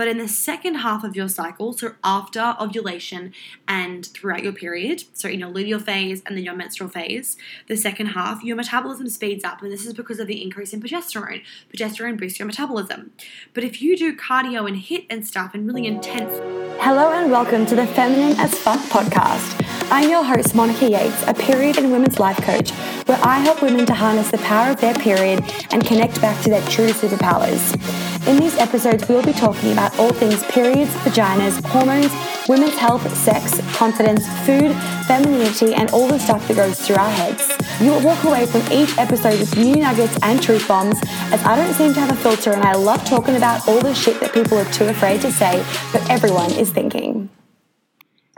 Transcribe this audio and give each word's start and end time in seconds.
But 0.00 0.08
in 0.08 0.16
the 0.16 0.28
second 0.28 0.76
half 0.76 1.04
of 1.04 1.14
your 1.14 1.28
cycle, 1.28 1.74
so 1.74 1.94
after 2.02 2.56
ovulation 2.58 3.34
and 3.68 4.06
throughout 4.06 4.42
your 4.42 4.54
period, 4.54 5.04
so 5.12 5.28
in 5.28 5.40
your 5.40 5.50
luteal 5.50 5.82
phase 5.82 6.22
and 6.24 6.38
then 6.38 6.42
your 6.42 6.54
menstrual 6.54 6.88
phase, 6.88 7.36
the 7.68 7.76
second 7.76 8.06
half, 8.06 8.42
your 8.42 8.56
metabolism 8.56 9.10
speeds 9.10 9.44
up. 9.44 9.60
And 9.60 9.70
this 9.70 9.84
is 9.84 9.92
because 9.92 10.18
of 10.18 10.26
the 10.26 10.42
increase 10.42 10.72
in 10.72 10.80
progesterone. 10.80 11.42
Progesterone 11.70 12.18
boosts 12.18 12.38
your 12.38 12.46
metabolism. 12.46 13.12
But 13.52 13.62
if 13.62 13.82
you 13.82 13.94
do 13.94 14.16
cardio 14.16 14.66
and 14.66 14.78
HIIT 14.78 15.04
and 15.10 15.26
stuff 15.26 15.52
and 15.52 15.66
really 15.66 15.86
intense. 15.86 16.32
Hello 16.80 17.12
and 17.12 17.30
welcome 17.30 17.66
to 17.66 17.76
the 17.76 17.86
Feminine 17.88 18.40
as 18.40 18.58
Fuck 18.58 18.80
podcast. 18.84 19.62
I'm 19.90 20.08
your 20.08 20.24
host, 20.24 20.54
Monica 20.54 20.88
Yates, 20.88 21.24
a 21.26 21.34
period 21.34 21.76
and 21.76 21.92
women's 21.92 22.18
life 22.18 22.38
coach, 22.38 22.70
where 23.06 23.20
I 23.22 23.40
help 23.40 23.60
women 23.60 23.84
to 23.84 23.92
harness 23.92 24.30
the 24.30 24.38
power 24.38 24.70
of 24.70 24.80
their 24.80 24.94
period 24.94 25.44
and 25.72 25.84
connect 25.84 26.22
back 26.22 26.42
to 26.44 26.48
their 26.48 26.66
true 26.68 26.88
superpowers. 26.88 28.09
In 28.26 28.38
these 28.38 28.56
episodes, 28.58 29.08
we'll 29.08 29.24
be 29.24 29.32
talking 29.32 29.72
about 29.72 29.98
all 29.98 30.12
things 30.12 30.42
periods, 30.44 30.90
vaginas, 31.04 31.64
hormones, 31.66 32.12
women's 32.48 32.76
health, 32.76 33.02
sex, 33.16 33.60
confidence, 33.76 34.26
food, 34.44 34.74
femininity, 35.06 35.74
and 35.74 35.90
all 35.90 36.06
the 36.06 36.18
stuff 36.18 36.46
that 36.46 36.56
goes 36.56 36.86
through 36.86 36.96
our 36.96 37.10
heads. 37.10 37.56
You 37.80 37.92
will 37.92 38.02
walk 38.02 38.22
away 38.24 38.44
from 38.46 38.60
each 38.70 38.96
episode 38.98 39.40
with 39.40 39.56
new 39.56 39.76
nuggets 39.76 40.18
and 40.22 40.40
truth 40.42 40.68
bombs, 40.68 40.98
as 41.32 41.42
I 41.44 41.56
don't 41.56 41.72
seem 41.74 41.94
to 41.94 42.00
have 42.00 42.12
a 42.12 42.16
filter 42.16 42.52
and 42.52 42.62
I 42.62 42.74
love 42.74 43.04
talking 43.04 43.36
about 43.36 43.66
all 43.66 43.80
the 43.80 43.94
shit 43.94 44.20
that 44.20 44.34
people 44.34 44.58
are 44.58 44.70
too 44.72 44.84
afraid 44.84 45.22
to 45.22 45.32
say, 45.32 45.64
but 45.90 46.08
everyone 46.10 46.52
is 46.52 46.70
thinking. 46.70 47.30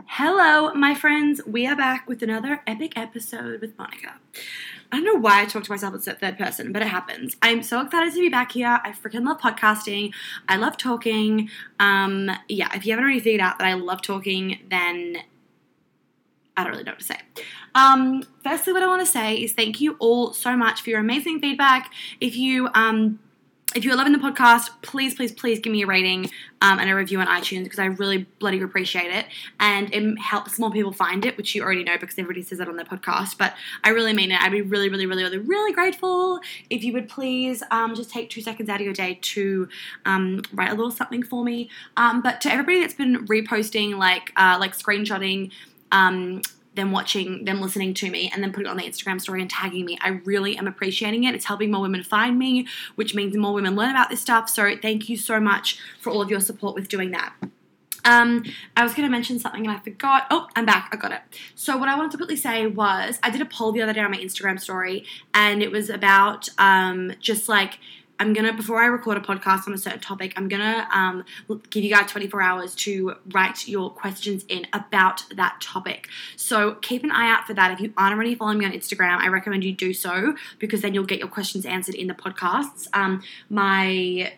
Hello, 0.05 0.73
my 0.75 0.95
friends. 0.95 1.41
We 1.45 1.67
are 1.67 1.75
back 1.75 2.07
with 2.07 2.23
another 2.23 2.61
epic 2.65 2.95
episode 2.95 3.61
with 3.61 3.77
Monica. 3.77 4.13
I 4.93 4.97
don't 4.97 5.05
know 5.05 5.19
why 5.19 5.41
I 5.41 5.45
talk 5.45 5.63
to 5.63 5.71
myself 5.71 5.95
as 5.95 6.07
a 6.07 6.13
third 6.13 6.37
person, 6.37 6.71
but 6.71 6.83
it 6.83 6.87
happens. 6.87 7.35
I'm 7.41 7.63
so 7.63 7.81
excited 7.81 8.13
to 8.13 8.19
be 8.19 8.29
back 8.29 8.51
here. 8.51 8.79
I 8.83 8.91
freaking 8.91 9.25
love 9.25 9.39
podcasting. 9.39 10.13
I 10.47 10.57
love 10.57 10.77
talking. 10.77 11.49
Um, 11.79 12.29
yeah, 12.47 12.69
if 12.75 12.85
you 12.85 12.91
haven't 12.91 13.05
already 13.05 13.19
figured 13.19 13.41
out 13.41 13.57
that 13.57 13.65
I 13.65 13.73
love 13.73 14.03
talking, 14.03 14.59
then 14.69 15.17
I 16.55 16.63
don't 16.63 16.73
really 16.73 16.83
know 16.83 16.91
what 16.91 16.99
to 16.99 17.05
say. 17.05 17.17
Um, 17.73 18.21
firstly, 18.43 18.71
what 18.71 18.83
I 18.83 18.87
want 18.87 19.03
to 19.03 19.11
say 19.11 19.35
is 19.35 19.53
thank 19.53 19.81
you 19.81 19.95
all 19.97 20.31
so 20.31 20.55
much 20.55 20.83
for 20.83 20.91
your 20.91 20.99
amazing 20.99 21.39
feedback. 21.39 21.91
If 22.21 22.37
you 22.37 22.69
um, 22.75 23.17
if 23.75 23.83
you're 23.83 23.95
loving 23.95 24.13
the 24.13 24.19
podcast, 24.19 24.69
please, 24.81 25.15
please, 25.15 25.31
please 25.31 25.59
give 25.59 25.71
me 25.71 25.83
a 25.83 25.87
rating 25.87 26.29
um, 26.61 26.79
and 26.79 26.89
a 26.89 26.95
review 26.95 27.19
on 27.19 27.27
iTunes 27.27 27.63
because 27.63 27.79
I 27.79 27.85
really 27.85 28.25
bloody 28.39 28.61
appreciate 28.61 29.11
it. 29.11 29.25
And 29.59 29.93
it 29.93 30.19
helps 30.19 30.59
more 30.59 30.71
people 30.71 30.91
find 30.91 31.25
it, 31.25 31.37
which 31.37 31.55
you 31.55 31.63
already 31.63 31.83
know 31.83 31.97
because 31.97 32.17
everybody 32.17 32.41
says 32.43 32.59
that 32.59 32.67
on 32.67 32.75
their 32.75 32.85
podcast. 32.85 33.37
But 33.37 33.53
I 33.83 33.89
really 33.89 34.13
mean 34.13 34.31
it. 34.31 34.41
I'd 34.41 34.51
be 34.51 34.61
really, 34.61 34.89
really, 34.89 35.05
really, 35.05 35.23
really, 35.23 35.39
really 35.39 35.73
grateful 35.73 36.39
if 36.69 36.83
you 36.83 36.93
would 36.93 37.09
please 37.09 37.63
um, 37.71 37.95
just 37.95 38.09
take 38.09 38.29
two 38.29 38.41
seconds 38.41 38.69
out 38.69 38.79
of 38.79 38.85
your 38.85 38.93
day 38.93 39.19
to 39.21 39.67
um, 40.05 40.41
write 40.53 40.71
a 40.71 40.75
little 40.75 40.91
something 40.91 41.23
for 41.23 41.43
me. 41.43 41.69
Um, 41.97 42.21
but 42.21 42.41
to 42.41 42.51
everybody 42.51 42.81
that's 42.81 42.93
been 42.93 43.27
reposting, 43.27 43.97
like, 43.97 44.31
uh, 44.35 44.57
like 44.59 44.77
screenshotting, 44.77 45.51
um, 45.91 46.41
them 46.75 46.91
watching, 46.91 47.45
them 47.45 47.61
listening 47.61 47.93
to 47.95 48.09
me, 48.09 48.31
and 48.33 48.43
then 48.43 48.51
putting 48.51 48.67
it 48.67 48.69
on 48.69 48.77
the 48.77 48.83
Instagram 48.83 49.21
story 49.21 49.41
and 49.41 49.49
tagging 49.49 49.85
me. 49.85 49.97
I 50.01 50.21
really 50.25 50.57
am 50.57 50.67
appreciating 50.67 51.23
it. 51.23 51.35
It's 51.35 51.45
helping 51.45 51.71
more 51.71 51.81
women 51.81 52.03
find 52.03 52.37
me, 52.37 52.67
which 52.95 53.13
means 53.13 53.35
more 53.35 53.53
women 53.53 53.75
learn 53.75 53.91
about 53.91 54.09
this 54.09 54.21
stuff. 54.21 54.49
So 54.49 54.75
thank 54.81 55.09
you 55.09 55.17
so 55.17 55.39
much 55.39 55.79
for 55.99 56.09
all 56.09 56.21
of 56.21 56.29
your 56.29 56.39
support 56.39 56.75
with 56.75 56.87
doing 56.87 57.11
that. 57.11 57.33
Um, 58.05 58.43
I 58.75 58.83
was 58.83 58.93
going 58.93 59.07
to 59.07 59.11
mention 59.11 59.39
something 59.39 59.65
and 59.65 59.75
I 59.75 59.79
forgot. 59.79 60.27
Oh, 60.29 60.47
I'm 60.55 60.65
back. 60.65 60.89
I 60.91 60.97
got 60.97 61.11
it. 61.11 61.21
So 61.55 61.77
what 61.77 61.87
I 61.87 61.95
wanted 61.95 62.11
to 62.11 62.17
quickly 62.17 62.35
say 62.35 62.67
was 62.67 63.17
I 63.23 63.29
did 63.29 63.41
a 63.41 63.45
poll 63.45 63.71
the 63.71 63.81
other 63.81 63.93
day 63.93 64.01
on 64.01 64.11
my 64.11 64.17
Instagram 64.17 64.59
story, 64.59 65.05
and 65.33 65.63
it 65.63 65.71
was 65.71 65.89
about 65.89 66.49
um, 66.57 67.13
just 67.19 67.47
like 67.47 67.79
I'm 68.19 68.33
gonna 68.33 68.53
before 68.53 68.81
I 68.81 68.85
record 68.85 69.17
a 69.17 69.21
podcast 69.21 69.67
on 69.67 69.73
a 69.73 69.77
certain 69.77 69.99
topic, 69.99 70.33
I'm 70.37 70.47
gonna 70.47 70.87
um, 70.91 71.23
give 71.69 71.83
you 71.83 71.89
guys 71.89 72.09
24 72.09 72.41
hours 72.41 72.75
to 72.75 73.15
write 73.31 73.67
your 73.67 73.89
questions 73.89 74.45
in 74.47 74.67
about 74.73 75.23
that 75.35 75.59
topic. 75.61 76.07
So 76.35 76.75
keep 76.75 77.03
an 77.03 77.11
eye 77.11 77.29
out 77.29 77.45
for 77.45 77.53
that. 77.53 77.71
If 77.71 77.79
you 77.79 77.93
aren't 77.97 78.13
already 78.13 78.35
following 78.35 78.59
me 78.59 78.65
on 78.65 78.71
Instagram, 78.71 79.17
I 79.17 79.27
recommend 79.27 79.63
you 79.63 79.73
do 79.73 79.93
so 79.93 80.35
because 80.59 80.81
then 80.81 80.93
you'll 80.93 81.05
get 81.05 81.19
your 81.19 81.27
questions 81.27 81.65
answered 81.65 81.95
in 81.95 82.07
the 82.07 82.13
podcasts. 82.13 82.87
Um, 82.93 83.23
my 83.49 84.33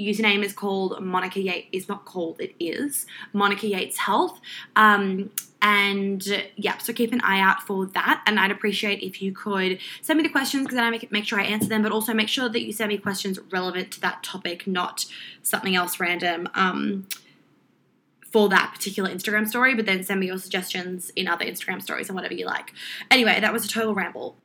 username 0.00 0.42
is 0.42 0.52
called 0.52 1.02
Monica 1.02 1.40
Yates. 1.40 1.68
Is 1.72 1.88
not 1.88 2.04
called. 2.04 2.40
It 2.40 2.54
is 2.58 3.06
Monica 3.32 3.66
Yates 3.66 3.98
Health. 3.98 4.40
Um, 4.76 5.30
and 5.62 6.26
yeah, 6.56 6.78
so 6.78 6.92
keep 6.92 7.12
an 7.12 7.20
eye 7.20 7.40
out 7.40 7.62
for 7.62 7.86
that. 7.86 8.22
And 8.26 8.40
I'd 8.40 8.50
appreciate 8.50 9.02
if 9.02 9.20
you 9.20 9.32
could 9.32 9.78
send 10.00 10.16
me 10.16 10.22
the 10.22 10.30
questions 10.30 10.64
because 10.64 10.76
then 10.76 10.84
I 10.84 10.90
make, 10.90 11.12
make 11.12 11.26
sure 11.26 11.38
I 11.38 11.44
answer 11.44 11.68
them, 11.68 11.82
but 11.82 11.92
also 11.92 12.14
make 12.14 12.28
sure 12.28 12.48
that 12.48 12.62
you 12.62 12.72
send 12.72 12.88
me 12.88 12.98
questions 12.98 13.38
relevant 13.50 13.90
to 13.92 14.00
that 14.00 14.22
topic, 14.22 14.66
not 14.66 15.04
something 15.42 15.76
else 15.76 16.00
random. 16.00 16.48
Um, 16.54 17.06
for 18.30 18.48
that 18.48 18.72
particular 18.72 19.10
Instagram 19.10 19.48
story, 19.48 19.74
but 19.74 19.86
then 19.86 20.04
send 20.04 20.20
me 20.20 20.26
your 20.26 20.38
suggestions 20.38 21.10
in 21.16 21.26
other 21.26 21.44
Instagram 21.44 21.82
stories 21.82 22.08
and 22.08 22.14
whatever 22.14 22.34
you 22.34 22.46
like. 22.46 22.72
Anyway, 23.10 23.40
that 23.40 23.52
was 23.52 23.64
a 23.64 23.68
total 23.68 23.92
ramble. 23.92 24.36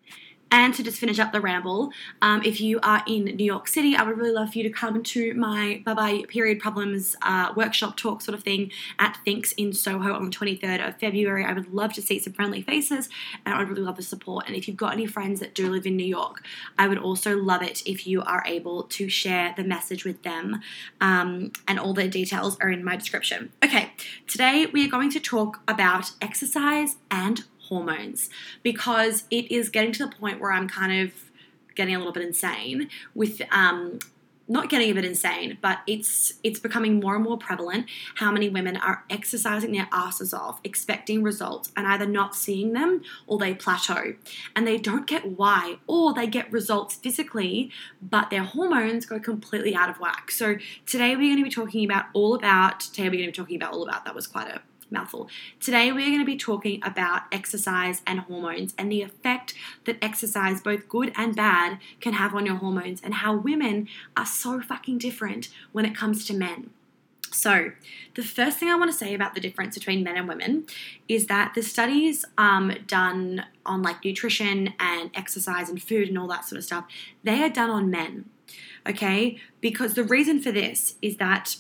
And 0.52 0.74
to 0.76 0.84
just 0.84 1.00
finish 1.00 1.20
up 1.20 1.32
the 1.32 1.42
ramble, 1.42 1.92
um, 2.22 2.44
if 2.44 2.62
you 2.62 2.80
are 2.84 3.04
in 3.08 3.26
New 3.26 3.44
York 3.44 3.68
City, 3.68 3.96
I 3.96 4.04
would 4.04 4.18
really 4.18 4.32
love 4.32 4.52
for 4.52 4.60
you 4.60 4.64
to 4.64 4.70
come 4.70 5.04
to 5.04 5.34
my 5.34 5.82
Bye 5.86 5.94
Bye 5.94 6.24
Period 6.28 6.60
Problems 6.60 7.16
uh, 7.24 7.52
workshop 7.56 7.98
talk 7.98 8.22
sort 8.22 8.38
of 8.38 8.44
thing 8.44 8.72
at 9.00 9.18
Thinx 9.26 9.54
in 9.58 9.74
Soho 9.74 10.14
on 10.14 10.26
the 10.26 10.32
23rd 10.32 10.88
of 10.88 11.00
February. 11.00 11.44
I 11.44 11.54
would 11.54 11.74
love 11.74 11.94
to 11.94 12.02
see 12.02 12.20
some 12.20 12.34
friendly 12.34 12.62
faces 12.62 13.10
and 13.46 13.56
I 13.56 13.60
would 13.60 13.70
really 13.70 13.82
love 13.82 13.98
the 13.98 14.04
support. 14.04 14.46
And 14.48 14.56
if 14.56 14.68
you've 14.68 14.78
got 14.78 14.94
any 14.94 15.08
friends 15.08 15.40
that 15.40 15.56
do 15.56 15.70
live 15.70 15.86
in 15.86 15.98
New 15.98 16.06
York, 16.06 16.44
I 16.78 16.88
would 16.88 17.00
also 17.00 17.36
love 17.36 17.62
it 17.62 17.82
if 17.86 18.06
you 18.06 18.22
are 18.22 18.44
able 18.46 18.84
to 18.84 19.10
share 19.10 19.54
the 19.58 19.64
message 19.64 20.06
with 20.06 20.22
them. 20.24 20.62
Um, 21.02 21.52
and 21.68 21.80
all 21.80 21.94
the 21.94 22.08
details 22.08 22.58
are 22.60 22.70
in 22.70 22.84
my 22.84 22.96
description. 22.96 23.52
Okay, 23.64 23.92
today 24.28 24.68
we 24.68 24.86
are 24.86 24.90
going 24.90 25.12
to 25.12 25.20
talk 25.20 25.62
about 25.68 26.12
exercise 26.22 26.98
and 27.10 27.44
hormones 27.68 28.30
because 28.64 29.24
it 29.30 29.52
is 29.52 29.70
getting 29.70 29.92
to 29.94 30.06
the 30.06 30.16
point 30.16 30.40
where 30.40 30.52
I'm 30.52 30.68
kind 30.68 31.08
of 31.08 31.14
getting 31.76 31.96
a 31.96 31.98
little 31.98 32.14
bit 32.14 32.24
insane 32.24 32.90
with 33.14 33.42
um, 33.52 34.00
not 34.48 34.70
getting 34.70 34.92
a 34.92 34.94
bit 34.94 35.06
insane, 35.06 35.58
but 35.62 35.80
it's 35.88 36.34
it's 36.44 36.60
becoming 36.60 37.00
more 37.00 37.16
and 37.16 37.24
more 37.24 37.38
prevalent 37.38 37.88
how 38.16 38.32
many 38.32 38.48
women 38.48 38.78
are 38.78 39.04
exercising 39.10 39.72
their 39.72 39.88
asses 39.92 40.34
off, 40.34 40.60
expecting 40.64 41.24
results, 41.24 41.72
and 41.76 41.88
either 41.88 42.06
not 42.06 42.36
seeing 42.36 42.74
them 42.74 43.02
or 43.28 43.40
they 43.40 43.54
plateau. 43.54 44.14
And 44.56 44.68
they 44.68 44.78
don't 44.78 45.08
get 45.08 45.26
why, 45.26 45.78
or 45.88 46.14
they 46.14 46.28
get 46.28 46.52
results 46.52 46.96
physically, 46.96 47.72
but 48.02 48.30
their 48.30 48.44
hormones 48.44 49.06
go 49.06 49.20
completely 49.20 49.76
out 49.76 49.90
of 49.90 50.00
whack. 50.00 50.30
So 50.30 50.58
today 50.86 51.16
we're 51.16 51.34
going 51.34 51.38
to 51.38 51.44
be 51.44 51.50
talking 51.50 51.84
about 51.84 52.06
all 52.14 52.36
about 52.36 52.82
today 52.82 53.10
we're 53.10 53.18
going 53.18 53.32
to 53.32 53.32
be 53.32 53.44
talking 53.44 53.56
about 53.56 53.74
all 53.74 53.84
about 53.84 54.06
that 54.06 54.14
was 54.14 54.28
quite 54.28 54.48
a 54.48 54.62
mouthful. 54.90 55.30
Today, 55.60 55.92
we're 55.92 56.08
going 56.08 56.20
to 56.20 56.26
be 56.26 56.38
talking 56.38 56.82
about 56.84 57.24
exercise 57.32 58.02
and 58.06 58.22
hormones 58.22 58.74
and 58.78 58.92
the 58.92 59.02
effect 59.02 59.54
that 59.86 59.98
exercise, 60.02 60.62
both 60.62 60.88
good 60.88 61.12
and 61.16 61.36
bad, 61.36 61.80
can 62.00 62.14
have 62.14 62.34
on 62.36 62.46
your 62.46 62.56
hormones 62.56 63.02
and 63.04 63.16
how 63.16 63.36
women 63.36 63.88
are 64.16 64.26
so 64.26 64.62
fucking 64.62 64.98
different 64.98 65.50
when 65.72 65.86
it 65.86 65.96
comes 65.96 66.26
to 66.26 66.34
men. 66.34 66.72
So, 67.32 67.72
the 68.16 68.24
first 68.24 68.58
thing 68.58 68.70
I 68.70 68.76
want 68.76 68.92
to 68.92 68.98
say 68.98 69.14
about 69.14 69.34
the 69.34 69.42
difference 69.42 69.78
between 69.78 70.04
men 70.04 70.16
and 70.16 70.28
women 70.28 70.68
is 71.10 71.28
that 71.28 71.54
the 71.54 71.64
studies 71.64 72.24
um, 72.38 72.74
done 72.88 73.46
on 73.66 73.82
like 73.82 74.06
nutrition 74.06 74.74
and 74.80 75.12
exercise 75.14 75.70
and 75.70 75.82
food 75.82 76.08
and 76.08 76.18
all 76.18 76.28
that 76.28 76.46
sort 76.46 76.60
of 76.60 76.64
stuff, 76.64 76.86
they 77.24 77.44
are 77.44 77.50
done 77.50 77.70
on 77.70 77.92
men. 77.92 78.30
Okay, 78.88 79.38
because 79.60 79.96
the 79.96 80.04
reason 80.04 80.40
for 80.40 80.52
this 80.52 80.96
is 81.02 81.18
that 81.18 81.58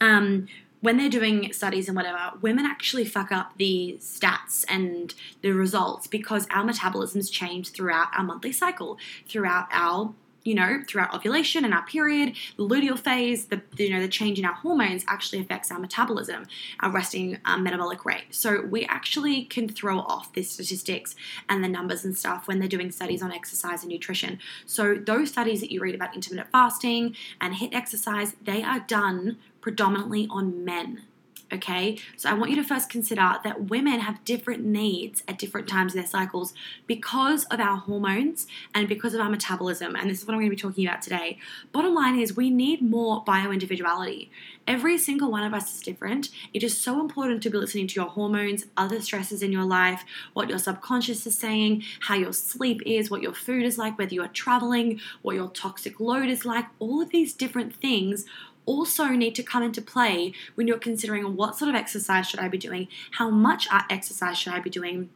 um, 0.00 0.48
when 0.82 0.96
they're 0.96 1.08
doing 1.08 1.52
studies 1.52 1.88
and 1.88 1.96
whatever, 1.96 2.36
women 2.42 2.66
actually 2.66 3.04
fuck 3.04 3.32
up 3.32 3.56
the 3.56 3.96
stats 4.00 4.64
and 4.68 5.14
the 5.40 5.52
results 5.52 6.06
because 6.06 6.46
our 6.50 6.64
metabolisms 6.64 7.30
change 7.30 7.70
throughout 7.70 8.08
our 8.12 8.24
monthly 8.24 8.52
cycle, 8.52 8.98
throughout 9.26 9.68
our 9.72 10.12
you 10.44 10.56
know, 10.56 10.82
throughout 10.88 11.14
ovulation 11.14 11.64
and 11.64 11.72
our 11.72 11.84
period, 11.84 12.34
the 12.56 12.66
luteal 12.66 12.98
phase, 12.98 13.46
the 13.46 13.62
you 13.76 13.90
know 13.90 14.00
the 14.00 14.08
change 14.08 14.40
in 14.40 14.44
our 14.44 14.54
hormones 14.54 15.04
actually 15.06 15.40
affects 15.40 15.70
our 15.70 15.78
metabolism, 15.78 16.46
our 16.80 16.90
resting 16.90 17.38
um, 17.44 17.62
metabolic 17.62 18.04
rate. 18.04 18.24
So 18.30 18.62
we 18.62 18.84
actually 18.86 19.44
can 19.44 19.68
throw 19.68 20.00
off 20.00 20.32
the 20.32 20.42
statistics 20.42 21.14
and 21.48 21.62
the 21.62 21.68
numbers 21.68 22.04
and 22.04 22.16
stuff 22.16 22.48
when 22.48 22.58
they're 22.58 22.68
doing 22.68 22.90
studies 22.90 23.22
on 23.22 23.30
exercise 23.30 23.82
and 23.82 23.92
nutrition. 23.92 24.40
So 24.66 24.96
those 24.96 25.28
studies 25.28 25.60
that 25.60 25.70
you 25.70 25.80
read 25.80 25.94
about 25.94 26.14
intermittent 26.14 26.50
fasting 26.50 27.14
and 27.40 27.54
HIIT 27.54 27.72
exercise, 27.72 28.34
they 28.42 28.64
are 28.64 28.80
done 28.80 29.38
predominantly 29.62 30.26
on 30.30 30.62
men. 30.64 31.04
Okay, 31.52 31.98
so 32.16 32.30
I 32.30 32.32
want 32.32 32.50
you 32.50 32.56
to 32.56 32.64
first 32.64 32.88
consider 32.88 33.34
that 33.44 33.68
women 33.68 34.00
have 34.00 34.24
different 34.24 34.64
needs 34.64 35.22
at 35.28 35.38
different 35.38 35.68
times 35.68 35.92
in 35.92 36.00
their 36.00 36.08
cycles 36.08 36.54
because 36.86 37.44
of 37.44 37.60
our 37.60 37.76
hormones 37.76 38.46
and 38.74 38.88
because 38.88 39.12
of 39.12 39.20
our 39.20 39.28
metabolism. 39.28 39.94
And 39.94 40.08
this 40.08 40.20
is 40.20 40.26
what 40.26 40.32
I'm 40.32 40.40
going 40.40 40.48
to 40.50 40.56
be 40.56 40.60
talking 40.60 40.86
about 40.86 41.02
today. 41.02 41.38
Bottom 41.70 41.94
line 41.94 42.18
is, 42.18 42.34
we 42.34 42.48
need 42.48 42.80
more 42.80 43.22
bio 43.24 43.50
individuality. 43.50 44.30
Every 44.66 44.96
single 44.96 45.30
one 45.30 45.42
of 45.42 45.52
us 45.52 45.74
is 45.74 45.82
different. 45.82 46.30
It 46.54 46.62
is 46.62 46.78
so 46.78 47.00
important 47.00 47.42
to 47.42 47.50
be 47.50 47.58
listening 47.58 47.86
to 47.88 47.94
your 47.96 48.08
hormones, 48.08 48.64
other 48.78 49.02
stresses 49.02 49.42
in 49.42 49.52
your 49.52 49.66
life, 49.66 50.04
what 50.32 50.48
your 50.48 50.58
subconscious 50.58 51.26
is 51.26 51.36
saying, 51.36 51.82
how 52.00 52.14
your 52.14 52.32
sleep 52.32 52.80
is, 52.86 53.10
what 53.10 53.20
your 53.20 53.34
food 53.34 53.66
is 53.66 53.76
like, 53.76 53.98
whether 53.98 54.14
you 54.14 54.22
are 54.22 54.28
traveling, 54.28 55.00
what 55.20 55.36
your 55.36 55.50
toxic 55.50 56.00
load 56.00 56.30
is 56.30 56.46
like, 56.46 56.64
all 56.78 57.02
of 57.02 57.10
these 57.10 57.34
different 57.34 57.74
things 57.74 58.24
also 58.66 59.06
need 59.08 59.34
to 59.34 59.42
come 59.42 59.62
into 59.62 59.82
play 59.82 60.32
when 60.54 60.66
you're 60.66 60.78
considering 60.78 61.36
what 61.36 61.56
sort 61.56 61.68
of 61.68 61.74
exercise 61.74 62.28
should 62.28 62.40
I 62.40 62.48
be 62.48 62.58
doing, 62.58 62.88
how 63.12 63.30
much 63.30 63.68
exercise 63.90 64.38
should 64.38 64.52
I 64.52 64.60
be 64.60 64.70
doing, 64.70 65.10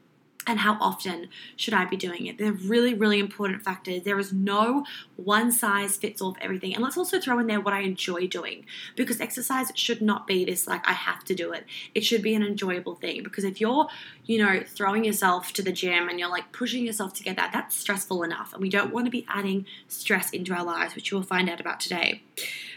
and 0.46 0.60
how 0.60 0.78
often 0.81 1.28
should 1.56 1.75
I 1.75 1.84
be 1.87 1.96
doing 1.96 2.26
it? 2.26 2.38
They're 2.38 2.52
really, 2.52 2.94
really 2.94 3.19
important 3.19 3.64
factors. 3.64 4.02
There 4.02 4.19
is 4.19 4.32
no 4.32 4.84
one 5.16 5.50
size 5.50 5.96
fits 5.96 6.22
all 6.22 6.34
for 6.34 6.43
everything. 6.43 6.72
And 6.72 6.82
let's 6.84 6.96
also 6.96 7.20
throw 7.20 7.40
in 7.40 7.48
there 7.48 7.60
what 7.60 7.75
I 7.75 7.81
enjoy 7.81 8.28
doing 8.28 8.64
because 8.94 9.20
exercise 9.20 9.72
should 9.75 10.00
not 10.00 10.26
be 10.26 10.44
this 10.44 10.69
like 10.69 10.88
I 10.88 10.93
have 10.93 11.25
to 11.25 11.34
do 11.34 11.52
it. 11.52 11.64
It 11.94 12.04
should 12.04 12.22
be 12.22 12.34
an 12.34 12.44
enjoyable 12.44 12.94
thing 12.94 13.25
because 13.25 13.43
if 13.43 13.60
you're, 13.60 13.88
you 14.25 14.38
know, 14.38 14.62
throwing 14.64 15.04
yourself 15.04 15.52
to 15.54 15.62
the 15.62 15.72
gym 15.72 16.08
and 16.08 16.20
you're 16.20 16.31
like 16.31 16.52
pushing 16.52 16.87
yourself 16.87 17.12
to 17.14 17.25
get 17.25 17.37
that, 17.37 17.52
that's 17.52 17.76
stressful 17.76 18.22
enough. 18.22 18.52
And 18.52 18.62
we 18.62 18.70
don't 18.70 18.93
want 18.93 19.06
to 19.06 19.10
be 19.10 19.26
adding 19.28 19.66
stress 19.88 20.31
into 20.31 20.54
our 20.54 20.64
lives, 20.64 20.94
which 20.94 21.10
you 21.10 21.16
will 21.16 21.25
find 21.25 21.50
out 21.50 21.60
about 21.60 21.81
today. 21.81 22.22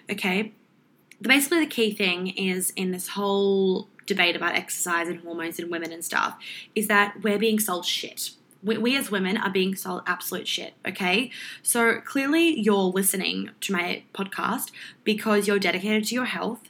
Okay. 0.10 0.54
Basically, 1.22 1.60
the 1.60 1.68
key 1.68 1.94
thing 1.94 2.28
is 2.28 2.72
in 2.76 2.92
this 2.92 3.10
whole 3.10 3.88
debate 4.06 4.36
about 4.36 4.56
exercise 4.56 5.08
and 5.08 5.20
hormones 5.22 5.60
in 5.60 5.70
women 5.70 5.92
and 5.92 6.04
stuff 6.04 6.38
is 6.76 6.88
that 6.88 7.22
we're 7.24 7.38
being 7.38 7.60
sold 7.60 7.86
shit. 7.86 8.32
We, 8.62 8.78
we, 8.78 8.98
as 8.98 9.10
women 9.10 9.38
are 9.38 9.50
being 9.50 9.76
sold 9.76 10.02
absolute 10.06 10.48
shit, 10.48 10.74
okay? 10.86 11.32
So 11.64 12.02
clearly 12.02 12.60
you're 12.60 12.76
listening 12.76 13.52
to 13.62 13.72
my 13.72 14.04
podcast 14.14 14.72
because 15.06 15.48
you're 15.48 15.60
dedicated 15.60 16.06
to 16.06 16.16
your 16.16 16.26
health 16.26 16.64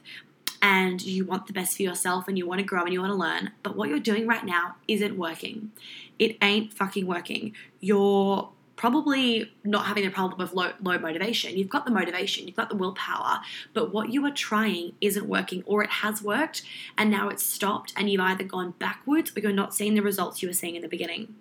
and 0.62 1.02
you 1.02 1.24
want 1.24 1.46
the 1.46 1.52
best 1.52 1.76
for 1.76 1.82
yourself 1.82 2.28
and 2.28 2.36
you 2.36 2.46
want 2.46 2.60
to 2.60 2.64
grow 2.64 2.84
and 2.84 2.92
you 2.92 3.00
want 3.00 3.12
to 3.12 3.16
learn. 3.16 3.50
But 3.62 3.76
what 3.76 3.88
you're 3.88 3.98
doing 3.98 4.26
right 4.26 4.44
now 4.44 4.76
isn't 4.86 5.16
working. 5.16 5.72
It 6.18 6.36
ain't 6.42 6.72
fucking 6.74 7.06
working. 7.06 7.54
You're 7.80 8.50
probably 8.80 9.52
not 9.62 9.84
having 9.84 10.06
a 10.06 10.10
problem 10.10 10.40
of 10.40 10.54
low, 10.54 10.72
low 10.82 10.96
motivation. 10.96 11.54
You've 11.54 11.68
got 11.68 11.84
the 11.84 11.90
motivation, 11.90 12.46
you've 12.46 12.56
got 12.56 12.70
the 12.70 12.76
willpower, 12.76 13.40
but 13.74 13.92
what 13.92 14.08
you 14.08 14.24
are 14.24 14.30
trying 14.30 14.92
isn't 15.02 15.26
working, 15.26 15.62
or 15.66 15.82
it 15.84 15.90
has 15.90 16.22
worked 16.22 16.62
and 16.96 17.10
now 17.10 17.28
it's 17.28 17.44
stopped, 17.44 17.92
and 17.94 18.08
you've 18.08 18.22
either 18.22 18.42
gone 18.42 18.72
backwards 18.78 19.36
or 19.36 19.40
you're 19.40 19.52
not 19.52 19.74
seeing 19.74 19.92
the 19.96 20.00
results 20.00 20.40
you 20.40 20.48
were 20.48 20.54
seeing 20.54 20.76
in 20.76 20.80
the 20.80 20.88
beginning. 20.88 21.34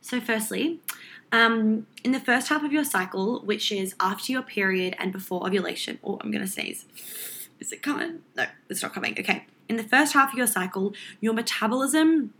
So, 0.00 0.20
firstly, 0.20 0.78
um, 1.32 1.88
in 2.04 2.12
the 2.12 2.20
first 2.20 2.48
half 2.50 2.62
of 2.62 2.72
your 2.72 2.84
cycle, 2.84 3.40
which 3.40 3.72
is 3.72 3.96
after 3.98 4.30
your 4.30 4.42
period 4.42 4.94
and 5.00 5.10
before 5.10 5.44
ovulation, 5.44 5.98
oh, 6.04 6.20
I'm 6.20 6.30
going 6.30 6.44
to 6.44 6.50
sneeze. 6.50 6.84
Is 7.58 7.72
it 7.72 7.82
coming? 7.82 8.20
No, 8.36 8.46
it's 8.68 8.80
not 8.80 8.94
coming. 8.94 9.16
Okay. 9.18 9.44
In 9.68 9.76
the 9.76 9.82
first 9.82 10.12
half 10.12 10.32
of 10.32 10.38
your 10.38 10.46
cycle, 10.46 10.94
your 11.20 11.32
metabolism 11.32 12.32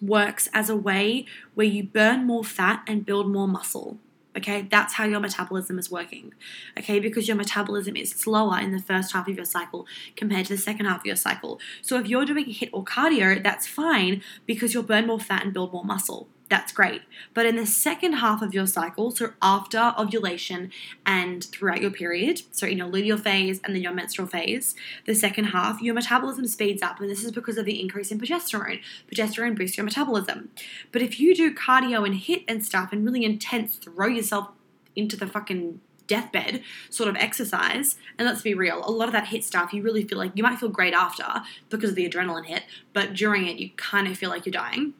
works 0.00 0.48
as 0.52 0.70
a 0.70 0.76
way 0.76 1.26
where 1.54 1.66
you 1.66 1.84
burn 1.84 2.26
more 2.26 2.44
fat 2.44 2.82
and 2.86 3.04
build 3.04 3.30
more 3.30 3.48
muscle. 3.48 3.98
Okay, 4.36 4.62
that's 4.70 4.94
how 4.94 5.04
your 5.04 5.18
metabolism 5.18 5.78
is 5.78 5.90
working. 5.90 6.32
Okay, 6.78 7.00
because 7.00 7.26
your 7.26 7.36
metabolism 7.36 7.96
is 7.96 8.10
slower 8.10 8.60
in 8.60 8.70
the 8.70 8.80
first 8.80 9.12
half 9.12 9.26
of 9.26 9.34
your 9.34 9.44
cycle 9.44 9.86
compared 10.16 10.46
to 10.46 10.54
the 10.54 10.62
second 10.62 10.86
half 10.86 11.00
of 11.00 11.06
your 11.06 11.16
cycle. 11.16 11.58
So 11.82 11.98
if 11.98 12.06
you're 12.06 12.24
doing 12.24 12.46
HIIT 12.46 12.70
or 12.72 12.84
cardio, 12.84 13.42
that's 13.42 13.66
fine 13.66 14.22
because 14.46 14.72
you'll 14.72 14.84
burn 14.84 15.08
more 15.08 15.18
fat 15.18 15.44
and 15.44 15.52
build 15.52 15.72
more 15.72 15.84
muscle 15.84 16.28
that's 16.50 16.72
great. 16.72 17.02
But 17.32 17.46
in 17.46 17.54
the 17.54 17.64
second 17.64 18.14
half 18.14 18.42
of 18.42 18.52
your 18.52 18.66
cycle, 18.66 19.12
so 19.12 19.32
after 19.40 19.94
ovulation 19.96 20.72
and 21.06 21.44
throughout 21.44 21.80
your 21.80 21.92
period, 21.92 22.42
so 22.50 22.66
in 22.66 22.76
your 22.76 22.88
luteal 22.88 23.20
phase 23.20 23.60
and 23.64 23.74
then 23.74 23.82
your 23.82 23.94
menstrual 23.94 24.26
phase, 24.26 24.74
the 25.06 25.14
second 25.14 25.44
half, 25.44 25.80
your 25.80 25.94
metabolism 25.94 26.46
speeds 26.48 26.82
up. 26.82 27.00
And 27.00 27.08
this 27.08 27.24
is 27.24 27.30
because 27.30 27.56
of 27.56 27.64
the 27.64 27.80
increase 27.80 28.10
in 28.10 28.20
progesterone. 28.20 28.80
Progesterone 29.10 29.56
boosts 29.56 29.76
your 29.76 29.84
metabolism. 29.84 30.50
But 30.90 31.02
if 31.02 31.20
you 31.20 31.36
do 31.36 31.54
cardio 31.54 32.04
and 32.04 32.16
HIIT 32.16 32.44
and 32.48 32.64
stuff 32.64 32.92
and 32.92 33.04
really 33.04 33.24
intense, 33.24 33.76
throw 33.76 34.08
yourself 34.08 34.48
into 34.96 35.16
the 35.16 35.28
fucking 35.28 35.80
deathbed 36.08 36.62
sort 36.90 37.08
of 37.08 37.14
exercise. 37.14 37.94
And 38.18 38.26
let's 38.26 38.42
be 38.42 38.54
real, 38.54 38.82
a 38.84 38.90
lot 38.90 39.06
of 39.06 39.12
that 39.12 39.26
HIIT 39.26 39.44
stuff, 39.44 39.72
you 39.72 39.82
really 39.82 40.02
feel 40.02 40.18
like 40.18 40.32
you 40.34 40.42
might 40.42 40.58
feel 40.58 40.68
great 40.68 40.94
after 40.94 41.24
because 41.68 41.90
of 41.90 41.96
the 41.96 42.08
adrenaline 42.10 42.46
hit, 42.46 42.64
but 42.92 43.14
during 43.14 43.46
it, 43.46 43.58
you 43.58 43.70
kind 43.76 44.08
of 44.08 44.18
feel 44.18 44.30
like 44.30 44.44
you're 44.44 44.52
dying. 44.52 44.94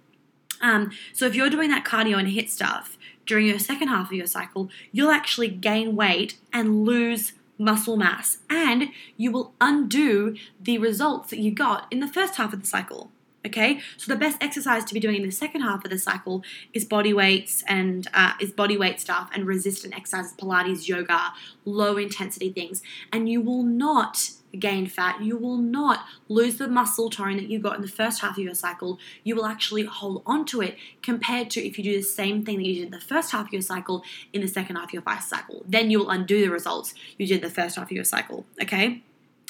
Um, 0.61 0.91
so 1.13 1.27
if 1.27 1.35
you're 1.35 1.51
doing 1.51 1.71
that 1.71 1.85
cardio 1.85 2.19
and 2.19 2.29
HIIT 2.29 2.51
stuff 2.51 2.99
during 3.27 3.47
your 3.47 3.59
second 3.59 3.89
half 3.89 4.07
of 4.07 4.13
your 4.13 4.27
cycle, 4.27 4.69
you'll 4.93 5.11
actually 5.11 5.49
gain 5.49 5.97
weight 5.97 6.39
and 6.53 6.85
lose 6.85 7.33
muscle 7.59 7.97
mass, 7.97 8.39
and 8.49 8.89
you 9.17 9.31
will 9.31 9.53
undo 9.61 10.35
the 10.61 10.79
results 10.79 11.31
that 11.31 11.39
you 11.39 11.51
got 11.51 11.87
in 11.91 12.01
the 12.01 12.09
first 12.09 12.37
half 12.37 12.53
of 12.53 12.61
the 12.61 12.67
cycle. 12.67 13.11
Okay, 13.47 13.81
so 13.97 14.13
the 14.13 14.19
best 14.19 14.37
exercise 14.43 14.85
to 14.85 14.93
be 14.93 15.01
doing 15.01 15.17
in 15.17 15.23
the 15.23 15.31
second 15.31 15.63
half 15.63 15.83
of 15.83 15.91
the 15.91 15.99
cycle 15.99 16.43
is 16.75 16.85
body 16.85 17.15
weights 17.15 17.65
and 17.67 18.07
uh, 18.13 18.33
is 18.39 18.53
body 18.53 18.77
weight 18.77 19.01
stuff 19.01 19.31
and 19.33 19.47
resistant 19.47 19.97
exercises, 19.97 20.35
Pilates, 20.37 20.89
yoga, 20.89 21.33
low 21.65 21.97
intensity 21.97 22.53
things, 22.53 22.83
and 23.11 23.31
you 23.31 23.41
will 23.41 23.63
not 23.63 24.31
gain 24.59 24.87
fat, 24.87 25.23
you 25.23 25.37
will 25.37 25.57
not 25.57 26.05
lose 26.29 26.57
the 26.57 26.69
muscle 26.69 27.11
tone 27.11 27.37
that 27.37 27.49
you 27.49 27.59
got 27.59 27.77
in 27.77 27.83
the 27.83 27.89
first 27.89 28.21
half 28.21 28.37
of 28.37 28.43
your 28.43 28.55
cycle. 28.55 28.99
You 29.23 29.37
will 29.37 29.47
actually 29.47 29.85
hold 29.85 30.23
on 30.27 30.45
to 30.47 30.61
it 30.61 30.77
compared 31.03 31.51
to 31.51 31.67
if 31.67 31.79
you 31.79 31.85
do 31.85 31.97
the 31.97 32.03
same 32.03 32.45
thing 32.45 32.59
that 32.59 32.67
you 32.67 32.75
did 32.75 32.85
in 32.87 32.91
the 32.91 33.01
first 33.01 33.33
half 33.33 33.47
of 33.47 33.53
your 33.53 33.63
cycle 33.63 34.03
in 34.33 34.41
the 34.41 34.49
second 34.49 34.77
half 34.77 34.87
of 34.87 34.93
your 34.95 35.03
cycle. 35.21 35.63
Then 35.67 35.91
you 35.91 36.01
will 36.01 36.11
undo 36.11 36.41
the 36.41 36.51
results 36.51 36.95
you 37.17 37.27
did 37.27 37.43
the 37.43 37.51
first 37.51 37.77
half 37.77 37.87
of 37.87 37.93
your 37.93 38.05
cycle. 38.05 38.47
Okay? 38.61 39.03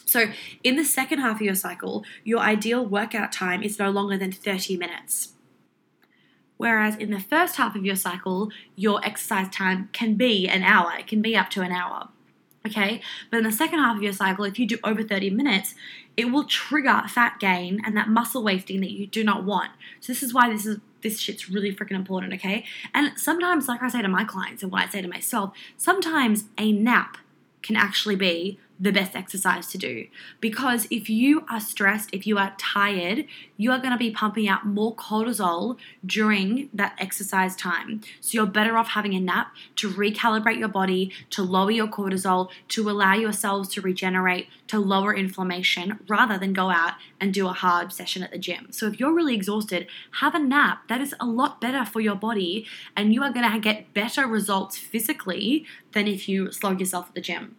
So, 0.05 0.27
in 0.65 0.75
the 0.75 0.85
second 0.85 1.21
half 1.21 1.37
of 1.37 1.43
your 1.43 1.55
cycle, 1.55 2.05
your 2.25 2.41
ideal 2.41 2.85
workout 2.85 3.31
time 3.31 3.63
is 3.63 3.79
no 3.79 3.91
longer 3.91 4.19
than 4.19 4.33
30 4.33 4.77
minutes. 4.77 5.35
Whereas 6.57 6.97
in 6.97 7.11
the 7.11 7.21
first 7.21 7.57
half 7.57 7.77
of 7.77 7.87
your 7.87 7.97
cycle, 7.97 8.51
your 8.77 9.03
exercise 9.05 9.49
time 9.51 9.89
can 9.93 10.17
be 10.17 10.49
an 10.49 10.63
hour, 10.63 10.93
it 10.99 11.07
can 11.07 11.23
be 11.23 11.37
up 11.37 11.49
to 11.51 11.63
an 11.63 11.73
hour. 11.73 12.09
Okay, 12.67 13.01
but 13.31 13.39
in 13.39 13.45
the 13.45 13.53
second 13.53 13.79
half 13.79 13.97
of 13.97 14.03
your 14.03 14.13
cycle, 14.13 14.45
if 14.45 14.59
you 14.59 14.67
do 14.67 14.79
over 14.85 15.03
30 15.03 15.31
minutes, 15.31 15.75
it 16.17 16.27
will 16.27 16.45
trigger 16.45 17.03
fat 17.09 17.41
gain 17.41 17.81
and 17.87 17.97
that 17.97 18.09
muscle 18.09 18.43
wasting 18.43 18.83
that 18.83 18.91
you 18.91 19.07
do 19.07 19.25
not 19.25 19.45
want. 19.45 19.71
So 20.01 20.13
this 20.13 20.23
is 20.23 20.35
why 20.35 20.51
this 20.51 20.67
is 20.67 20.79
this 21.03 21.19
shit's 21.19 21.49
really 21.49 21.75
freaking 21.75 21.93
important, 21.93 22.35
okay? 22.35 22.65
And 22.93 23.19
sometimes, 23.19 23.69
like 23.69 23.83
I 23.83 23.89
say 23.89 24.03
to 24.03 24.09
my 24.09 24.25
clients 24.25 24.63
and 24.63 24.71
what 24.71 24.83
I 24.83 24.89
say 24.91 25.01
to 25.01 25.09
myself, 25.09 25.57
sometimes 25.79 26.45
a 26.59 26.73
nap 26.73 27.17
can 27.63 27.77
actually 27.77 28.17
be 28.17 28.59
the 28.81 28.91
best 28.91 29.15
exercise 29.15 29.67
to 29.67 29.79
do. 29.79 30.07
Because 30.41 30.87
if 30.91 31.11
you 31.11 31.45
are 31.51 31.61
stressed, 31.61 32.09
if 32.13 32.27
you 32.27 32.39
are 32.39 32.55
tired, 32.57 33.27
you 33.59 33.71
are 33.71 33.79
going 33.79 33.93
to 33.93 33.99
be 33.99 34.11
pumping 34.11 34.49
out 34.49 34.65
more 34.65 34.95
cortisol 34.97 35.77
during 36.05 36.71
that 36.73 36.97
exercise 36.99 37.55
time. 37.55 38.01
So 38.23 38.37
you're 38.37 38.47
better 38.47 38.79
off 38.79 38.89
having 38.89 39.13
a 39.13 39.21
nap 39.21 39.53
to 39.77 39.91
recalibrate 39.91 40.59
your 40.59 40.69
body, 40.69 41.13
to 41.31 41.43
lower 41.43 41.71
your 41.71 41.89
cortisol, 41.89 42.49
to 42.69 42.89
allow 42.89 43.13
your 43.13 43.35
cells 43.35 43.69
to 43.75 43.83
regenerate, 43.83 44.49
to 44.69 44.79
lower 44.79 45.15
inflammation, 45.15 45.99
rather 46.09 46.39
than 46.39 46.55
go 46.55 46.71
out 46.71 46.95
and 47.21 47.35
do 47.35 47.49
a 47.49 47.53
hard 47.53 47.93
session 47.93 48.23
at 48.23 48.31
the 48.31 48.39
gym. 48.39 48.69
So 48.71 48.87
if 48.87 48.99
you're 48.99 49.13
really 49.13 49.35
exhausted, 49.35 49.89
have 50.21 50.35
a 50.35 50.39
nap. 50.39 50.89
That 50.89 51.03
is 51.03 51.15
a 51.21 51.27
lot 51.27 51.61
better 51.61 51.85
for 51.85 52.01
your 52.01 52.15
body, 52.15 52.67
and 52.97 53.13
you 53.13 53.23
are 53.23 53.33
going 53.33 53.51
to 53.51 53.59
get 53.59 53.93
better 53.93 54.27
results 54.27 54.79
physically 54.79 55.67
than 55.93 56.09
if 56.09 56.29
you 56.29 56.51
slog 56.51 56.81
yourself 56.81 57.09
at 57.09 57.15
the 57.15 57.21
gym. 57.21 57.57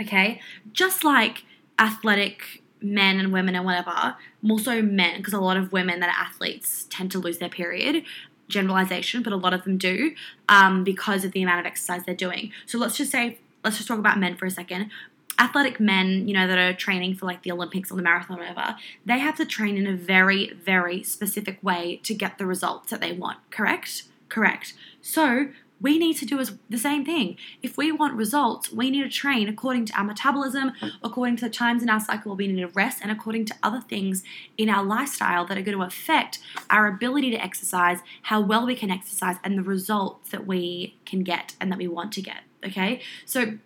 Okay? 0.00 0.40
Just 0.72 1.04
like 1.04 1.44
athletic 1.78 2.62
men 2.80 3.18
and 3.18 3.32
women 3.32 3.54
and 3.54 3.64
whatever, 3.64 4.16
more 4.42 4.58
so 4.58 4.82
men, 4.82 5.18
because 5.18 5.32
a 5.32 5.40
lot 5.40 5.56
of 5.56 5.72
women 5.72 6.00
that 6.00 6.08
are 6.08 6.24
athletes 6.24 6.86
tend 6.90 7.10
to 7.12 7.18
lose 7.18 7.38
their 7.38 7.48
period. 7.48 8.04
Generalization, 8.48 9.22
but 9.22 9.32
a 9.32 9.36
lot 9.36 9.52
of 9.52 9.64
them 9.64 9.76
do 9.76 10.14
um, 10.48 10.82
because 10.82 11.22
of 11.22 11.32
the 11.32 11.42
amount 11.42 11.60
of 11.60 11.66
exercise 11.66 12.02
they're 12.06 12.14
doing. 12.14 12.50
So 12.64 12.78
let's 12.78 12.96
just 12.96 13.10
say, 13.12 13.38
let's 13.62 13.76
just 13.76 13.88
talk 13.88 13.98
about 13.98 14.18
men 14.18 14.36
for 14.36 14.46
a 14.46 14.50
second. 14.50 14.90
Athletic 15.38 15.78
men, 15.78 16.26
you 16.26 16.32
know, 16.32 16.46
that 16.46 16.58
are 16.58 16.72
training 16.72 17.14
for 17.14 17.26
like 17.26 17.42
the 17.42 17.52
Olympics 17.52 17.92
or 17.92 17.96
the 17.96 18.02
marathon 18.02 18.38
or 18.38 18.40
whatever, 18.40 18.76
they 19.04 19.18
have 19.18 19.36
to 19.36 19.44
train 19.44 19.76
in 19.76 19.86
a 19.86 19.94
very, 19.94 20.52
very 20.54 21.02
specific 21.02 21.62
way 21.62 22.00
to 22.04 22.14
get 22.14 22.38
the 22.38 22.46
results 22.46 22.90
that 22.90 23.02
they 23.02 23.12
want, 23.12 23.38
correct? 23.50 24.04
Correct. 24.30 24.72
So 25.02 25.48
we 25.80 25.98
need 25.98 26.14
to 26.14 26.26
do 26.26 26.42
the 26.68 26.78
same 26.78 27.04
thing. 27.04 27.36
If 27.62 27.76
we 27.76 27.92
want 27.92 28.14
results, 28.14 28.72
we 28.72 28.90
need 28.90 29.02
to 29.02 29.08
train 29.08 29.48
according 29.48 29.86
to 29.86 29.92
our 29.94 30.04
metabolism, 30.04 30.72
according 31.02 31.36
to 31.36 31.44
the 31.44 31.50
times 31.50 31.82
in 31.82 31.90
our 31.90 32.00
cycle 32.00 32.34
we 32.34 32.48
need 32.48 32.60
to 32.60 32.68
rest, 32.68 32.98
and 33.02 33.10
according 33.10 33.44
to 33.46 33.54
other 33.62 33.80
things 33.80 34.22
in 34.56 34.68
our 34.68 34.84
lifestyle 34.84 35.44
that 35.46 35.56
are 35.56 35.62
going 35.62 35.76
to 35.76 35.84
affect 35.84 36.40
our 36.70 36.86
ability 36.86 37.30
to 37.30 37.42
exercise, 37.42 38.00
how 38.22 38.40
well 38.40 38.66
we 38.66 38.74
can 38.74 38.90
exercise, 38.90 39.36
and 39.44 39.56
the 39.56 39.62
results 39.62 40.30
that 40.30 40.46
we 40.46 40.96
can 41.04 41.22
get 41.22 41.54
and 41.60 41.70
that 41.70 41.78
we 41.78 41.88
want 41.88 42.12
to 42.12 42.22
get. 42.22 42.38
Okay, 42.64 43.00
so 43.24 43.58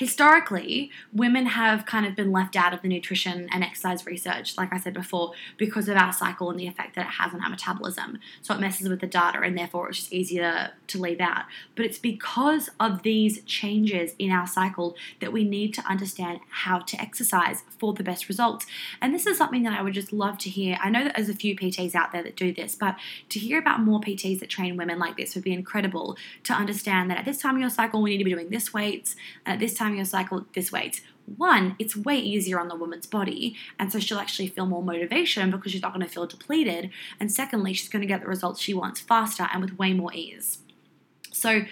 historically, 0.00 0.90
women 1.12 1.44
have 1.44 1.84
kind 1.84 2.06
of 2.06 2.16
been 2.16 2.32
left 2.32 2.56
out 2.56 2.72
of 2.72 2.80
the 2.80 2.88
nutrition 2.88 3.46
and 3.52 3.62
exercise 3.62 4.06
research, 4.06 4.56
like 4.56 4.72
I 4.72 4.78
said 4.78 4.94
before, 4.94 5.32
because 5.58 5.90
of 5.90 5.96
our 5.98 6.10
cycle 6.10 6.48
and 6.48 6.58
the 6.58 6.66
effect 6.66 6.94
that 6.94 7.04
it 7.04 7.12
has 7.12 7.34
on 7.34 7.42
our 7.42 7.50
metabolism. 7.50 8.18
So 8.40 8.54
it 8.54 8.60
messes 8.60 8.88
with 8.88 9.00
the 9.00 9.06
data, 9.06 9.40
and 9.42 9.58
therefore 9.58 9.90
it's 9.90 9.98
just 9.98 10.10
easier 10.10 10.70
to 10.86 10.98
leave 10.98 11.20
out. 11.20 11.44
But 11.76 11.84
it's 11.84 11.98
because 11.98 12.70
of 12.80 13.02
these 13.02 13.42
changes 13.42 14.14
in 14.18 14.32
our 14.32 14.46
cycle 14.46 14.96
that 15.20 15.34
we 15.34 15.44
need 15.44 15.74
to 15.74 15.82
understand 15.82 16.40
how 16.48 16.78
to 16.78 16.98
exercise 16.98 17.62
for 17.78 17.92
the 17.92 18.02
best 18.02 18.26
results. 18.26 18.64
And 19.02 19.14
this 19.14 19.26
is 19.26 19.36
something 19.36 19.64
that 19.64 19.78
I 19.78 19.82
would 19.82 19.92
just 19.92 20.14
love 20.14 20.38
to 20.38 20.48
hear. 20.48 20.78
I 20.80 20.88
know 20.88 21.04
that 21.04 21.16
there's 21.16 21.28
a 21.28 21.34
few 21.34 21.54
PTs 21.54 21.94
out 21.94 22.10
there 22.10 22.22
that 22.22 22.36
do 22.36 22.54
this, 22.54 22.74
but 22.74 22.96
to 23.28 23.38
hear 23.38 23.58
about 23.58 23.80
more 23.82 24.00
PTs 24.00 24.40
that 24.40 24.48
train 24.48 24.78
women 24.78 24.98
like 24.98 25.18
this 25.18 25.34
would 25.34 25.44
be 25.44 25.52
incredible 25.52 26.16
to 26.44 26.54
understand 26.54 27.10
that 27.10 27.18
at 27.18 27.26
this 27.26 27.42
time 27.42 27.56
of 27.56 27.60
your 27.60 27.68
cycle, 27.68 28.00
we 28.00 28.08
need 28.08 28.18
to 28.18 28.24
be 28.24 28.32
doing 28.32 28.48
this 28.48 28.72
weights, 28.72 29.14
and 29.44 29.52
at 29.52 29.60
this 29.60 29.74
time 29.74 29.89
time 29.90 29.96
your 29.96 30.04
cycle 30.04 30.46
this 30.54 30.72
weight. 30.72 31.02
one, 31.36 31.76
it's 31.78 31.94
way 31.94 32.16
easier 32.16 32.58
on 32.58 32.66
the 32.66 32.74
woman's 32.74 33.06
body, 33.06 33.54
and 33.78 33.92
so 33.92 34.00
she'll 34.00 34.18
actually 34.18 34.48
feel 34.48 34.66
more 34.66 34.82
motivation 34.82 35.50
because 35.50 35.70
she's 35.70 35.82
not 35.82 35.94
going 35.94 36.04
to 36.04 36.12
feel 36.12 36.26
depleted. 36.26 36.90
And 37.20 37.30
secondly, 37.30 37.72
she's 37.72 37.88
going 37.88 38.02
to 38.02 38.08
get 38.08 38.20
the 38.20 38.26
results 38.26 38.60
she 38.60 38.74
wants 38.74 38.98
faster 39.00 39.46
and 39.52 39.62
with 39.62 39.78
way 39.78 39.92
more 39.92 40.12
ease. 40.12 40.58
So, 41.32 41.62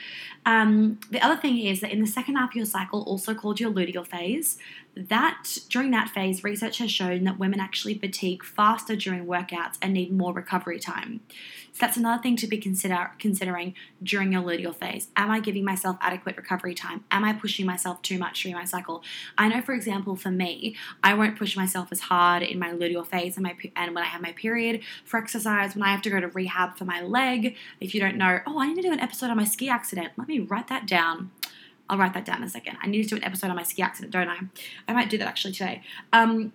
um, 0.46 1.00
the 1.10 1.20
other 1.20 1.36
thing 1.36 1.58
is 1.58 1.80
that 1.80 1.90
in 1.90 2.00
the 2.00 2.06
second 2.06 2.36
half 2.36 2.50
of 2.50 2.56
your 2.56 2.66
cycle, 2.66 3.02
also 3.02 3.34
called 3.34 3.58
your 3.58 3.72
luteal 3.72 4.06
phase, 4.06 4.58
that 4.98 5.58
during 5.68 5.92
that 5.92 6.08
phase, 6.08 6.42
research 6.42 6.78
has 6.78 6.90
shown 6.90 7.24
that 7.24 7.38
women 7.38 7.60
actually 7.60 7.96
fatigue 7.96 8.44
faster 8.44 8.96
during 8.96 9.26
workouts 9.26 9.76
and 9.80 9.94
need 9.94 10.12
more 10.12 10.32
recovery 10.32 10.80
time. 10.80 11.20
So 11.72 11.86
that's 11.86 11.96
another 11.96 12.20
thing 12.20 12.36
to 12.38 12.48
be 12.48 12.58
consider 12.58 13.12
considering 13.20 13.74
during 14.02 14.32
your 14.32 14.42
luteal 14.42 14.74
phase. 14.74 15.08
Am 15.16 15.30
I 15.30 15.38
giving 15.38 15.64
myself 15.64 15.96
adequate 16.00 16.36
recovery 16.36 16.74
time? 16.74 17.04
Am 17.12 17.24
I 17.24 17.32
pushing 17.32 17.66
myself 17.66 18.02
too 18.02 18.18
much 18.18 18.42
during 18.42 18.56
my 18.56 18.64
cycle? 18.64 19.04
I 19.36 19.46
know, 19.46 19.60
for 19.60 19.74
example, 19.74 20.16
for 20.16 20.32
me, 20.32 20.74
I 21.04 21.14
won't 21.14 21.38
push 21.38 21.56
myself 21.56 21.88
as 21.92 22.00
hard 22.00 22.42
in 22.42 22.58
my 22.58 22.72
luteal 22.72 23.06
phase 23.06 23.36
and 23.36 23.44
my 23.44 23.56
and 23.76 23.94
when 23.94 24.02
I 24.02 24.08
have 24.08 24.20
my 24.20 24.32
period 24.32 24.80
for 25.04 25.18
exercise. 25.18 25.76
When 25.76 25.84
I 25.84 25.92
have 25.92 26.02
to 26.02 26.10
go 26.10 26.18
to 26.18 26.28
rehab 26.28 26.76
for 26.76 26.84
my 26.84 27.00
leg, 27.00 27.54
if 27.80 27.94
you 27.94 28.00
don't 28.00 28.16
know, 28.16 28.40
oh, 28.46 28.60
I 28.60 28.66
need 28.66 28.76
to 28.76 28.82
do 28.82 28.92
an 28.92 29.00
episode 29.00 29.30
on 29.30 29.36
my 29.36 29.44
ski 29.44 29.68
accident. 29.68 30.12
Let 30.16 30.26
me 30.26 30.40
write 30.40 30.66
that 30.68 30.86
down. 30.88 31.30
I'll 31.90 31.98
write 31.98 32.14
that 32.14 32.24
down 32.24 32.38
in 32.38 32.44
a 32.44 32.50
second. 32.50 32.78
I 32.82 32.86
need 32.86 33.02
to 33.04 33.08
do 33.08 33.16
an 33.16 33.24
episode 33.24 33.50
on 33.50 33.56
my 33.56 33.62
ski 33.62 33.82
accident, 33.82 34.12
don't 34.12 34.28
I? 34.28 34.38
I 34.86 34.92
might 34.92 35.10
do 35.10 35.18
that 35.18 35.28
actually 35.28 35.52
today. 35.52 35.82
Um, 36.12 36.52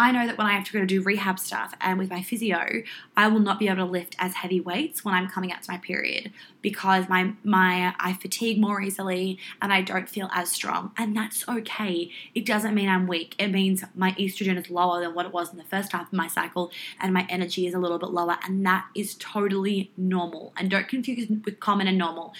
I 0.00 0.12
know 0.12 0.26
that 0.26 0.38
when 0.38 0.46
I 0.46 0.54
have 0.54 0.64
to 0.64 0.72
go 0.72 0.78
to 0.78 0.86
do 0.86 1.02
rehab 1.02 1.38
stuff 1.38 1.74
and 1.78 1.98
with 1.98 2.08
my 2.08 2.22
physio, 2.22 2.82
I 3.18 3.28
will 3.28 3.40
not 3.40 3.58
be 3.58 3.66
able 3.66 3.84
to 3.84 3.84
lift 3.84 4.16
as 4.18 4.32
heavy 4.32 4.58
weights 4.58 5.04
when 5.04 5.14
I'm 5.14 5.28
coming 5.28 5.52
out 5.52 5.62
to 5.64 5.70
my 5.70 5.76
period 5.76 6.32
because 6.62 7.06
my 7.10 7.34
my 7.44 7.94
I 8.00 8.14
fatigue 8.14 8.58
more 8.58 8.80
easily 8.80 9.38
and 9.60 9.74
I 9.74 9.82
don't 9.82 10.08
feel 10.08 10.30
as 10.32 10.50
strong. 10.50 10.92
And 10.96 11.14
that's 11.14 11.46
okay. 11.46 12.10
It 12.34 12.46
doesn't 12.46 12.74
mean 12.74 12.88
I'm 12.88 13.08
weak. 13.08 13.34
It 13.38 13.48
means 13.48 13.84
my 13.94 14.12
estrogen 14.12 14.58
is 14.58 14.70
lower 14.70 15.02
than 15.02 15.14
what 15.14 15.26
it 15.26 15.34
was 15.34 15.52
in 15.52 15.58
the 15.58 15.64
first 15.64 15.92
half 15.92 16.06
of 16.06 16.12
my 16.14 16.28
cycle 16.28 16.70
and 16.98 17.12
my 17.12 17.26
energy 17.28 17.66
is 17.66 17.74
a 17.74 17.78
little 17.78 17.98
bit 17.98 18.08
lower 18.08 18.38
and 18.42 18.64
that 18.64 18.86
is 18.94 19.16
totally 19.16 19.90
normal. 19.98 20.54
And 20.56 20.70
don't 20.70 20.88
confuse 20.88 21.28
with 21.28 21.60
common 21.60 21.86
and 21.86 21.98
normal 21.98 22.32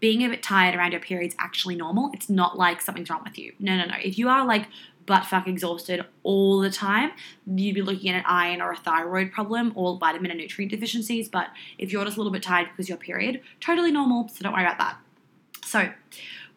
being 0.00 0.24
a 0.24 0.28
bit 0.28 0.42
tired 0.42 0.74
around 0.74 0.92
your 0.92 1.00
period 1.00 1.28
is 1.28 1.36
actually 1.38 1.74
normal. 1.74 2.10
It's 2.12 2.28
not 2.28 2.56
like 2.56 2.80
something's 2.80 3.10
wrong 3.10 3.22
with 3.24 3.38
you. 3.38 3.52
No, 3.58 3.76
no, 3.76 3.84
no. 3.86 3.94
If 4.02 4.18
you 4.18 4.28
are 4.28 4.46
like 4.46 4.66
butt 5.06 5.24
fuck 5.24 5.48
exhausted 5.48 6.04
all 6.22 6.60
the 6.60 6.70
time, 6.70 7.10
you'd 7.46 7.74
be 7.74 7.82
looking 7.82 8.10
at 8.10 8.18
an 8.18 8.24
iron 8.26 8.60
or 8.60 8.72
a 8.72 8.76
thyroid 8.76 9.32
problem 9.32 9.72
or 9.74 9.98
vitamin 9.98 10.30
and 10.30 10.38
nutrient 10.38 10.70
deficiencies. 10.70 11.28
But 11.28 11.48
if 11.78 11.90
you're 11.90 12.04
just 12.04 12.16
a 12.16 12.20
little 12.20 12.32
bit 12.32 12.42
tired 12.42 12.68
because 12.68 12.88
your 12.88 12.98
period, 12.98 13.40
totally 13.60 13.90
normal. 13.90 14.28
So 14.28 14.42
don't 14.42 14.52
worry 14.52 14.64
about 14.64 14.78
that. 14.78 14.98
So, 15.64 15.90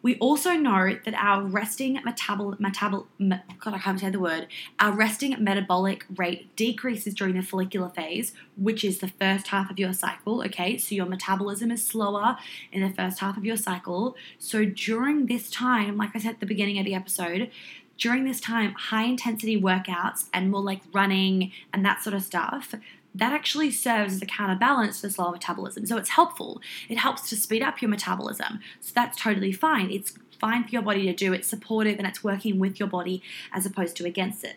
we 0.02 0.16
also 0.16 0.52
know 0.52 0.98
that 1.04 1.14
our 1.14 1.42
resting 1.44 1.96
metabol, 1.98 2.58
metabol, 2.58 3.06
me, 3.18 3.36
God, 3.60 3.74
I 3.74 3.78
can't 3.78 4.00
say 4.00 4.10
the 4.10 4.18
word, 4.18 4.48
our 4.80 4.92
resting 4.92 5.36
metabolic 5.42 6.04
rate 6.16 6.54
decreases 6.56 7.14
during 7.14 7.36
the 7.36 7.42
follicular 7.42 7.88
phase, 7.88 8.32
which 8.56 8.84
is 8.84 8.98
the 8.98 9.08
first 9.08 9.48
half 9.48 9.70
of 9.70 9.78
your 9.78 9.92
cycle. 9.92 10.42
Okay, 10.42 10.76
so 10.76 10.94
your 10.94 11.06
metabolism 11.06 11.70
is 11.70 11.86
slower 11.86 12.36
in 12.72 12.82
the 12.82 12.90
first 12.90 13.20
half 13.20 13.36
of 13.36 13.44
your 13.44 13.56
cycle. 13.56 14.16
So 14.38 14.64
during 14.64 15.26
this 15.26 15.50
time, 15.50 15.96
like 15.96 16.10
I 16.14 16.18
said 16.18 16.34
at 16.34 16.40
the 16.40 16.46
beginning 16.46 16.78
of 16.78 16.84
the 16.84 16.94
episode, 16.94 17.50
during 17.98 18.24
this 18.24 18.40
time, 18.40 18.72
high 18.72 19.04
intensity 19.04 19.60
workouts 19.60 20.28
and 20.34 20.50
more 20.50 20.62
like 20.62 20.80
running 20.92 21.52
and 21.72 21.84
that 21.84 22.02
sort 22.02 22.14
of 22.14 22.22
stuff, 22.22 22.74
that 23.14 23.32
actually 23.32 23.70
serves 23.70 24.14
as 24.14 24.22
a 24.22 24.26
counterbalance 24.26 25.00
to 25.00 25.10
slow 25.10 25.30
metabolism. 25.30 25.86
So 25.86 25.96
it's 25.96 26.10
helpful. 26.10 26.60
It 26.88 26.98
helps 26.98 27.28
to 27.30 27.36
speed 27.36 27.62
up 27.62 27.82
your 27.82 27.90
metabolism. 27.90 28.60
So 28.80 28.92
that's 28.94 29.20
totally 29.20 29.52
fine. 29.52 29.90
It's 29.90 30.14
fine 30.40 30.64
for 30.64 30.70
your 30.70 30.82
body 30.82 31.04
to 31.06 31.12
do. 31.12 31.32
It's 31.32 31.48
supportive 31.48 31.98
and 31.98 32.06
it's 32.06 32.24
working 32.24 32.58
with 32.58 32.80
your 32.80 32.88
body 32.88 33.22
as 33.52 33.66
opposed 33.66 33.96
to 33.96 34.06
against 34.06 34.44
it. 34.44 34.56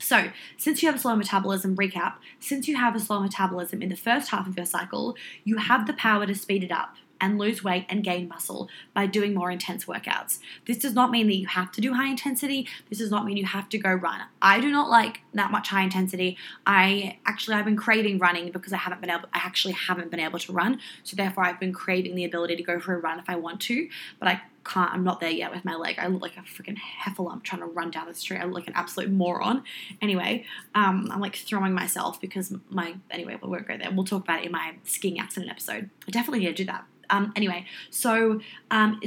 So, 0.00 0.30
since 0.58 0.82
you 0.82 0.88
have 0.88 0.96
a 0.96 0.98
slow 0.98 1.14
metabolism, 1.14 1.76
recap, 1.76 2.14
since 2.40 2.66
you 2.66 2.76
have 2.76 2.96
a 2.96 3.00
slow 3.00 3.20
metabolism 3.20 3.80
in 3.80 3.88
the 3.88 3.96
first 3.96 4.30
half 4.30 4.46
of 4.46 4.56
your 4.56 4.66
cycle, 4.66 5.16
you 5.44 5.58
have 5.58 5.86
the 5.86 5.92
power 5.92 6.26
to 6.26 6.34
speed 6.34 6.64
it 6.64 6.72
up 6.72 6.96
and 7.20 7.38
lose 7.38 7.62
weight 7.62 7.86
and 7.88 8.04
gain 8.04 8.28
muscle 8.28 8.68
by 8.92 9.06
doing 9.06 9.34
more 9.34 9.50
intense 9.50 9.84
workouts. 9.84 10.38
This 10.66 10.78
does 10.78 10.94
not 10.94 11.10
mean 11.10 11.26
that 11.28 11.36
you 11.36 11.46
have 11.46 11.72
to 11.72 11.80
do 11.80 11.94
high 11.94 12.08
intensity. 12.08 12.68
This 12.88 12.98
does 12.98 13.10
not 13.10 13.24
mean 13.24 13.36
you 13.36 13.46
have 13.46 13.68
to 13.70 13.78
go 13.78 13.92
run. 13.92 14.20
I 14.42 14.60
do 14.60 14.70
not 14.70 14.90
like 14.90 15.20
that 15.34 15.50
much 15.50 15.68
high 15.68 15.82
intensity. 15.82 16.36
I 16.66 17.18
actually 17.26 17.56
I've 17.56 17.64
been 17.64 17.76
craving 17.76 18.18
running 18.18 18.50
because 18.50 18.72
I 18.72 18.78
haven't 18.78 19.00
been 19.00 19.10
able 19.10 19.28
I 19.32 19.38
actually 19.38 19.74
haven't 19.74 20.10
been 20.10 20.20
able 20.20 20.38
to 20.40 20.52
run. 20.52 20.80
So 21.02 21.16
therefore 21.16 21.44
I've 21.44 21.60
been 21.60 21.72
craving 21.72 22.14
the 22.14 22.24
ability 22.24 22.56
to 22.56 22.62
go 22.62 22.78
for 22.78 22.94
a 22.94 22.98
run 22.98 23.18
if 23.18 23.28
I 23.28 23.36
want 23.36 23.60
to, 23.62 23.88
but 24.18 24.28
I 24.28 24.42
can't 24.64 24.92
I'm 24.92 25.04
not 25.04 25.20
there 25.20 25.30
yet 25.30 25.52
with 25.52 25.64
my 25.64 25.74
leg. 25.74 25.96
I 25.98 26.06
look 26.06 26.22
like 26.22 26.36
a 26.36 26.40
freaking 26.40 26.78
heffalump 27.02 27.42
trying 27.42 27.60
to 27.60 27.66
run 27.66 27.90
down 27.90 28.06
the 28.06 28.14
street. 28.14 28.38
I 28.38 28.44
look 28.44 28.54
like 28.54 28.68
an 28.68 28.74
absolute 28.74 29.10
moron. 29.10 29.62
Anyway, 30.00 30.44
um, 30.74 31.08
I'm 31.12 31.20
like 31.20 31.36
throwing 31.36 31.74
myself 31.74 32.20
because 32.20 32.52
my 32.70 32.96
anyway, 33.10 33.38
we 33.42 33.48
won't 33.48 33.68
go 33.68 33.76
there. 33.76 33.90
We'll 33.92 34.04
talk 34.04 34.24
about 34.24 34.40
it 34.40 34.46
in 34.46 34.52
my 34.52 34.74
skiing 34.84 35.18
accident 35.18 35.50
episode. 35.50 35.90
I 36.08 36.10
definitely 36.10 36.40
need 36.40 36.56
to 36.56 36.64
do 36.64 36.64
that. 36.66 36.84
Um, 37.10 37.32
anyway, 37.36 37.66
so 37.90 38.40
um, 38.70 39.00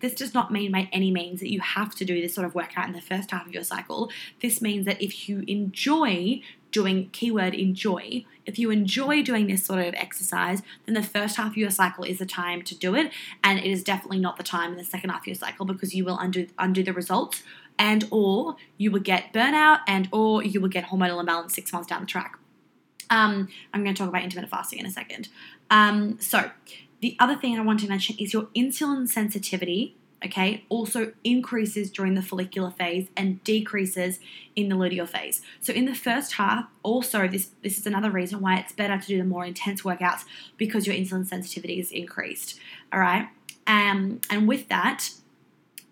this, 0.00 0.14
does 0.14 0.34
not 0.34 0.52
mean 0.52 0.72
by 0.72 0.88
any 0.92 1.10
means 1.10 1.40
that 1.40 1.50
you 1.50 1.60
have 1.60 1.94
to 1.96 2.04
do 2.04 2.20
this 2.20 2.34
sort 2.34 2.46
of 2.46 2.54
workout 2.54 2.86
in 2.86 2.92
the 2.92 3.00
first 3.00 3.30
half 3.30 3.46
of 3.46 3.52
your 3.52 3.64
cycle. 3.64 4.10
This 4.40 4.60
means 4.60 4.86
that 4.86 5.00
if 5.02 5.28
you 5.28 5.44
enjoy 5.46 6.42
doing 6.72 7.10
keyword 7.12 7.54
enjoy, 7.54 8.24
if 8.46 8.58
you 8.58 8.70
enjoy 8.70 9.22
doing 9.22 9.46
this 9.46 9.64
sort 9.64 9.86
of 9.86 9.94
exercise, 9.94 10.62
then 10.86 10.94
the 10.94 11.02
first 11.02 11.36
half 11.36 11.50
of 11.52 11.56
your 11.56 11.70
cycle 11.70 12.02
is 12.02 12.18
the 12.18 12.26
time 12.26 12.62
to 12.62 12.74
do 12.74 12.94
it, 12.96 13.12
and 13.44 13.58
it 13.58 13.66
is 13.66 13.84
definitely 13.84 14.18
not 14.18 14.36
the 14.38 14.42
time 14.42 14.72
in 14.72 14.78
the 14.78 14.84
second 14.84 15.10
half 15.10 15.20
of 15.20 15.26
your 15.26 15.36
cycle 15.36 15.66
because 15.66 15.94
you 15.94 16.04
will 16.04 16.18
undo 16.18 16.48
undo 16.58 16.82
the 16.82 16.92
results, 16.92 17.42
and 17.78 18.08
or 18.10 18.56
you 18.78 18.90
will 18.90 19.00
get 19.00 19.32
burnout, 19.32 19.80
and 19.86 20.08
or 20.12 20.42
you 20.42 20.60
will 20.60 20.70
get 20.70 20.86
hormonal 20.86 21.20
imbalance 21.20 21.54
six 21.54 21.72
months 21.72 21.88
down 21.88 22.00
the 22.00 22.06
track. 22.06 22.38
Um, 23.10 23.48
I'm 23.74 23.84
going 23.84 23.94
to 23.94 23.98
talk 23.98 24.08
about 24.08 24.22
intermittent 24.22 24.50
fasting 24.50 24.78
in 24.78 24.86
a 24.86 24.90
second. 24.90 25.28
Um, 25.70 26.18
so 26.18 26.50
the 27.02 27.16
other 27.18 27.34
thing 27.34 27.58
I 27.58 27.62
want 27.62 27.80
to 27.80 27.88
mention 27.88 28.16
is 28.18 28.32
your 28.32 28.44
insulin 28.56 29.08
sensitivity, 29.08 29.96
okay, 30.24 30.64
also 30.68 31.12
increases 31.24 31.90
during 31.90 32.14
the 32.14 32.22
follicular 32.22 32.70
phase 32.70 33.08
and 33.16 33.42
decreases 33.42 34.20
in 34.54 34.68
the 34.68 34.76
luteal 34.76 35.08
phase. 35.08 35.42
So 35.60 35.72
in 35.72 35.84
the 35.84 35.96
first 35.96 36.34
half, 36.34 36.66
also 36.84 37.26
this 37.26 37.50
this 37.62 37.76
is 37.76 37.86
another 37.86 38.08
reason 38.08 38.40
why 38.40 38.58
it's 38.58 38.72
better 38.72 38.96
to 38.98 39.06
do 39.06 39.18
the 39.18 39.24
more 39.24 39.44
intense 39.44 39.82
workouts 39.82 40.24
because 40.56 40.86
your 40.86 40.94
insulin 40.94 41.26
sensitivity 41.26 41.80
is 41.80 41.90
increased. 41.90 42.60
All 42.92 43.00
right. 43.00 43.28
Um, 43.66 44.20
and 44.30 44.46
with 44.46 44.68
that, 44.68 45.10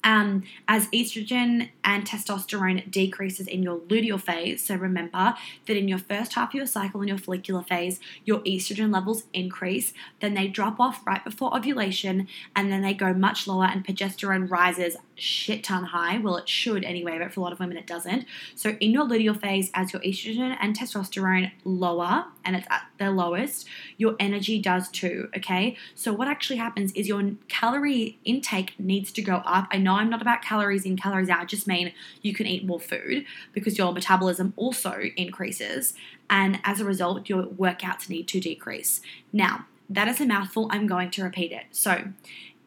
um, 0.04 0.44
as 0.66 0.86
estrogen 0.88 1.70
and 1.84 2.06
testosterone 2.06 2.90
decreases 2.90 3.46
in 3.46 3.62
your 3.62 3.78
luteal 3.80 4.20
phase. 4.20 4.62
So 4.62 4.74
remember 4.76 5.34
that 5.66 5.76
in 5.76 5.88
your 5.88 5.98
first 5.98 6.34
half 6.34 6.50
of 6.50 6.54
your 6.54 6.66
cycle, 6.66 7.02
in 7.02 7.08
your 7.08 7.18
follicular 7.18 7.62
phase, 7.62 8.00
your 8.24 8.40
estrogen 8.40 8.92
levels 8.92 9.24
increase, 9.32 9.92
then 10.20 10.34
they 10.34 10.48
drop 10.48 10.80
off 10.80 11.06
right 11.06 11.24
before 11.24 11.56
ovulation, 11.56 12.28
and 12.56 12.72
then 12.72 12.82
they 12.82 12.94
go 12.94 13.12
much 13.12 13.46
lower, 13.46 13.64
and 13.64 13.84
progesterone 13.84 14.50
rises 14.50 14.96
shit 15.14 15.62
ton 15.64 15.84
high. 15.84 16.18
Well, 16.18 16.36
it 16.36 16.48
should 16.48 16.84
anyway, 16.84 17.18
but 17.18 17.32
for 17.32 17.40
a 17.40 17.42
lot 17.42 17.52
of 17.52 17.60
women 17.60 17.76
it 17.76 17.86
doesn't. 17.86 18.24
So 18.54 18.70
in 18.80 18.92
your 18.92 19.04
luteal 19.04 19.38
phase, 19.38 19.70
as 19.74 19.92
your 19.92 20.02
estrogen 20.02 20.56
and 20.60 20.76
testosterone 20.76 21.52
lower 21.64 22.26
and 22.50 22.56
it's 22.56 22.66
at 22.68 22.82
their 22.98 23.12
lowest, 23.12 23.68
your 23.96 24.16
energy 24.18 24.58
does 24.58 24.88
too. 24.88 25.28
Okay. 25.36 25.76
So 25.94 26.12
what 26.12 26.26
actually 26.26 26.56
happens 26.56 26.90
is 26.92 27.06
your 27.06 27.22
calorie 27.46 28.18
intake 28.24 28.74
needs 28.76 29.12
to 29.12 29.22
go 29.22 29.36
up. 29.46 29.68
I 29.70 29.78
know 29.78 29.94
I'm 29.94 30.10
not 30.10 30.20
about 30.20 30.42
calories 30.42 30.84
in, 30.84 30.96
calories 30.96 31.28
out. 31.28 31.42
I 31.42 31.44
just 31.44 31.68
mean 31.68 31.92
you 32.22 32.34
can 32.34 32.46
eat 32.46 32.66
more 32.66 32.80
food 32.80 33.24
because 33.52 33.78
your 33.78 33.92
metabolism 33.92 34.52
also 34.56 35.00
increases. 35.16 35.94
And 36.28 36.58
as 36.64 36.80
a 36.80 36.84
result, 36.84 37.28
your 37.28 37.44
workouts 37.44 38.08
need 38.08 38.26
to 38.28 38.40
decrease. 38.40 39.00
Now, 39.32 39.66
that 39.88 40.08
is 40.08 40.20
a 40.20 40.26
mouthful. 40.26 40.66
I'm 40.70 40.88
going 40.88 41.10
to 41.12 41.22
repeat 41.22 41.52
it. 41.52 41.66
So, 41.70 42.08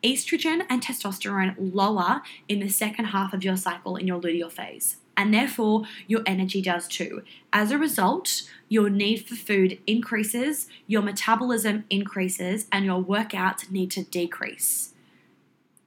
estrogen 0.01 0.65
and 0.69 0.81
testosterone 0.81 1.55
lower 1.57 2.21
in 2.47 2.59
the 2.59 2.69
second 2.69 3.05
half 3.05 3.33
of 3.33 3.43
your 3.43 3.57
cycle 3.57 3.97
in 3.97 4.07
your 4.07 4.19
luteal 4.21 4.51
phase, 4.51 4.97
and 5.15 5.33
therefore 5.33 5.83
your 6.07 6.21
energy 6.25 6.61
does 6.61 6.87
too. 6.87 7.23
As 7.51 7.71
a 7.71 7.77
result, 7.77 8.43
your 8.69 8.89
need 8.89 9.27
for 9.27 9.35
food 9.35 9.79
increases, 9.85 10.67
your 10.87 11.01
metabolism 11.01 11.85
increases, 11.89 12.67
and 12.71 12.85
your 12.85 13.03
workouts 13.03 13.69
need 13.69 13.91
to 13.91 14.03
decrease. 14.03 14.93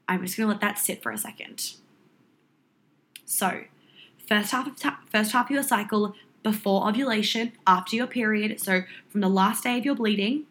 I'm 0.08 0.24
just 0.24 0.36
going 0.36 0.46
to 0.46 0.52
let 0.52 0.60
that 0.60 0.78
sit 0.78 1.02
for 1.02 1.10
a 1.10 1.18
second. 1.18 1.72
So, 3.24 3.62
first 4.28 4.52
half 4.52 4.66
of 4.66 4.76
ta- 4.76 5.00
first 5.10 5.32
half 5.32 5.46
of 5.46 5.50
your 5.50 5.62
cycle 5.62 6.14
before 6.42 6.88
ovulation, 6.88 7.52
after 7.66 7.96
your 7.96 8.06
period, 8.06 8.60
so 8.60 8.82
from 9.08 9.20
the 9.20 9.28
last 9.28 9.64
day 9.64 9.78
of 9.78 9.84
your 9.84 9.96
bleeding 9.96 10.44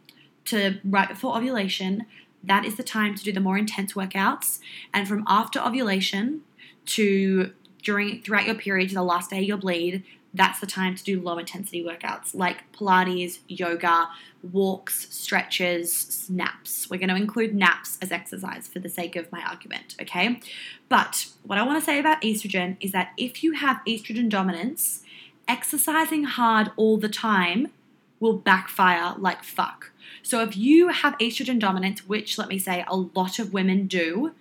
to 0.46 0.79
right 0.84 1.08
before 1.08 1.38
ovulation, 1.38 2.05
that 2.44 2.65
is 2.65 2.75
the 2.75 2.84
time 2.84 3.15
to 3.15 3.24
do 3.24 3.32
the 3.32 3.39
more 3.39 3.58
intense 3.58 3.94
workouts. 3.94 4.60
And 4.94 5.08
from 5.08 5.24
after 5.25 5.60
ovulation 5.60 6.41
to 6.88 7.53
during 7.86 8.22
throughout 8.22 8.46
your 8.46 8.56
period 8.56 8.89
to 8.89 8.96
the 8.96 9.04
last 9.04 9.30
day 9.30 9.38
of 9.38 9.46
your 9.46 9.58
bleed, 9.58 10.04
that's 10.34 10.60
the 10.60 10.68
time 10.68 10.96
to 10.96 11.04
do 11.04 11.22
low 11.22 11.38
intensity 11.38 11.82
workouts 11.82 12.36
like 12.36 12.70
Pilates, 12.74 13.39
yoga, 13.48 14.10
walks, 14.51 15.08
stretches, 15.15 16.30
naps. 16.30 16.89
We're 16.89 16.98
going 16.98 17.10
to 17.10 17.15
include 17.15 17.56
naps 17.56 17.98
as 18.01 18.12
exercise 18.12 18.68
for 18.68 18.80
the 18.80 18.89
sake 18.89 19.15
of 19.15 19.32
my 19.32 19.42
argument, 19.42 19.96
okay? 20.01 20.42
But 20.89 21.27
what 21.44 21.58
I 21.58 21.63
want 21.63 21.80
to 21.80 21.86
say 21.86 22.00
about 22.00 22.22
estrogen 22.22 22.75
is 22.82 22.92
that 22.92 23.13
if 23.18 23.44
you 23.44 23.54
have 23.54 23.80
estrogen 23.88 24.27
dominance, 24.27 25.04
exercising 25.48 26.25
hard 26.25 26.72
all 26.75 26.98
the 26.98 27.08
time 27.08 27.72
will 28.20 28.34
backfire 28.34 29.13
like 29.18 29.44
fuck. 29.44 29.92
So 30.22 30.42
if 30.42 30.58
you 30.58 30.89
have 30.89 31.18
estrogen 31.20 31.60
dominance, 31.60 32.08
which 32.08 32.38
let 32.38 32.50
me 32.50 32.60
say 32.60 32.84
a 32.88 32.96
lot 32.96 33.39
of 33.39 33.54
women 33.54 33.88
do, 33.88 34.34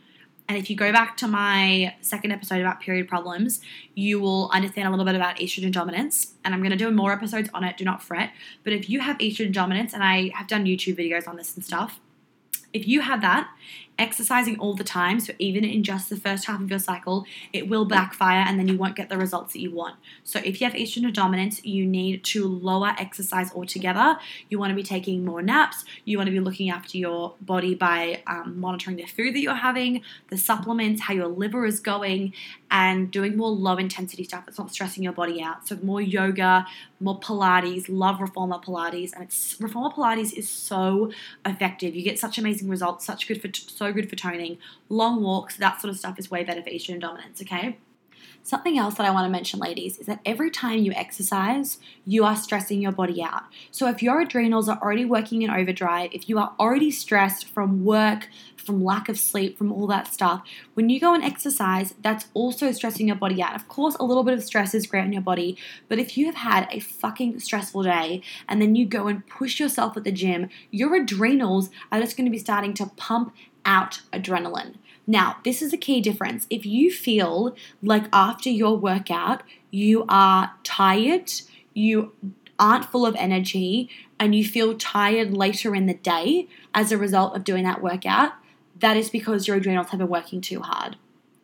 and 0.49 0.59
if 0.59 0.69
you 0.69 0.77
go 0.77 0.93
back 0.93 1.17
to 1.19 1.27
my 1.27 1.95
second 2.03 2.33
episode 2.33 2.61
about 2.61 2.81
period 2.81 3.09
problems, 3.09 3.61
you 3.95 4.21
will 4.21 4.51
understand 4.53 4.87
a 4.87 4.91
little 4.91 5.07
bit 5.07 5.15
about 5.15 5.37
estrogen 5.37 5.73
dominance. 5.73 6.35
And 6.45 6.53
I'm 6.53 6.61
going 6.61 6.71
to 6.71 6.77
do 6.77 6.91
more 6.91 7.13
episodes 7.13 7.49
on 7.55 7.65
it, 7.65 7.79
do 7.79 7.85
not 7.85 8.03
fret. 8.03 8.31
But 8.63 8.75
if 8.75 8.91
you 8.91 9.01
have 9.01 9.17
estrogen 9.19 9.53
dominance, 9.53 9.95
and 9.95 10.05
I 10.05 10.31
have 10.35 10.47
done 10.47 10.67
YouTube 10.67 10.99
videos 10.99 11.27
on 11.27 11.37
this 11.37 11.55
and 11.55 11.65
stuff, 11.65 11.99
if 12.75 12.87
you 12.87 13.01
have 13.01 13.23
that, 13.23 13.49
exercising 13.99 14.59
all 14.59 14.75
the 14.75 14.85
time, 14.85 15.21
so 15.21 15.33
even 15.39 15.65
in 15.65 15.83
just 15.83 16.11
the 16.11 16.17
first 16.17 16.47
half 16.47 16.61
of 16.61 16.69
your 16.69 16.79
cycle, 16.79 17.25
it 17.53 17.69
will 17.69 17.85
backfire 17.85 18.45
and 18.47 18.59
then 18.59 18.67
you 18.69 18.77
won't 18.77 18.97
get 18.97 19.09
the 19.09 19.17
results 19.17 19.53
that 19.53 19.61
you 19.61 19.71
want. 19.71 19.97
So 20.25 20.41
if 20.45 20.61
you 20.61 20.67
have 20.69 20.75
estrogen 20.77 21.13
dominance, 21.13 21.65
you 21.65 21.87
need 21.87 22.25
to 22.25 22.47
lower 22.47 22.95
exercise 22.99 23.53
altogether. 23.55 24.17
You 24.49 24.59
want 24.59 24.71
to 24.71 24.75
be 24.75 24.83
taking 24.83 25.25
more 25.25 25.43
naps. 25.43 25.85
You 26.05 26.19
want 26.19 26.27
to 26.27 26.33
be 26.33 26.41
looking 26.41 26.71
after 26.71 26.99
your 26.99 27.35
body 27.41 27.75
by 27.75 28.23
um, 28.27 28.59
monitoring 28.59 28.97
the 28.97 29.07
food 29.07 29.35
that 29.35 29.41
you're 29.41 29.55
having, 29.55 30.03
the 30.29 30.39
supplements, 30.39 31.03
how 31.03 31.15
your 31.15 31.29
liver 31.29 31.65
is 31.65 31.81
going, 31.81 32.33
and 32.71 33.11
doing 33.11 33.37
more 33.37 33.51
low 33.51 33.77
intensity 33.77 34.25
stuff 34.25 34.45
that's 34.47 34.59
not 34.59 34.73
stressing 34.73 35.05
your 35.05 35.13
body 35.13 35.41
out. 35.41 35.69
So 35.69 35.79
more 35.83 36.01
yoga, 36.01 36.67
more 36.99 37.21
Pilates. 37.21 37.85
Love 37.89 38.21
Reformer 38.21 38.59
Pilates, 38.59 39.13
and 39.13 39.23
it's 39.25 39.57
Reformer 39.61 39.91
Pilates 39.91 40.33
is 40.33 40.49
so 40.49 41.13
effective. 41.47 41.95
You 41.95 42.03
get 42.03 42.19
such 42.19 42.39
amazing 42.39 42.69
results, 42.69 43.05
such 43.05 43.29
good 43.29 43.41
for 43.41 43.49
so 43.53 43.84
good 43.93 44.09
for 44.09 44.17
toning. 44.17 44.59
Long 44.89 45.23
walks, 45.23 45.57
that 45.57 45.81
sort 45.81 45.91
of 45.91 45.99
stuff 45.99 46.19
is 46.19 46.31
way 46.31 46.45
better 46.45 46.63
for 46.63 46.71
estrogen 46.71 47.01
dominance. 47.01 47.41
Okay. 47.43 47.79
Something 48.47 48.79
else 48.79 48.97
that 48.97 49.07
I 49.07 49.11
want 49.11 49.25
to 49.25 49.31
mention, 49.31 49.59
ladies, 49.59 49.97
is 49.97 50.05
that 50.05 50.21
every 50.27 50.51
time 50.51 50.81
you 50.81 50.93
exercise, 50.93 51.79
you 52.05 52.27
are 52.27 52.37
stressing 52.37 52.83
your 52.83 52.93
body 52.93 53.23
out. 53.23 53.45
So, 53.71 53.89
if 53.89 54.03
your 54.03 54.21
adrenals 54.21 54.69
are 54.69 54.79
already 54.83 55.07
working 55.07 55.41
in 55.41 55.49
overdrive, 55.49 56.11
if 56.13 56.29
you 56.29 56.39
are 56.39 56.53
already 56.61 56.91
stressed 56.91 57.47
from 57.47 57.87
work, 57.87 58.29
from 58.55 58.85
lack 58.85 59.09
of 59.09 59.19
sleep, 59.19 59.57
from 59.57 59.73
all 59.73 59.87
that 59.87 60.13
stuff, 60.13 60.43
when 60.75 60.91
you 60.91 61.01
go 61.01 61.15
and 61.15 61.25
exercise, 61.25 61.95
that's 62.03 62.27
also 62.35 62.71
stressing 62.71 63.07
your 63.07 63.17
body 63.17 63.43
out. 63.43 63.55
Of 63.55 63.67
course, 63.69 63.97
a 63.99 64.05
little 64.05 64.25
bit 64.25 64.35
of 64.35 64.45
stress 64.45 64.75
is 64.75 64.87
great 64.87 65.05
on 65.05 65.13
your 65.15 65.23
body, 65.23 65.57
but 65.89 65.99
if 65.99 66.19
you 66.19 66.27
have 66.27 66.35
had 66.35 66.69
a 66.71 66.81
fucking 66.81 67.41
stressful 67.41 67.85
day 67.85 68.21
and 68.47 68.61
then 68.61 68.75
you 68.75 68.85
go 68.85 69.07
and 69.07 69.27
push 69.27 69.59
yourself 69.59 69.97
at 69.97 70.05
the 70.05 70.13
gym, 70.13 70.51
your 70.71 70.95
adrenals 70.95 71.71
are 71.91 72.01
just 72.01 72.15
going 72.15 72.27
to 72.27 72.31
be 72.31 72.39
starting 72.39 72.75
to 72.75 72.91
pump 72.97 73.35
out 73.65 74.01
adrenaline. 74.13 74.75
Now, 75.07 75.37
this 75.45 75.61
is 75.61 75.73
a 75.73 75.79
key 75.79 76.01
difference. 76.01 76.47
If 76.49 76.65
you 76.65 76.91
feel 76.91 77.55
like 77.83 78.05
after 78.13 78.49
your 78.49 78.77
workout, 78.77 79.43
you 79.71 80.05
are 80.09 80.55
tired, 80.63 81.31
you 81.75 82.13
aren't 82.59 82.87
full 82.87 83.05
of 83.05 83.15
energy, 83.17 83.91
and 84.19 84.35
you 84.35 84.45
feel 84.45 84.77
tired 84.77 85.37
later 85.37 85.75
in 85.75 85.87
the 85.87 85.95
day 85.95 86.49
as 86.73 86.93
a 86.93 86.99
result 86.99 87.37
of 87.37 87.45
doing 87.45 87.65
that 87.65 87.83
workout, 87.83 88.33
that 88.79 88.97
is 88.97 89.11
because 89.11 89.47
your 89.47 89.57
adrenals 89.57 89.89
have 89.91 89.99
been 89.99 90.09
working 90.09 90.41
too 90.41 90.61
hard. 90.61 90.97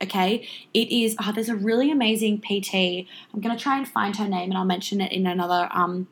Okay, 0.02 0.48
it 0.72 0.90
is. 0.90 1.14
Oh, 1.20 1.30
there's 1.32 1.50
a 1.50 1.56
really 1.56 1.90
amazing 1.90 2.40
PT. 2.40 3.06
I'm 3.34 3.42
to 3.42 3.56
try 3.56 3.76
and 3.76 3.86
find 3.86 4.16
her 4.16 4.26
name 4.26 4.50
and 4.50 4.56
I'll 4.56 4.64
mention 4.64 5.00
it 5.00 5.12
in 5.12 5.26
another 5.26 5.68
um, 5.72 6.08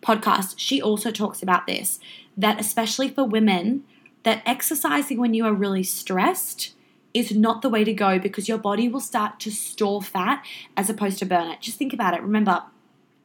podcast. 0.00 0.54
She 0.58 0.80
also 0.80 1.10
talks 1.10 1.42
about 1.42 1.66
this 1.66 1.98
that, 2.36 2.60
especially 2.60 3.08
for 3.08 3.24
women, 3.24 3.82
that 4.22 4.42
exercising 4.46 5.18
when 5.18 5.34
you 5.34 5.44
are 5.44 5.54
really 5.54 5.82
stressed 5.82 6.74
is 7.14 7.32
not 7.32 7.62
the 7.62 7.68
way 7.68 7.84
to 7.84 7.92
go 7.92 8.18
because 8.18 8.48
your 8.48 8.58
body 8.58 8.88
will 8.88 9.00
start 9.00 9.38
to 9.40 9.50
store 9.50 10.02
fat 10.02 10.44
as 10.76 10.88
opposed 10.88 11.18
to 11.18 11.26
burn 11.26 11.50
it. 11.50 11.60
Just 11.60 11.78
think 11.78 11.92
about 11.92 12.14
it. 12.14 12.22
Remember, 12.22 12.62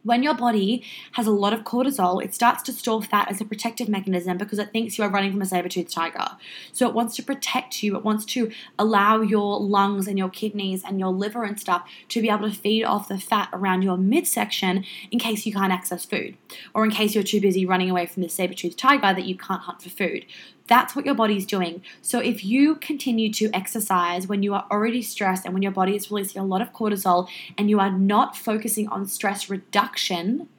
when 0.04 0.24
your 0.24 0.34
body 0.34 0.84
has 1.14 1.28
a 1.28 1.32
lot 1.32 1.52
of 1.52 1.66
cortisol, 1.66 2.24
it 2.24 2.34
starts 2.34 2.64
to 2.64 2.72
store 2.72 3.02
fat 3.02 3.30
as 3.30 3.42
a 3.42 3.46
protective 3.46 3.90
mechanism 3.90 4.38
because 4.38 4.58
it 4.58 4.72
thinks 4.72 4.98
you 4.98 5.04
are 5.04 5.10
running 5.10 5.32
from 5.32 5.42
a 5.42 5.46
saber-toothed 5.46 5.92
tiger. 5.92 6.38
So 6.72 6.88
it 6.88 6.94
wants 6.94 7.16
to 7.18 7.24
protect 7.24 7.84
you. 7.84 7.98
It 7.98 8.06
wants 8.06 8.24
to 8.26 8.50
allow 8.80 9.20
your 9.20 9.60
lungs 9.60 10.08
and 10.08 10.18
your 10.18 10.30
kidneys 10.30 10.84
and 10.86 10.98
your 10.98 11.12
liver 11.12 11.44
and 11.44 11.60
stuff 11.60 11.90
to 12.10 12.22
be 12.22 12.30
able 12.30 12.50
to 12.50 12.56
feed 12.56 12.86
off 12.86 13.10
the 13.10 13.18
fat 13.18 13.50
around 13.52 13.82
your 13.82 13.98
midsection 13.98 14.86
in 15.12 15.20
case 15.20 15.46
you 15.46 15.52
can't 15.52 15.74
access 15.74 16.06
food 16.06 16.38
or 16.74 16.86
in 16.86 16.92
case 16.92 17.14
you're 17.14 17.24
too 17.24 17.42
busy 17.42 17.66
running 17.66 17.90
away 17.90 18.06
from 18.06 18.24
the 18.24 18.30
saber-toothed 18.30 18.80
tiger 18.80 19.14
that 19.14 19.26
you 19.26 19.36
can't 19.36 19.64
hunt 19.64 19.82
for 19.82 19.90
food. 19.90 20.26
That's 20.68 20.96
what 20.96 21.06
your 21.06 21.16
body's 21.16 21.46
doing. 21.46 21.82
So 22.02 22.20
if 22.20 22.44
you 22.44 22.76
continue 22.76 23.32
to 23.34 23.50
exercise 23.54 24.28
when 24.28 24.44
you 24.44 24.54
are 24.54 24.66
already 24.70 25.02
stressed 25.02 25.46
and 25.46 25.54
when 25.54 25.64
your 25.64 25.72
body 25.72 25.96
is 25.96 26.12
releasing 26.12 26.42
a 26.42 26.46
lot 26.46 26.62
of 26.62 26.74
cortisol 26.74 27.30
and 27.58 27.70
you 27.70 27.80
are 27.80 27.92
not 27.92 28.36
focusing 28.36 28.88
on 28.90 29.08
stress 29.08 29.50
reduction, 29.50 30.50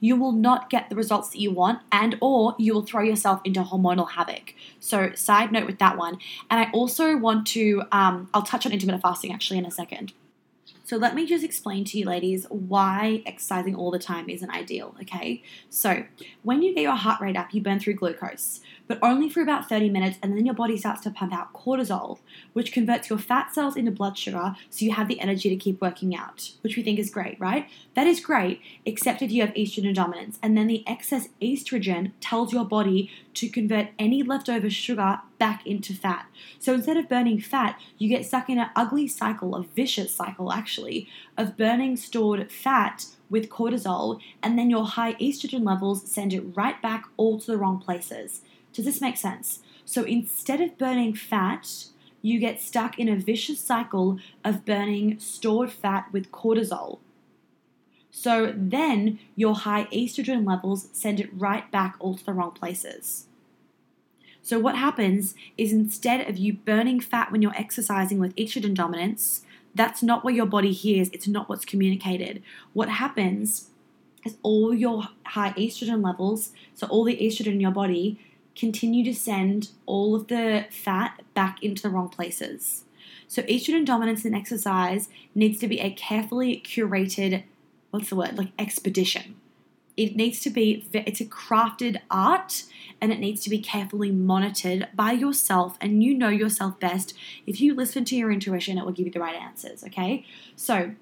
you 0.00 0.16
will 0.16 0.32
not 0.32 0.70
get 0.70 0.88
the 0.88 0.96
results 0.96 1.30
that 1.30 1.40
you 1.40 1.50
want 1.50 1.80
and 1.90 2.16
or 2.20 2.54
you 2.58 2.72
will 2.72 2.82
throw 2.82 3.02
yourself 3.02 3.40
into 3.44 3.60
hormonal 3.62 4.10
havoc 4.12 4.54
so 4.78 5.12
side 5.14 5.50
note 5.50 5.66
with 5.66 5.80
that 5.80 5.96
one 5.96 6.16
and 6.48 6.60
i 6.60 6.70
also 6.70 7.16
want 7.16 7.44
to 7.46 7.82
um, 7.90 8.28
i'll 8.32 8.42
touch 8.42 8.64
on 8.64 8.70
intermittent 8.70 9.02
fasting 9.02 9.32
actually 9.32 9.58
in 9.58 9.66
a 9.66 9.72
second 9.72 10.12
so 10.88 10.96
let 10.96 11.14
me 11.14 11.26
just 11.26 11.44
explain 11.44 11.84
to 11.84 11.98
you, 11.98 12.06
ladies, 12.06 12.46
why 12.48 13.22
exercising 13.26 13.74
all 13.74 13.90
the 13.90 13.98
time 13.98 14.30
isn't 14.30 14.48
ideal, 14.48 14.96
okay? 15.02 15.42
So 15.68 16.04
when 16.44 16.62
you 16.62 16.74
get 16.74 16.80
your 16.80 16.94
heart 16.94 17.20
rate 17.20 17.36
up, 17.36 17.52
you 17.52 17.60
burn 17.60 17.78
through 17.78 17.96
glucose, 17.96 18.62
but 18.88 18.98
only 19.02 19.28
for 19.28 19.42
about 19.42 19.68
30 19.68 19.90
minutes, 19.90 20.18
and 20.22 20.36
then 20.36 20.46
your 20.46 20.54
body 20.54 20.76
starts 20.76 21.02
to 21.02 21.10
pump 21.10 21.32
out 21.32 21.52
cortisol, 21.52 22.18
which 22.54 22.72
converts 22.72 23.08
your 23.08 23.18
fat 23.18 23.54
cells 23.54 23.76
into 23.76 23.92
blood 23.92 24.18
sugar 24.18 24.56
so 24.70 24.84
you 24.84 24.92
have 24.92 25.06
the 25.06 25.20
energy 25.20 25.48
to 25.50 25.56
keep 25.56 25.80
working 25.80 26.16
out, 26.16 26.52
which 26.62 26.76
we 26.76 26.82
think 26.82 26.98
is 26.98 27.10
great, 27.10 27.38
right? 27.38 27.68
That 27.94 28.06
is 28.06 28.18
great, 28.18 28.60
except 28.84 29.22
if 29.22 29.30
you 29.30 29.42
have 29.42 29.54
estrogen 29.54 29.94
dominance, 29.94 30.38
and 30.42 30.56
then 30.56 30.66
the 30.66 30.82
excess 30.88 31.28
estrogen 31.40 32.12
tells 32.20 32.52
your 32.52 32.64
body 32.64 33.10
to 33.34 33.48
convert 33.48 33.88
any 33.98 34.22
leftover 34.22 34.70
sugar 34.70 35.20
back 35.38 35.64
into 35.66 35.94
fat. 35.94 36.26
So 36.58 36.74
instead 36.74 36.96
of 36.96 37.08
burning 37.08 37.40
fat, 37.40 37.78
you 37.98 38.08
get 38.08 38.26
stuck 38.26 38.48
in 38.50 38.58
an 38.58 38.70
ugly 38.74 39.06
cycle, 39.06 39.54
a 39.54 39.62
vicious 39.62 40.14
cycle 40.14 40.52
actually, 40.52 41.08
of 41.36 41.56
burning 41.56 41.96
stored 41.96 42.50
fat 42.50 43.06
with 43.30 43.50
cortisol, 43.50 44.20
and 44.42 44.58
then 44.58 44.70
your 44.70 44.86
high 44.86 45.12
estrogen 45.14 45.64
levels 45.64 46.10
send 46.10 46.32
it 46.32 46.56
right 46.56 46.80
back 46.80 47.04
all 47.16 47.38
to 47.38 47.46
the 47.46 47.58
wrong 47.58 47.78
places. 47.78 48.40
Does 48.78 48.84
this 48.84 49.00
make 49.00 49.16
sense? 49.16 49.58
So 49.84 50.04
instead 50.04 50.60
of 50.60 50.78
burning 50.78 51.12
fat, 51.12 51.86
you 52.22 52.38
get 52.38 52.60
stuck 52.60 52.96
in 52.96 53.08
a 53.08 53.16
vicious 53.16 53.58
cycle 53.58 54.20
of 54.44 54.64
burning 54.64 55.18
stored 55.18 55.72
fat 55.72 56.06
with 56.12 56.30
cortisol. 56.30 57.00
So 58.12 58.54
then 58.56 59.18
your 59.34 59.56
high 59.56 59.86
estrogen 59.86 60.46
levels 60.46 60.90
send 60.92 61.18
it 61.18 61.28
right 61.32 61.68
back 61.72 61.96
all 61.98 62.14
to 62.14 62.24
the 62.24 62.32
wrong 62.32 62.52
places. 62.52 63.26
So, 64.42 64.60
what 64.60 64.76
happens 64.76 65.34
is 65.56 65.72
instead 65.72 66.28
of 66.30 66.36
you 66.36 66.52
burning 66.52 67.00
fat 67.00 67.32
when 67.32 67.42
you're 67.42 67.58
exercising 67.58 68.20
with 68.20 68.36
estrogen 68.36 68.74
dominance, 68.74 69.42
that's 69.74 70.04
not 70.04 70.22
what 70.22 70.34
your 70.34 70.46
body 70.46 70.70
hears, 70.70 71.08
it's 71.08 71.26
not 71.26 71.48
what's 71.48 71.64
communicated. 71.64 72.44
What 72.74 72.90
happens 72.90 73.70
is 74.24 74.36
all 74.44 74.72
your 74.72 75.08
high 75.26 75.52
estrogen 75.54 76.04
levels, 76.04 76.52
so 76.74 76.86
all 76.86 77.02
the 77.02 77.16
estrogen 77.16 77.54
in 77.54 77.60
your 77.60 77.72
body, 77.72 78.20
continue 78.58 79.04
to 79.04 79.14
send 79.14 79.70
all 79.86 80.14
of 80.14 80.26
the 80.26 80.66
fat 80.70 81.22
back 81.32 81.62
into 81.62 81.82
the 81.82 81.88
wrong 81.88 82.08
places. 82.08 82.84
So, 83.28 83.42
estrogen 83.42 83.84
dominance 83.84 84.24
in 84.24 84.34
exercise 84.34 85.08
needs 85.34 85.58
to 85.60 85.68
be 85.68 85.80
a 85.80 85.90
carefully 85.90 86.62
curated, 86.64 87.44
what's 87.90 88.08
the 88.08 88.16
word, 88.16 88.36
like 88.36 88.52
expedition. 88.58 89.36
It 89.96 90.16
needs 90.16 90.40
to 90.42 90.50
be, 90.50 90.86
it's 90.92 91.20
a 91.20 91.24
crafted 91.24 92.00
art 92.10 92.64
and 93.00 93.12
it 93.12 93.18
needs 93.18 93.42
to 93.42 93.50
be 93.50 93.58
carefully 93.58 94.12
monitored 94.12 94.88
by 94.94 95.12
yourself. 95.12 95.76
And 95.80 96.02
you 96.02 96.16
know 96.16 96.28
yourself 96.28 96.78
best. 96.78 97.14
If 97.46 97.60
you 97.60 97.74
listen 97.74 98.04
to 98.06 98.16
your 98.16 98.30
intuition, 98.30 98.78
it 98.78 98.84
will 98.84 98.92
give 98.92 99.06
you 99.06 99.12
the 99.12 99.20
right 99.20 99.34
answers, 99.34 99.84
okay? 99.84 100.24
So, 100.56 100.92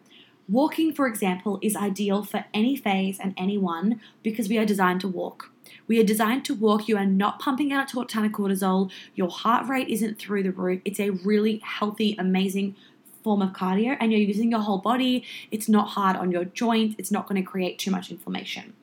walking, 0.49 0.95
for 0.95 1.07
example, 1.07 1.59
is 1.63 1.77
ideal 1.77 2.25
for 2.25 2.47
any 2.55 2.75
phase 2.75 3.19
and 3.21 3.35
anyone 3.37 4.01
because 4.23 4.49
we 4.49 4.59
are 4.59 4.65
designed 4.65 5.03
to 5.03 5.09
walk. 5.09 5.51
We 5.87 6.01
are 6.01 6.05
designed 6.05 6.45
to 6.47 6.55
walk. 6.55 6.89
You 6.89 6.97
are 6.97 7.07
not 7.07 7.39
pumping 7.39 7.73
out 7.73 7.93
a 7.93 8.05
ton 8.05 8.25
of 8.25 8.33
cortisol. 8.33 8.91
Your 9.15 9.31
heart 9.31 9.69
rate 9.69 9.89
isn't 9.89 10.19
through 10.19 10.45
the 10.45 10.53
roof. 10.53 10.81
It's 10.85 11.01
a 11.01 11.11
really 11.11 11.59
healthy, 11.59 12.15
amazing 12.19 12.77
form 13.25 13.43
of 13.43 13.51
cardio, 13.51 13.97
and 13.99 14.13
you're 14.13 14.21
using 14.21 14.53
your 14.53 14.61
whole 14.61 14.79
body. 14.79 15.25
It's 15.51 15.69
not 15.69 15.89
hard 15.89 16.17
on 16.17 16.31
your 16.31 16.45
joints. 16.45 16.95
It's 16.97 17.11
not 17.11 17.29
going 17.29 17.43
to 17.43 17.49
create 17.49 17.79
too 17.79 17.91
much 17.91 18.11
inflammation 18.11 18.75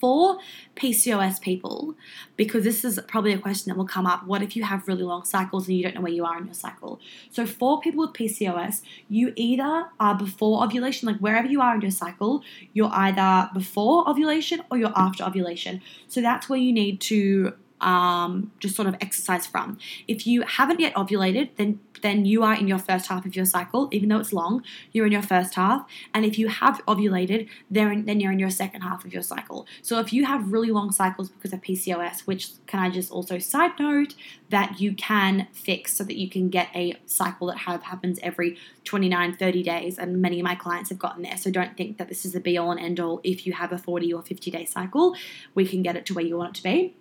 for 0.00 0.38
PCOS 0.76 1.40
people, 1.40 1.94
because 2.36 2.64
this 2.64 2.84
is 2.84 3.00
probably 3.08 3.32
a 3.32 3.38
question 3.38 3.70
that 3.70 3.76
will 3.76 3.86
come 3.86 4.06
up, 4.06 4.26
what 4.26 4.42
if 4.42 4.56
you 4.56 4.64
have 4.64 4.86
really 4.88 5.02
long 5.02 5.24
cycles 5.24 5.68
and 5.68 5.76
you 5.76 5.82
don't 5.82 5.94
know 5.94 6.00
where 6.00 6.12
you 6.12 6.24
are 6.24 6.38
in 6.38 6.46
your 6.46 6.54
cycle? 6.54 7.00
So, 7.30 7.46
for 7.46 7.80
people 7.80 8.06
with 8.06 8.14
PCOS, 8.14 8.82
you 9.08 9.32
either 9.36 9.86
are 9.98 10.14
before 10.14 10.64
ovulation, 10.64 11.08
like 11.08 11.18
wherever 11.18 11.48
you 11.48 11.60
are 11.60 11.74
in 11.74 11.80
your 11.80 11.90
cycle, 11.90 12.42
you're 12.72 12.92
either 12.92 13.50
before 13.54 14.08
ovulation 14.08 14.62
or 14.70 14.78
you're 14.78 14.92
after 14.96 15.24
ovulation. 15.24 15.82
So, 16.06 16.20
that's 16.20 16.48
where 16.48 16.58
you 16.58 16.72
need 16.72 17.00
to 17.02 17.54
um, 17.80 18.52
just 18.58 18.76
sort 18.76 18.88
of 18.88 18.96
exercise 19.00 19.46
from. 19.46 19.78
If 20.06 20.26
you 20.26 20.42
haven't 20.42 20.80
yet 20.80 20.94
ovulated, 20.94 21.50
then 21.56 21.80
then 22.02 22.24
you 22.24 22.42
are 22.42 22.54
in 22.54 22.68
your 22.68 22.78
first 22.78 23.08
half 23.08 23.26
of 23.26 23.34
your 23.36 23.44
cycle, 23.44 23.88
even 23.92 24.08
though 24.08 24.18
it's 24.18 24.32
long, 24.32 24.62
you're 24.92 25.06
in 25.06 25.12
your 25.12 25.22
first 25.22 25.54
half. 25.54 25.86
And 26.14 26.24
if 26.24 26.38
you 26.38 26.48
have 26.48 26.80
ovulated, 26.86 27.48
then, 27.70 28.04
then 28.04 28.20
you're 28.20 28.32
in 28.32 28.38
your 28.38 28.50
second 28.50 28.82
half 28.82 29.04
of 29.04 29.12
your 29.12 29.22
cycle. 29.22 29.66
So 29.82 29.98
if 29.98 30.12
you 30.12 30.24
have 30.24 30.52
really 30.52 30.70
long 30.70 30.92
cycles 30.92 31.28
because 31.28 31.52
of 31.52 31.60
PCOS, 31.60 32.20
which 32.20 32.50
can 32.66 32.80
I 32.80 32.90
just 32.90 33.10
also 33.10 33.38
side 33.38 33.72
note 33.78 34.14
that 34.50 34.80
you 34.80 34.94
can 34.94 35.48
fix 35.52 35.94
so 35.94 36.04
that 36.04 36.16
you 36.16 36.28
can 36.28 36.48
get 36.48 36.68
a 36.74 36.94
cycle 37.06 37.48
that 37.48 37.58
have 37.58 37.82
happens 37.82 38.18
every 38.22 38.56
29, 38.84 39.36
30 39.36 39.62
days. 39.62 39.98
And 39.98 40.22
many 40.22 40.40
of 40.40 40.44
my 40.44 40.54
clients 40.54 40.90
have 40.90 40.98
gotten 40.98 41.22
there. 41.22 41.36
So 41.36 41.50
don't 41.50 41.76
think 41.76 41.98
that 41.98 42.08
this 42.08 42.24
is 42.24 42.32
the 42.32 42.40
be 42.40 42.56
all 42.56 42.70
and 42.70 42.80
end 42.80 43.00
all. 43.00 43.20
If 43.22 43.46
you 43.46 43.52
have 43.54 43.72
a 43.72 43.78
40 43.78 44.12
or 44.12 44.22
50 44.22 44.50
day 44.50 44.64
cycle, 44.64 45.14
we 45.54 45.66
can 45.66 45.82
get 45.82 45.96
it 45.96 46.06
to 46.06 46.14
where 46.14 46.24
you 46.24 46.36
want 46.36 46.50
it 46.50 46.54
to 46.58 46.62
be 46.62 46.94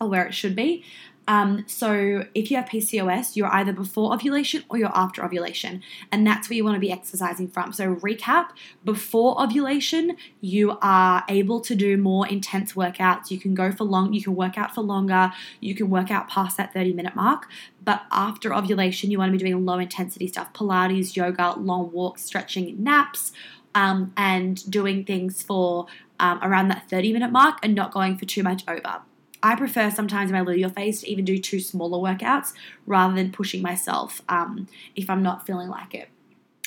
or 0.00 0.08
where 0.08 0.26
it 0.26 0.34
should 0.34 0.56
be. 0.56 0.84
Um, 1.28 1.64
so 1.68 2.24
if 2.34 2.50
you 2.50 2.56
have 2.56 2.64
PCOS, 2.70 3.36
you're 3.36 3.52
either 3.54 3.74
before 3.74 4.14
ovulation 4.14 4.64
or 4.70 4.78
you're 4.78 4.96
after 4.96 5.22
ovulation, 5.22 5.82
and 6.10 6.26
that's 6.26 6.48
where 6.48 6.56
you 6.56 6.64
want 6.64 6.76
to 6.76 6.80
be 6.80 6.90
exercising 6.90 7.48
from. 7.48 7.74
So 7.74 7.96
recap: 7.96 8.48
before 8.82 9.40
ovulation, 9.40 10.16
you 10.40 10.78
are 10.80 11.22
able 11.28 11.60
to 11.60 11.74
do 11.74 11.98
more 11.98 12.26
intense 12.26 12.72
workouts. 12.72 13.30
You 13.30 13.38
can 13.38 13.54
go 13.54 13.70
for 13.70 13.84
long. 13.84 14.14
You 14.14 14.22
can 14.22 14.34
work 14.34 14.56
out 14.56 14.74
for 14.74 14.80
longer. 14.80 15.30
You 15.60 15.74
can 15.74 15.90
work 15.90 16.10
out 16.10 16.28
past 16.30 16.56
that 16.56 16.72
30 16.72 16.94
minute 16.94 17.14
mark. 17.14 17.46
But 17.84 18.04
after 18.10 18.54
ovulation, 18.54 19.10
you 19.10 19.18
want 19.18 19.30
to 19.30 19.38
be 19.38 19.44
doing 19.44 19.66
low 19.66 19.78
intensity 19.78 20.28
stuff: 20.28 20.54
Pilates, 20.54 21.14
yoga, 21.14 21.58
long 21.58 21.92
walks, 21.92 22.24
stretching, 22.24 22.82
naps. 22.82 23.32
Um, 23.74 24.12
and 24.16 24.68
doing 24.68 25.04
things 25.04 25.42
for 25.42 25.86
um, 26.18 26.40
around 26.42 26.68
that 26.68 26.88
30 26.88 27.12
minute 27.12 27.30
mark 27.30 27.58
and 27.62 27.74
not 27.74 27.92
going 27.92 28.16
for 28.16 28.24
too 28.24 28.42
much 28.42 28.64
over. 28.66 29.02
I 29.42 29.54
prefer 29.54 29.90
sometimes 29.90 30.30
in 30.30 30.36
my 30.36 30.44
luteal 30.44 30.74
phase 30.74 31.00
to 31.00 31.10
even 31.10 31.24
do 31.24 31.38
two 31.38 31.60
smaller 31.60 31.98
workouts 31.98 32.52
rather 32.86 33.14
than 33.14 33.30
pushing 33.32 33.62
myself 33.62 34.22
um, 34.28 34.66
if 34.96 35.08
I'm 35.08 35.22
not 35.22 35.46
feeling 35.46 35.68
like 35.68 35.94
it. 35.94 36.08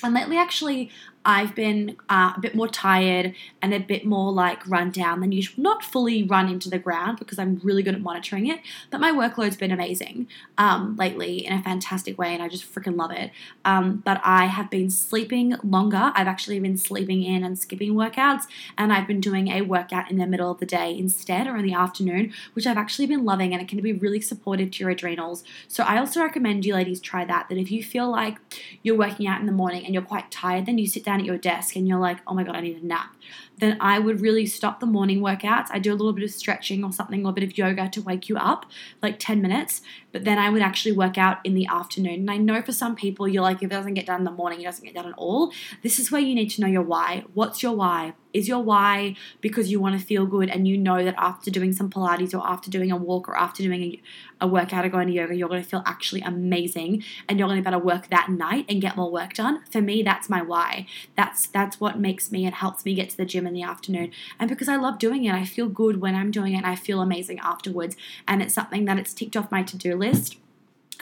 And 0.04 0.14
lately, 0.14 0.38
actually, 0.38 0.90
I've 1.24 1.54
been 1.54 1.98
uh, 2.10 2.34
a 2.36 2.40
bit 2.40 2.56
more 2.56 2.68
tired 2.68 3.36
and 3.62 3.74
a 3.74 3.80
bit 3.80 4.06
more 4.06 4.32
like 4.32 4.68
run 4.68 4.90
down 4.90 5.22
than 5.22 5.32
usual. 5.32 5.62
Not 5.62 5.84
fully 5.84 6.24
run 6.24 6.50
into 6.50 6.70
the 6.70 6.80
ground 6.80 7.20
because 7.20 7.38
I'm 7.38 7.60
really 7.64 7.84
good 7.84 7.94
at 7.94 8.02
monitoring 8.02 8.48
it, 8.48 8.62
but 8.90 9.00
my 9.00 9.12
workload's 9.12 9.58
been 9.58 9.72
amazing 9.72 10.28
um, 10.58 10.96
lately 10.96 11.46
in 11.46 11.54
a 11.54 11.62
fantastic 11.62 12.18
way, 12.18 12.34
and 12.34 12.42
I 12.42 12.48
just 12.48 12.74
freaking 12.74 12.98
love 12.98 13.12
it. 13.12 13.32
Um, 13.66 14.02
but 14.04 14.20
I 14.24 14.46
have 14.46 14.70
been 14.70 14.90
sleeping 14.90 15.56
longer. 15.64 16.12
I've 16.16 16.28
actually 16.28 16.60
been 16.60 16.78
sleeping 16.78 17.24
in 17.24 17.44
and 17.44 17.58
skipping 17.58 17.94
workouts, 17.94 18.44
and 18.78 18.92
I've 18.92 19.08
been 19.08 19.22
doing 19.22 19.50
a 19.50 19.62
workout 19.62 20.10
in 20.10 20.18
the 20.18 20.26
middle 20.26 20.50
of 20.50 20.60
the 20.60 20.66
day 20.66 20.98
instead 20.98 21.46
or 21.46 21.56
in 21.58 21.66
the 21.66 21.74
afternoon, 21.74 22.34
which 22.54 22.66
I've 22.66 22.78
actually 22.78 23.06
been 23.06 23.26
loving, 23.26 23.54
and 23.54 23.62
it 23.62 23.68
can 23.68 23.80
be 23.82 23.94
really 23.94 24.22
supportive 24.22 24.72
to 24.72 24.80
your 24.80 24.90
adrenals. 24.90 25.44
So 25.68 25.84
I 25.84 26.00
also 26.00 26.22
recommend 26.22 26.66
you 26.66 26.74
ladies 26.74 27.00
try 27.00 27.26
that. 27.26 27.48
That 27.50 27.58
if 27.58 27.70
you 27.70 27.84
feel 27.84 28.10
like 28.10 28.38
you're 28.82 28.98
working 28.98 29.28
out 29.28 29.40
in 29.40 29.46
the 29.46 29.52
morning 29.52 29.86
and 29.86 29.94
you're 29.94 30.04
quite 30.04 30.32
tired, 30.32 30.66
then 30.66 30.78
you 30.78 30.88
sit 30.88 31.04
down 31.04 31.11
down 31.12 31.19
at 31.19 31.26
your 31.26 31.38
desk 31.38 31.76
and 31.76 31.88
you're 31.88 32.00
like, 32.00 32.19
oh 32.26 32.34
my 32.34 32.43
God, 32.43 32.56
I 32.56 32.62
need 32.62 32.82
a 32.82 32.86
nap, 32.86 33.13
then 33.62 33.78
I 33.80 34.00
would 34.00 34.21
really 34.21 34.47
stop 34.47 34.80
the 34.80 34.88
morning 34.88 35.21
workouts. 35.21 35.67
I 35.69 35.78
do 35.78 35.93
a 35.93 35.95
little 35.95 36.13
bit 36.13 36.24
of 36.24 36.32
stretching 36.32 36.84
or 36.84 36.91
something 36.91 37.26
or 37.26 37.30
a 37.30 37.34
bit 37.34 37.43
of 37.43 37.58
yoga 37.58 37.88
to 37.89 38.02
wake 38.02 38.28
you 38.28 38.36
up, 38.36 38.65
like 39.04 39.19
10 39.19 39.39
minutes, 39.39 39.82
but 40.12 40.26
then 40.26 40.39
I 40.39 40.50
would 40.50 40.63
actually 40.63 40.93
work 40.93 41.17
out 41.17 41.38
in 41.43 41.54
the 41.54 41.67
afternoon. 41.67 42.21
And 42.21 42.32
I 42.32 42.38
know 42.38 42.62
for 42.63 42.74
some 42.74 42.95
people, 42.95 43.28
you're 43.28 43.43
like, 43.43 43.58
if 43.58 43.63
it 43.63 43.69
doesn't 43.69 43.93
get 43.93 44.08
done 44.08 44.21
in 44.21 44.26
the 44.26 44.32
morning, 44.32 44.62
it 44.62 44.65
doesn't 44.65 44.84
get 44.84 44.95
done 44.95 45.06
at 45.06 45.13
all. 45.15 45.54
This 45.84 46.00
is 46.00 46.12
where 46.12 46.19
you 46.19 46.34
need 46.34 46.50
to 46.50 46.62
know 46.62 46.67
your 46.67 46.82
why. 46.82 47.24
What's 47.36 47.62
your 47.62 47.74
why? 47.74 48.13
Is 48.34 48.47
your 48.47 48.63
why 48.63 49.15
because 49.41 49.69
you 49.69 49.80
want 49.80 50.00
to 50.00 50.06
feel 50.06 50.26
good 50.26 50.50
and 50.50 50.65
you 50.65 50.78
know 50.78 51.04
that 51.04 51.15
after 51.17 51.52
doing 51.52 51.74
some 51.74 51.89
Pilates 51.89 52.34
or 52.34 52.45
after 52.47 52.69
doing 52.69 52.89
a 52.89 52.95
walk 52.95 53.28
or 53.28 53.38
after 53.38 53.62
doing 53.62 53.82
a, 53.82 54.02
a 54.41 54.47
workout 54.47 54.86
or 54.86 54.89
going 54.89 55.08
to 55.08 55.13
yoga, 55.13 55.36
you're 55.36 55.50
going 55.50 55.62
to 55.62 55.69
feel 55.69 55.84
actually 55.86 56.21
amazing 56.21 57.04
and 57.28 57.38
you're 57.38 57.47
going 57.47 57.62
to 57.62 57.69
be 57.69 57.69
able 57.69 57.82
to 57.82 57.86
work 57.86 58.10
that 58.10 58.30
night 58.30 58.65
and 58.69 58.82
get 58.82 58.95
more 58.95 59.12
work 59.12 59.34
done? 59.34 59.63
For 59.69 59.82
me, 59.82 60.02
that's 60.02 60.30
my 60.30 60.41
why. 60.41 60.88
That's 61.17 61.45
that's 61.47 61.80
what 61.80 62.00
makes 62.00 62.32
me 62.32 62.45
and 62.45 62.56
helps 62.56 62.86
me 62.86 62.93
get 62.93 63.10
to 63.10 63.17
the 63.17 63.26
gym 63.26 63.45
in 63.52 63.62
the 63.62 63.64
afternoon. 63.64 64.12
And 64.40 64.50
because 64.50 64.70
I 64.70 64.78
love 64.78 64.98
doing 64.98 65.26
it, 65.26 65.34
I 65.34 65.46
feel 65.46 65.68
good 65.68 66.02
when 66.02 66.16
I'm 66.16 66.32
doing 66.32 66.54
it 66.54 66.58
and 66.58 66.66
I 66.66 66.76
feel 66.76 67.02
amazing 67.02 67.40
afterwards. 67.40 67.96
And 68.28 68.42
it's 68.42 68.54
something 68.54 68.86
that 68.86 68.98
it's 68.98 69.14
ticked 69.14 69.36
off 69.38 69.52
my 69.52 69.64
to-do 69.64 69.96
list 69.96 70.38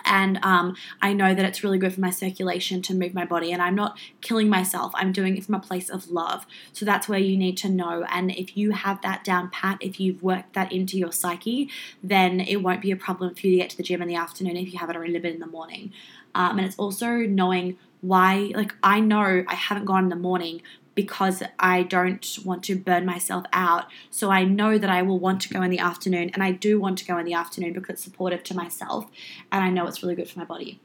and 0.06 0.40
um, 0.44 0.76
I 1.02 1.14
know 1.14 1.34
that 1.34 1.46
it's 1.46 1.64
really 1.64 1.78
good 1.78 1.94
for 1.94 2.02
my 2.02 2.10
circulation 2.10 2.82
to 2.84 2.94
move 2.94 3.14
my 3.14 3.26
body, 3.26 3.52
and 3.52 3.62
I'm 3.62 3.76
not 3.76 3.98
killing 4.22 4.50
myself. 4.50 4.92
I'm 4.96 5.12
doing 5.12 5.38
it 5.38 5.46
from 5.46 5.56
a 5.56 5.60
place 5.60 5.90
of 5.90 6.10
love. 6.10 6.46
So 6.74 6.86
that's 6.86 7.08
where 7.08 7.20
you 7.20 7.38
need 7.38 7.58
to 7.58 7.70
know. 7.70 8.06
And 8.10 8.32
if 8.32 8.58
you 8.58 8.72
have 8.72 9.02
that 9.02 9.24
down 9.24 9.50
pat, 9.50 9.78
if 9.82 10.00
you've 10.00 10.24
worked 10.24 10.54
that 10.54 10.72
into 10.72 10.98
your 10.98 11.12
psyche, 11.12 11.70
then 12.04 12.40
it 12.40 12.58
won't 12.58 12.82
be 12.82 12.92
a 12.92 12.96
problem 12.96 13.36
for 13.36 13.48
you 13.48 13.54
to 13.54 13.58
get 13.58 13.70
to 13.72 13.78
the 13.78 13.84
gym 13.84 14.02
in 14.02 14.08
the 14.08 14.16
afternoon 14.16 14.58
if 14.58 14.74
you 14.74 14.80
have 14.80 14.90
it 14.90 14.96
a 14.96 15.00
little 15.00 15.20
bit 15.20 15.34
in 15.34 15.40
the 15.40 15.48
morning. 15.48 15.92
Um, 16.36 16.58
and 16.58 16.68
it's 16.68 16.78
also 16.78 17.10
knowing 17.10 17.78
why, 18.02 18.52
like, 18.56 18.74
I 18.82 19.02
know 19.02 19.44
I 19.48 19.56
haven't 19.56 19.86
gone 19.86 20.04
in 20.06 20.10
the 20.10 20.16
morning, 20.16 20.62
because 21.02 21.42
I 21.58 21.84
don't 21.84 22.40
want 22.44 22.62
to 22.66 22.76
burn 22.76 23.06
myself 23.06 23.46
out. 23.54 23.86
So 24.12 24.32
I 24.32 24.44
know 24.44 24.78
that 24.78 24.90
I 24.90 25.02
will 25.02 25.18
want 25.18 25.40
to 25.44 25.50
go 25.50 25.62
in 25.62 25.72
the 25.72 25.80
afternoon, 25.80 26.30
and 26.34 26.44
I 26.44 26.52
do 26.52 26.78
want 26.78 26.98
to 26.98 27.06
go 27.06 27.18
in 27.18 27.26
the 27.26 27.34
afternoon 27.34 27.72
because 27.72 27.94
it's 27.94 28.04
supportive 28.04 28.44
to 28.44 28.54
myself, 28.54 29.06
and 29.50 29.64
I 29.64 29.70
know 29.70 29.88
it's 29.88 30.04
really 30.04 30.16
good 30.16 30.30
for 30.30 30.40
my 30.40 30.44
body. 30.44 30.82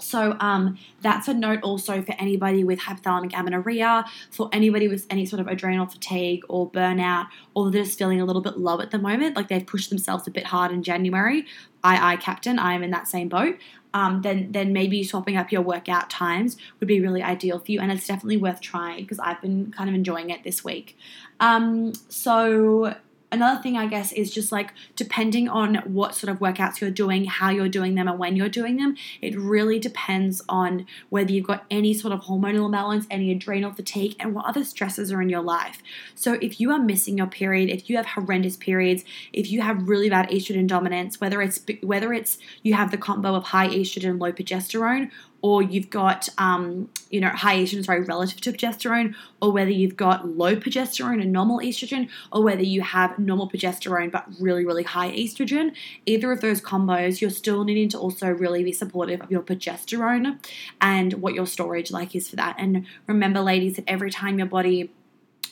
So 0.00 0.36
um, 0.40 0.76
that's 1.02 1.28
a 1.28 1.34
note 1.34 1.60
also 1.62 2.02
for 2.02 2.16
anybody 2.18 2.64
with 2.64 2.80
hypothalamic 2.80 3.32
amenorrhea, 3.32 4.04
for 4.32 4.48
anybody 4.52 4.88
with 4.88 5.06
any 5.08 5.24
sort 5.24 5.38
of 5.38 5.46
adrenal 5.46 5.86
fatigue 5.86 6.42
or 6.48 6.68
burnout, 6.68 7.28
or 7.54 7.70
just 7.70 7.96
feeling 7.96 8.20
a 8.20 8.24
little 8.24 8.42
bit 8.42 8.58
low 8.58 8.80
at 8.80 8.90
the 8.90 8.98
moment, 8.98 9.36
like 9.36 9.46
they've 9.46 9.66
pushed 9.66 9.88
themselves 9.88 10.26
a 10.26 10.32
bit 10.32 10.46
hard 10.46 10.72
in 10.72 10.82
January. 10.82 11.46
I, 11.84 12.14
I, 12.14 12.16
captain, 12.16 12.58
I 12.58 12.74
am 12.74 12.82
in 12.82 12.90
that 12.90 13.06
same 13.06 13.28
boat 13.28 13.56
um, 13.94 14.22
then 14.22 14.52
then 14.52 14.72
maybe 14.72 15.02
swapping 15.04 15.36
up 15.36 15.52
your 15.52 15.62
workout 15.62 16.10
times 16.10 16.56
would 16.80 16.88
be 16.88 17.00
really 17.00 17.22
ideal 17.22 17.60
for 17.60 17.70
you, 17.70 17.80
and 17.80 17.90
it's 17.90 18.06
definitely 18.06 18.36
worth 18.36 18.60
trying 18.60 19.02
because 19.02 19.20
I've 19.20 19.40
been 19.40 19.72
kind 19.72 19.88
of 19.88 19.94
enjoying 19.94 20.30
it 20.30 20.42
this 20.42 20.62
week. 20.64 20.98
Um, 21.40 21.94
so 22.08 22.96
another 23.34 23.60
thing 23.60 23.76
I 23.76 23.86
guess 23.86 24.12
is 24.12 24.32
just 24.32 24.50
like 24.52 24.70
depending 24.96 25.48
on 25.48 25.76
what 25.84 26.14
sort 26.14 26.30
of 26.30 26.38
workouts 26.38 26.80
you're 26.80 26.90
doing, 26.90 27.24
how 27.24 27.50
you're 27.50 27.68
doing 27.68 27.94
them, 27.94 28.08
and 28.08 28.18
when 28.18 28.36
you're 28.36 28.48
doing 28.48 28.76
them, 28.76 28.96
it 29.20 29.38
really 29.38 29.78
depends 29.78 30.42
on 30.48 30.86
whether 31.10 31.32
you've 31.32 31.46
got 31.46 31.64
any 31.70 31.92
sort 31.92 32.12
of 32.12 32.22
hormonal 32.22 32.66
imbalance, 32.66 33.06
any 33.10 33.30
adrenal 33.30 33.72
fatigue, 33.72 34.16
and 34.18 34.34
what 34.34 34.46
other 34.46 34.64
stresses 34.64 35.12
are 35.12 35.20
in 35.20 35.28
your 35.28 35.42
life. 35.42 35.82
So 36.14 36.34
if 36.34 36.60
you 36.60 36.70
are 36.70 36.78
missing 36.78 37.18
your 37.18 37.26
period, 37.26 37.68
if 37.68 37.90
you 37.90 37.96
have 37.96 38.06
horrendous 38.06 38.56
periods, 38.56 39.04
if 39.32 39.50
you 39.50 39.60
have 39.62 39.88
really 39.88 40.08
bad 40.08 40.30
estrogen 40.30 40.66
dominance, 40.66 41.20
whether 41.20 41.42
it's 41.42 41.60
whether 41.82 42.12
it's 42.12 42.38
you 42.62 42.74
have 42.74 42.90
the 42.90 42.96
combo 42.96 43.34
of 43.34 43.44
high 43.44 43.68
estrogen, 43.68 44.20
low 44.20 44.32
progesterone, 44.32 45.10
or 45.44 45.62
you've 45.62 45.90
got, 45.90 46.26
um, 46.38 46.88
you 47.10 47.20
know, 47.20 47.28
high 47.28 47.58
estrogen, 47.58 47.84
sorry, 47.84 48.00
relative 48.00 48.40
to 48.40 48.50
progesterone, 48.50 49.14
or 49.42 49.52
whether 49.52 49.70
you've 49.70 49.94
got 49.94 50.26
low 50.26 50.56
progesterone 50.56 51.20
and 51.20 51.30
normal 51.30 51.58
estrogen, 51.58 52.08
or 52.32 52.42
whether 52.42 52.62
you 52.62 52.80
have 52.80 53.18
normal 53.18 53.46
progesterone 53.46 54.10
but 54.10 54.24
really, 54.40 54.64
really 54.64 54.84
high 54.84 55.10
estrogen. 55.10 55.74
Either 56.06 56.32
of 56.32 56.40
those 56.40 56.62
combos, 56.62 57.20
you're 57.20 57.28
still 57.28 57.62
needing 57.62 57.90
to 57.90 57.98
also 57.98 58.30
really 58.30 58.64
be 58.64 58.72
supportive 58.72 59.20
of 59.20 59.30
your 59.30 59.42
progesterone 59.42 60.38
and 60.80 61.12
what 61.12 61.34
your 61.34 61.46
storage 61.46 61.90
like 61.90 62.16
is 62.16 62.26
for 62.26 62.36
that. 62.36 62.56
And 62.58 62.86
remember, 63.06 63.40
ladies, 63.42 63.76
that 63.76 63.84
every 63.86 64.10
time 64.10 64.38
your 64.38 64.48
body 64.48 64.94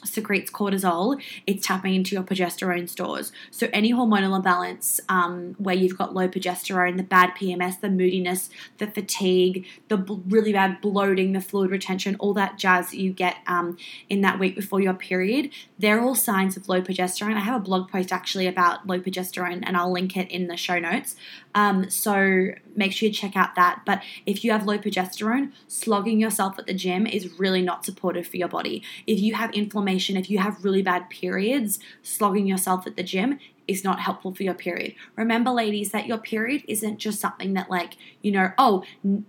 secretes 0.04 0.50
cortisol, 0.50 1.20
it's 1.46 1.66
tapping 1.66 1.94
into 1.94 2.14
your 2.14 2.24
progesterone 2.24 2.88
stores. 2.88 3.32
So, 3.50 3.68
any 3.72 3.92
hormonal 3.92 4.36
imbalance 4.36 5.00
um, 5.08 5.54
where 5.58 5.74
you've 5.74 5.98
got 5.98 6.14
low 6.14 6.28
progesterone, 6.28 6.96
the 6.96 7.02
bad 7.02 7.30
PMS, 7.30 7.80
the 7.80 7.90
moodiness, 7.90 8.50
the 8.78 8.86
fatigue, 8.86 9.66
the 9.88 9.98
really 10.28 10.52
bad 10.52 10.80
bloating, 10.80 11.32
the 11.32 11.40
fluid 11.40 11.70
retention, 11.70 12.16
all 12.18 12.34
that 12.34 12.58
jazz 12.58 12.90
that 12.90 12.98
you 12.98 13.12
get 13.12 13.36
um, 13.46 13.76
in 14.08 14.20
that 14.22 14.38
week 14.38 14.56
before 14.56 14.80
your 14.80 14.94
period, 14.94 15.50
they're 15.78 16.00
all 16.00 16.14
signs 16.14 16.56
of 16.56 16.68
low 16.68 16.80
progesterone. 16.82 17.36
I 17.36 17.40
have 17.40 17.60
a 17.60 17.64
blog 17.64 17.90
post 17.90 18.12
actually 18.12 18.46
about 18.46 18.86
low 18.86 19.00
progesterone, 19.00 19.62
and 19.64 19.76
I'll 19.76 19.92
link 19.92 20.16
it 20.16 20.30
in 20.30 20.48
the 20.48 20.56
show 20.56 20.78
notes. 20.78 21.16
Um, 21.54 21.90
so, 21.90 22.48
make 22.74 22.92
sure 22.92 23.08
you 23.08 23.14
check 23.14 23.36
out 23.36 23.54
that. 23.56 23.82
But 23.84 24.02
if 24.26 24.44
you 24.44 24.52
have 24.52 24.66
low 24.66 24.78
progesterone, 24.78 25.52
slogging 25.68 26.20
yourself 26.20 26.58
at 26.58 26.66
the 26.66 26.74
gym 26.74 27.06
is 27.06 27.38
really 27.38 27.62
not 27.62 27.84
supportive 27.84 28.26
for 28.26 28.36
your 28.36 28.48
body. 28.48 28.82
If 29.06 29.20
you 29.20 29.34
have 29.34 29.52
inflammation, 29.52 29.91
if 29.92 30.30
you 30.30 30.38
have 30.38 30.64
really 30.64 30.82
bad 30.82 31.10
periods, 31.10 31.78
slogging 32.02 32.46
yourself 32.46 32.86
at 32.86 32.96
the 32.96 33.02
gym 33.02 33.38
is 33.68 33.84
not 33.84 34.00
helpful 34.00 34.34
for 34.34 34.42
your 34.42 34.54
period. 34.54 34.94
Remember, 35.16 35.50
ladies, 35.50 35.92
that 35.92 36.06
your 36.06 36.18
period 36.18 36.62
isn't 36.68 36.98
just 36.98 37.20
something 37.20 37.54
that, 37.54 37.70
like, 37.70 37.96
you 38.20 38.32
know, 38.32 38.50
oh, 38.58 38.82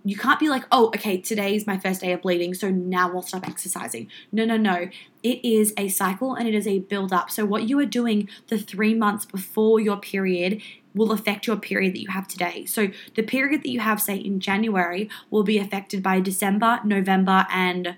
you 0.04 0.18
can't 0.18 0.40
be 0.40 0.50
like, 0.50 0.64
oh, 0.72 0.88
okay, 0.88 1.20
today 1.20 1.56
is 1.56 1.68
my 1.68 1.78
first 1.78 2.02
day 2.02 2.12
of 2.12 2.22
bleeding, 2.22 2.54
so 2.54 2.70
now 2.70 3.12
I'll 3.14 3.22
stop 3.22 3.48
exercising. 3.48 4.10
No, 4.32 4.46
no, 4.46 4.58
no. 4.58 4.90
It 5.22 5.44
is 5.46 5.74
a 5.78 5.88
cycle 5.88 6.34
and 6.34 6.48
it 6.48 6.56
is 6.56 6.68
a 6.68 6.80
build 6.80 7.14
up. 7.14 7.30
So, 7.32 7.46
what 7.46 7.70
you 7.70 7.80
are 7.80 7.86
doing 7.86 8.30
the 8.48 8.58
three 8.58 8.94
months 8.94 9.26
before 9.26 9.80
your 9.80 9.98
period 9.98 10.62
will 10.96 11.12
affect 11.12 11.48
your 11.48 11.56
period 11.56 11.94
that 11.94 12.02
you 12.02 12.10
have 12.10 12.28
today. 12.28 12.66
So, 12.66 12.90
the 13.16 13.24
period 13.24 13.64
that 13.64 13.70
you 13.70 13.80
have, 13.80 14.02
say, 14.02 14.18
in 14.18 14.40
January, 14.40 15.10
will 15.30 15.44
be 15.44 15.58
affected 15.58 16.04
by 16.04 16.20
December, 16.20 16.80
November, 16.84 17.48
and 17.50 17.96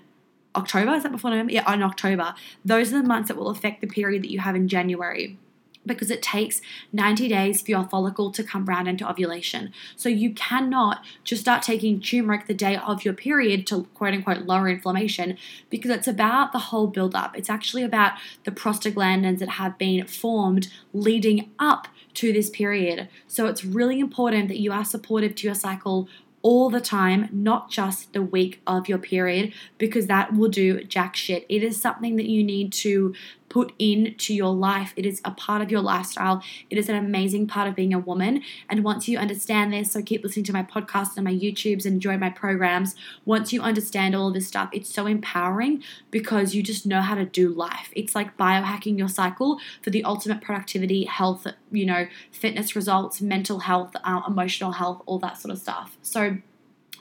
October. 0.56 0.92
Is 0.92 1.02
that 1.02 1.12
before 1.12 1.30
November? 1.30 1.52
Yeah, 1.52 1.72
in 1.72 1.82
October. 1.82 2.34
Those 2.64 2.92
are 2.92 3.02
the 3.02 3.08
months 3.08 3.28
that 3.28 3.36
will 3.36 3.50
affect 3.50 3.80
the 3.80 3.86
period 3.86 4.22
that 4.22 4.30
you 4.30 4.40
have 4.40 4.56
in 4.56 4.68
January 4.68 5.38
because 5.86 6.10
it 6.10 6.20
takes 6.20 6.60
90 6.92 7.28
days 7.28 7.62
for 7.62 7.70
your 7.70 7.84
follicle 7.84 8.30
to 8.32 8.42
come 8.42 8.66
round 8.66 8.88
into 8.88 9.08
ovulation. 9.08 9.72
So 9.94 10.08
you 10.08 10.34
cannot 10.34 11.04
just 11.24 11.42
start 11.42 11.62
taking 11.62 12.00
turmeric 12.00 12.46
the 12.46 12.54
day 12.54 12.76
of 12.76 13.04
your 13.04 13.14
period 13.14 13.66
to 13.68 13.84
quote 13.94 14.12
unquote 14.12 14.38
lower 14.38 14.68
inflammation 14.68 15.38
because 15.70 15.90
it's 15.90 16.08
about 16.08 16.52
the 16.52 16.58
whole 16.58 16.88
build 16.88 17.14
up. 17.14 17.36
It's 17.38 17.50
actually 17.50 17.84
about 17.84 18.14
the 18.44 18.50
prostaglandins 18.50 19.38
that 19.38 19.50
have 19.50 19.78
been 19.78 20.04
formed 20.06 20.68
leading 20.92 21.50
up 21.58 21.88
to 22.14 22.32
this 22.32 22.50
period. 22.50 23.08
So 23.28 23.46
it's 23.46 23.64
really 23.64 24.00
important 24.00 24.48
that 24.48 24.58
you 24.58 24.72
are 24.72 24.84
supportive 24.84 25.34
to 25.36 25.46
your 25.46 25.54
cycle 25.54 26.08
all 26.46 26.70
the 26.70 26.80
time, 26.80 27.28
not 27.32 27.68
just 27.72 28.12
the 28.12 28.22
week 28.22 28.62
of 28.68 28.88
your 28.88 28.98
period, 28.98 29.52
because 29.78 30.06
that 30.06 30.32
will 30.32 30.48
do 30.48 30.80
jack 30.84 31.16
shit. 31.16 31.44
It 31.48 31.64
is 31.64 31.80
something 31.80 32.14
that 32.14 32.26
you 32.26 32.44
need 32.44 32.72
to 32.74 33.16
put 33.56 33.72
into 33.78 34.34
your 34.34 34.54
life. 34.54 34.92
It 34.96 35.06
is 35.06 35.22
a 35.24 35.30
part 35.30 35.62
of 35.62 35.70
your 35.70 35.80
lifestyle. 35.80 36.42
It 36.68 36.76
is 36.76 36.90
an 36.90 36.94
amazing 36.94 37.46
part 37.46 37.66
of 37.66 37.74
being 37.74 37.94
a 37.94 37.98
woman. 37.98 38.42
And 38.68 38.84
once 38.84 39.08
you 39.08 39.16
understand 39.16 39.72
this, 39.72 39.92
so 39.92 40.02
keep 40.02 40.22
listening 40.22 40.44
to 40.44 40.52
my 40.52 40.62
podcast 40.62 41.16
and 41.16 41.24
my 41.24 41.32
YouTubes 41.32 41.86
and 41.86 41.98
join 41.98 42.20
my 42.20 42.28
programs. 42.28 42.94
Once 43.24 43.54
you 43.54 43.62
understand 43.62 44.14
all 44.14 44.30
this 44.30 44.46
stuff, 44.46 44.68
it's 44.74 44.92
so 44.92 45.06
empowering 45.06 45.82
because 46.10 46.54
you 46.54 46.62
just 46.62 46.84
know 46.84 47.00
how 47.00 47.14
to 47.14 47.24
do 47.24 47.48
life. 47.48 47.88
It's 47.96 48.14
like 48.14 48.36
biohacking 48.36 48.98
your 48.98 49.08
cycle 49.08 49.58
for 49.80 49.88
the 49.88 50.04
ultimate 50.04 50.42
productivity, 50.42 51.04
health, 51.04 51.46
you 51.70 51.86
know, 51.86 52.08
fitness 52.30 52.76
results, 52.76 53.22
mental 53.22 53.60
health, 53.60 53.96
uh, 54.04 54.20
emotional 54.28 54.72
health, 54.72 55.00
all 55.06 55.18
that 55.20 55.38
sort 55.38 55.50
of 55.50 55.58
stuff. 55.58 55.96
So, 56.02 56.36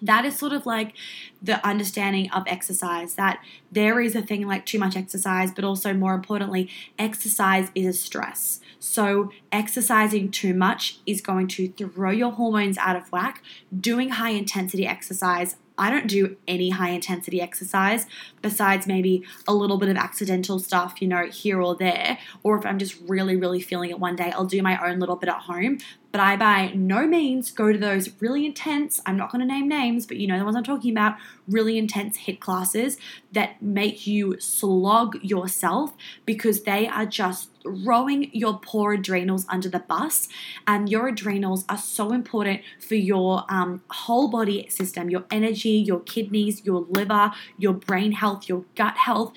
that 0.06 0.26
is 0.26 0.38
sort 0.38 0.54
of 0.54 0.66
like 0.66 0.94
the 1.42 1.66
understanding 1.66 2.30
of 2.32 2.44
exercise 2.48 3.16
that 3.16 3.40
there 3.72 4.00
is 4.00 4.16
a 4.16 4.22
thing 4.22 4.48
like 4.48 4.66
too 4.66 4.80
much 4.80 4.96
exercise, 4.96 5.52
but 5.52 5.64
also 5.64 5.94
more 5.94 6.14
importantly, 6.14 6.70
exercise 6.98 7.70
is 7.76 7.86
a 7.86 7.94
stress. 7.94 8.60
So, 8.80 9.32
exercising 9.52 10.32
too 10.32 10.54
much 10.54 11.00
is 11.06 11.22
going 11.22 11.48
to 11.50 11.68
throw 11.70 12.12
your 12.12 12.32
hormones 12.32 12.78
out 12.78 12.96
of 12.96 13.12
whack. 13.12 13.44
Doing 13.78 14.10
high 14.10 14.32
intensity 14.32 14.86
exercise 14.86 15.56
I 15.78 15.90
don't 15.90 16.08
do 16.08 16.38
any 16.48 16.70
high 16.70 16.92
intensity 16.92 17.42
exercise 17.42 18.06
besides 18.42 18.88
maybe 18.88 19.24
a 19.48 19.54
little 19.54 19.78
bit 19.78 19.90
of 19.90 19.98
accidental 19.98 20.60
stuff, 20.60 21.02
you 21.02 21.08
know, 21.08 21.26
here 21.26 21.62
or 21.62 21.76
there. 21.76 22.18
Or 22.44 22.58
if 22.58 22.66
I'm 22.66 22.80
just 22.80 22.96
really, 23.08 23.36
really 23.36 23.60
feeling 23.60 23.90
it 23.90 24.00
one 24.00 24.16
day, 24.16 24.32
I'll 24.32 24.46
do 24.46 24.62
my 24.62 24.82
own 24.90 25.00
little 25.00 25.16
bit 25.16 25.30
at 25.30 25.42
home. 25.42 25.80
But 26.16 26.24
I 26.24 26.38
by 26.38 26.72
no 26.74 27.06
means 27.06 27.52
go 27.52 27.74
to 27.74 27.78
those 27.78 28.10
really 28.22 28.46
intense, 28.46 29.02
I'm 29.06 29.18
not 29.18 29.34
going 29.34 29.42
to 29.42 29.46
name 29.46 29.68
names, 29.68 30.06
but 30.06 30.16
you 30.16 30.28
know 30.28 30.40
the 30.40 30.46
ones 30.46 30.56
I'm 30.56 30.64
talking 30.64 30.92
about, 30.92 31.18
really 31.46 31.78
intense 31.78 32.20
HIIT 32.20 32.40
classes 32.40 32.98
that 33.34 33.62
make 33.62 34.08
you 34.08 34.40
slog 34.40 35.22
yourself 35.22 35.92
because 36.26 36.64
they 36.64 36.88
are 36.88 37.06
just 37.06 37.50
throwing 37.64 38.30
your 38.32 38.60
poor 38.60 38.94
adrenals 38.94 39.46
under 39.50 39.68
the 39.68 39.80
bus. 39.80 40.30
And 40.66 40.88
your 40.88 41.10
adrenals 41.10 41.66
are 41.68 41.78
so 41.78 42.14
important 42.14 42.62
for 42.80 42.96
your 42.96 43.44
um, 43.50 43.82
whole 43.90 44.30
body 44.30 44.70
system 44.70 45.10
your 45.10 45.26
energy, 45.30 45.72
your 45.72 46.00
kidneys, 46.00 46.64
your 46.64 46.86
liver, 46.90 47.34
your 47.58 47.74
brain 47.74 48.14
health, 48.14 48.48
your 48.48 48.64
gut 48.76 48.96
health 48.96 49.34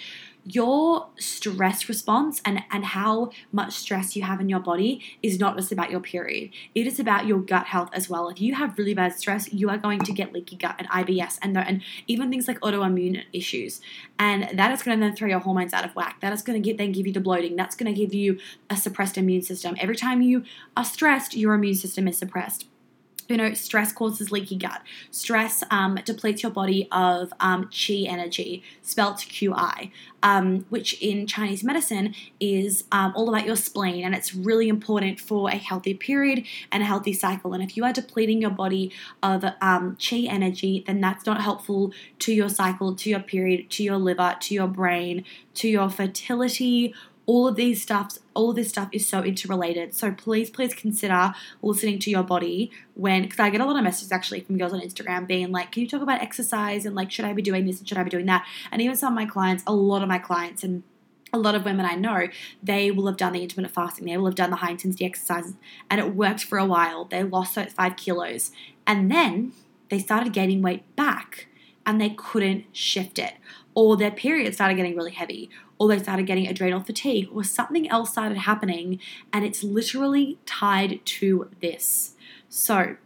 your 0.55 1.09
stress 1.19 1.89
response 1.89 2.41
and, 2.45 2.63
and 2.71 2.85
how 2.85 3.31
much 3.53 3.75
stress 3.75 4.17
you 4.17 4.23
have 4.23 4.41
in 4.41 4.49
your 4.49 4.61
body 4.61 5.03
is 5.23 5.39
not 5.39 5.57
just 5.57 5.73
about 5.73 5.91
your 5.91 6.01
period. 6.01 6.51
It 6.75 6.87
is 6.87 6.99
about 6.99 7.27
your 7.27 7.39
gut 7.41 7.67
health 7.67 7.91
as 7.93 8.09
well. 8.09 8.29
If 8.29 8.41
you 8.41 8.55
have 8.55 8.79
really 8.79 8.95
bad 8.95 9.15
stress, 9.15 9.53
you 9.53 9.69
are 9.69 9.79
going 9.79 10.01
to 10.01 10.13
get 10.13 10.33
leaky 10.33 10.57
gut 10.57 10.77
and 10.79 10.89
IBS 10.89 11.39
and, 11.43 11.57
and 11.57 11.83
even 12.07 12.31
things 12.31 12.49
like 12.49 12.61
autoimmune 12.61 13.25
issues. 13.33 13.81
And 14.19 14.59
that 14.59 14.71
is 14.73 14.83
going 14.83 14.99
to 14.99 15.05
then 15.05 15.15
throw 15.15 15.29
your 15.29 15.41
hormones 15.41 15.73
out 15.73 15.85
of 15.85 15.95
whack. 15.95 16.21
That 16.21 16.33
is 16.33 16.43
going 16.43 16.63
to 16.63 16.75
then 16.75 16.93
give 16.93 17.07
you 17.07 17.13
the 17.13 17.21
bloating. 17.21 17.57
That's 17.57 17.77
going 17.77 17.93
to 17.93 17.99
give 17.99 18.15
you 18.15 18.39
a 18.71 18.77
suppressed 18.77 19.19
immune 19.19 19.43
system. 19.43 19.77
Every 19.81 19.97
time 19.97 20.23
you 20.23 20.45
are 20.77 20.85
stressed, 20.85 21.37
your 21.37 21.55
immune 21.55 21.75
system 21.75 22.09
is 22.09 22.19
suppressed 22.19 22.68
you 23.29 23.37
know, 23.37 23.53
stress 23.53 23.93
causes 23.93 24.33
leaky 24.33 24.57
gut. 24.57 24.83
Stress 25.11 25.63
um, 25.71 25.99
depletes 26.05 26.43
your 26.43 26.51
body 26.51 26.89
of 26.91 27.33
um, 27.41 27.67
qi 27.67 28.09
energy, 28.09 28.63
spelt 28.83 29.19
QI, 29.19 29.91
um, 30.23 30.65
which 30.71 31.01
in 31.03 31.27
Chinese 31.27 31.63
medicine 31.63 32.15
is 32.41 32.85
um, 32.91 33.13
all 33.15 33.29
about 33.29 33.47
your 33.47 33.57
spleen, 33.57 34.05
and 34.05 34.15
it's 34.15 34.35
really 34.35 34.69
important 34.69 35.21
for 35.21 35.51
a 35.51 35.57
healthy 35.57 35.95
period 35.95 36.45
and 36.73 36.83
a 36.83 36.87
healthy 36.87 37.13
cycle. 37.13 37.53
And 37.53 37.63
if 37.63 37.77
you 37.77 37.85
are 37.85 37.93
depleting 37.93 38.41
your 38.41 38.51
body 38.51 38.91
of 39.23 39.45
um, 39.61 39.97
qi 39.97 40.27
energy, 40.29 40.83
then 40.87 41.01
that's 41.01 41.27
not 41.27 41.43
helpful 41.43 41.93
to 42.21 42.33
your 42.33 42.49
cycle, 42.49 42.95
to 42.95 43.11
your 43.11 43.21
period, 43.21 43.69
to 43.71 43.83
your 43.83 43.99
liver, 43.99 44.37
to 44.41 44.55
your 44.55 44.69
brain, 44.69 45.25
to 45.55 45.69
your 45.69 45.91
fertility 45.91 46.95
all 47.29 47.47
of 47.47 47.57
these 47.57 47.83
stuffs 47.83 48.19
all 48.33 48.51
of 48.51 48.57
this 48.57 48.71
stuff 48.71 48.89
is 48.91 49.07
so 49.07 49.23
interrelated 49.23 49.95
so 49.95 50.11
please 50.11 50.49
please 50.49 50.73
consider 50.73 51.35
listening 51.63 51.99
to 51.99 52.11
your 52.11 52.23
body 52.23 52.71
when 52.95 53.23
because 53.23 53.39
i 53.39 53.51
get 53.51 53.61
a 53.61 53.67
lot 53.67 53.77
of 53.77 53.85
messages 53.85 54.11
actually 54.11 54.41
from 54.41 54.57
girls 54.57 54.73
on 54.73 54.81
instagram 54.81 55.27
being 55.27 55.53
like 55.53 55.71
can 55.71 55.83
you 55.83 55.89
talk 55.89 56.01
about 56.01 56.23
exercise 56.23 56.87
and 56.87 56.97
like 56.97 57.11
should 57.11 57.27
i 57.27 57.33
be 57.35 57.43
doing 57.43 57.67
this 57.67 57.79
and 57.79 57.87
should 57.87 57.99
i 57.99 58.03
be 58.03 58.11
doing 58.11 58.27
that 58.27 58.47
and 58.73 58.81
even 58.81 58.97
some 58.97 59.13
of 59.13 59.15
my 59.15 59.27
clients 59.27 59.63
a 59.67 59.75
lot 59.75 60.03
of 60.03 60.09
my 60.09 60.19
clients 60.19 60.65
and 60.65 60.83
a 61.31 61.39
lot 61.39 61.55
of 61.55 61.67
women 61.67 61.85
I 61.85 61.95
know, 61.95 62.29
they 62.63 62.91
will 62.91 63.07
have 63.07 63.19
done 63.19 63.35
the 63.35 63.43
intermittent 63.43 63.75
fasting, 63.75 64.07
they 64.07 64.17
will 64.17 64.25
have 64.25 64.35
done 64.35 64.49
the 64.49 64.57
high 64.57 64.71
intensity 64.71 65.05
exercises, 65.05 65.53
and 65.91 66.01
it 66.01 66.15
worked 66.15 66.43
for 66.43 66.57
a 66.57 66.65
while. 66.65 67.05
They 67.05 67.23
lost 67.23 67.55
those 67.55 67.71
five 67.71 67.97
kilos, 67.97 68.51
and 68.87 69.11
then 69.11 69.53
they 69.91 69.99
started 69.99 70.33
gaining 70.33 70.63
weight 70.63 70.97
back 70.97 71.49
and 71.89 72.01
they 72.01 72.11
couldn't 72.11 72.65
shift 72.73 73.19
it. 73.19 73.35
Or 73.75 73.97
their 73.97 74.11
period 74.11 74.53
started 74.55 74.75
getting 74.75 74.95
really 74.95 75.13
heavy, 75.13 75.49
or 75.79 75.89
they 75.89 75.99
started 75.99 76.27
getting 76.27 76.47
adrenal 76.47 76.81
fatigue, 76.81 77.29
or 77.33 77.45
something 77.45 77.89
else 77.89 78.11
started 78.11 78.39
happening, 78.39 78.99
and 79.33 79.45
it's 79.45 79.63
literally 79.63 80.39
tied 80.45 81.05
to 81.05 81.51
this. 81.61 82.15
So, 82.49 82.97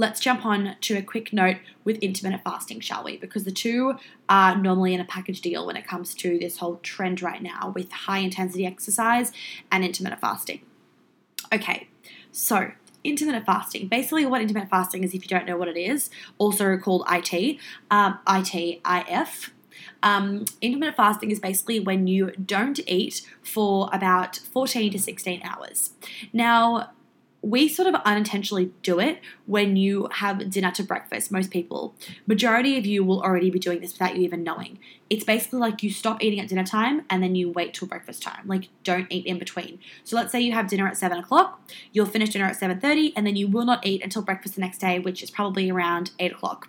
let's 0.00 0.18
jump 0.18 0.46
on 0.46 0.76
to 0.80 0.96
a 0.96 1.02
quick 1.02 1.30
note 1.30 1.58
with 1.84 1.98
intermittent 1.98 2.42
fasting, 2.42 2.80
shall 2.80 3.04
we? 3.04 3.18
Because 3.18 3.44
the 3.44 3.52
two 3.52 3.96
are 4.30 4.56
normally 4.56 4.94
in 4.94 5.00
a 5.00 5.04
package 5.04 5.42
deal 5.42 5.66
when 5.66 5.76
it 5.76 5.86
comes 5.86 6.14
to 6.14 6.38
this 6.38 6.56
whole 6.56 6.76
trend 6.76 7.20
right 7.20 7.42
now 7.42 7.72
with 7.74 7.92
high 7.92 8.18
intensity 8.18 8.64
exercise 8.64 9.30
and 9.70 9.84
intermittent 9.84 10.20
fasting. 10.20 10.62
Okay, 11.52 11.88
so 12.32 12.70
intermittent 13.04 13.44
fasting. 13.44 13.88
Basically, 13.88 14.24
what 14.24 14.40
intermittent 14.40 14.70
fasting 14.70 15.04
is, 15.04 15.14
if 15.14 15.22
you 15.22 15.28
don't 15.28 15.46
know 15.46 15.58
what 15.58 15.68
it 15.68 15.76
is, 15.76 16.08
also 16.38 16.76
called 16.78 17.04
IT, 17.10 17.58
um, 17.90 18.18
ITIF. 18.26 19.50
Um, 20.02 20.44
intermittent 20.60 20.96
fasting 20.96 21.30
is 21.30 21.38
basically 21.38 21.80
when 21.80 22.06
you 22.06 22.32
don't 22.32 22.80
eat 22.86 23.22
for 23.42 23.88
about 23.92 24.36
14 24.36 24.92
to 24.92 24.98
16 24.98 25.42
hours. 25.42 25.90
Now, 26.32 26.90
we 27.42 27.68
sort 27.68 27.88
of 27.88 27.94
unintentionally 28.04 28.72
do 28.82 28.98
it 29.00 29.20
when 29.46 29.76
you 29.76 30.08
have 30.12 30.50
dinner 30.50 30.70
to 30.72 30.82
breakfast. 30.82 31.32
Most 31.32 31.50
people, 31.50 31.94
majority 32.26 32.76
of 32.76 32.84
you 32.84 33.02
will 33.02 33.22
already 33.22 33.50
be 33.50 33.58
doing 33.58 33.80
this 33.80 33.92
without 33.92 34.16
you 34.16 34.22
even 34.22 34.42
knowing. 34.42 34.78
It's 35.10 35.24
basically 35.24 35.58
like 35.58 35.82
you 35.82 35.90
stop 35.90 36.22
eating 36.22 36.38
at 36.38 36.48
dinner 36.48 36.64
time 36.64 37.02
and 37.10 37.20
then 37.20 37.34
you 37.34 37.50
wait 37.50 37.74
till 37.74 37.88
breakfast 37.88 38.22
time. 38.22 38.46
Like 38.46 38.68
don't 38.84 39.08
eat 39.10 39.26
in 39.26 39.38
between. 39.38 39.80
So 40.04 40.16
let's 40.16 40.30
say 40.30 40.40
you 40.40 40.52
have 40.52 40.68
dinner 40.68 40.86
at 40.86 40.96
seven 40.96 41.18
o'clock, 41.18 41.60
you'll 41.92 42.06
finish 42.06 42.30
dinner 42.30 42.44
at 42.44 42.56
seven 42.56 42.80
thirty, 42.80 43.12
and 43.16 43.26
then 43.26 43.34
you 43.34 43.48
will 43.48 43.64
not 43.64 43.84
eat 43.84 44.02
until 44.04 44.22
breakfast 44.22 44.54
the 44.54 44.60
next 44.60 44.78
day, 44.78 45.00
which 45.00 45.22
is 45.22 45.30
probably 45.30 45.68
around 45.68 46.12
eight 46.20 46.32
o'clock. 46.32 46.68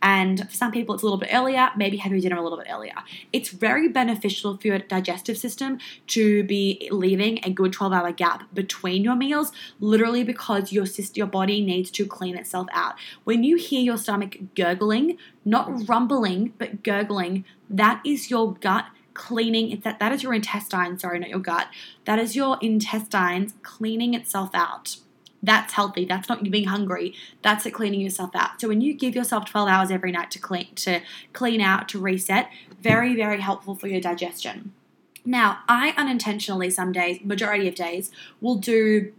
And 0.00 0.48
for 0.48 0.56
some 0.56 0.72
people, 0.72 0.94
it's 0.94 1.02
a 1.02 1.06
little 1.06 1.18
bit 1.18 1.28
earlier. 1.32 1.68
Maybe 1.76 1.98
have 1.98 2.12
your 2.12 2.20
dinner 2.20 2.36
a 2.36 2.42
little 2.42 2.58
bit 2.58 2.68
earlier. 2.70 2.94
It's 3.32 3.50
very 3.50 3.88
beneficial 3.88 4.56
for 4.56 4.66
your 4.68 4.78
digestive 4.78 5.36
system 5.36 5.78
to 6.08 6.44
be 6.44 6.88
leaving 6.90 7.40
a 7.44 7.50
good 7.50 7.74
twelve-hour 7.74 8.12
gap 8.12 8.52
between 8.54 9.04
your 9.04 9.16
meals. 9.16 9.52
Literally 9.80 10.24
because 10.24 10.72
your 10.72 10.86
your 11.14 11.26
body 11.26 11.60
needs 11.60 11.90
to 11.90 12.06
clean 12.06 12.36
itself 12.36 12.68
out. 12.72 12.94
When 13.24 13.44
you 13.44 13.56
hear 13.56 13.82
your 13.82 13.98
stomach 13.98 14.38
gurgling, 14.54 15.18
not 15.44 15.88
rumbling, 15.88 16.52
but 16.58 16.82
gurgling, 16.82 17.44
that 17.68 18.00
is 18.04 18.30
your 18.30 18.54
gut 18.54 18.86
cleaning 19.14 19.70
it's 19.70 19.84
that 19.84 19.98
that 19.98 20.10
is 20.10 20.22
your 20.22 20.32
intestine 20.32 20.98
sorry 20.98 21.18
not 21.18 21.28
your 21.28 21.38
gut. 21.38 21.68
That 22.04 22.18
is 22.18 22.34
your 22.34 22.58
intestines 22.60 23.54
cleaning 23.62 24.14
itself 24.14 24.50
out. 24.54 24.96
That's 25.42 25.72
healthy. 25.74 26.04
That's 26.04 26.28
not 26.28 26.44
you 26.44 26.50
being 26.50 26.68
hungry. 26.68 27.14
That's 27.42 27.66
it 27.66 27.72
cleaning 27.72 28.00
yourself 28.00 28.30
out. 28.34 28.60
So 28.60 28.68
when 28.68 28.80
you 28.80 28.94
give 28.94 29.14
yourself 29.14 29.44
12 29.44 29.68
hours 29.68 29.90
every 29.90 30.12
night 30.12 30.30
to 30.32 30.38
clean 30.38 30.74
to 30.76 31.00
clean 31.32 31.60
out 31.60 31.88
to 31.90 31.98
reset 31.98 32.48
very 32.80 33.14
very 33.14 33.40
helpful 33.40 33.74
for 33.74 33.88
your 33.88 34.00
digestion. 34.00 34.72
Now, 35.24 35.60
I 35.68 35.94
unintentionally 35.96 36.70
some 36.70 36.90
days, 36.90 37.20
majority 37.22 37.68
of 37.68 37.76
days, 37.76 38.10
will 38.40 38.56
do 38.56 39.12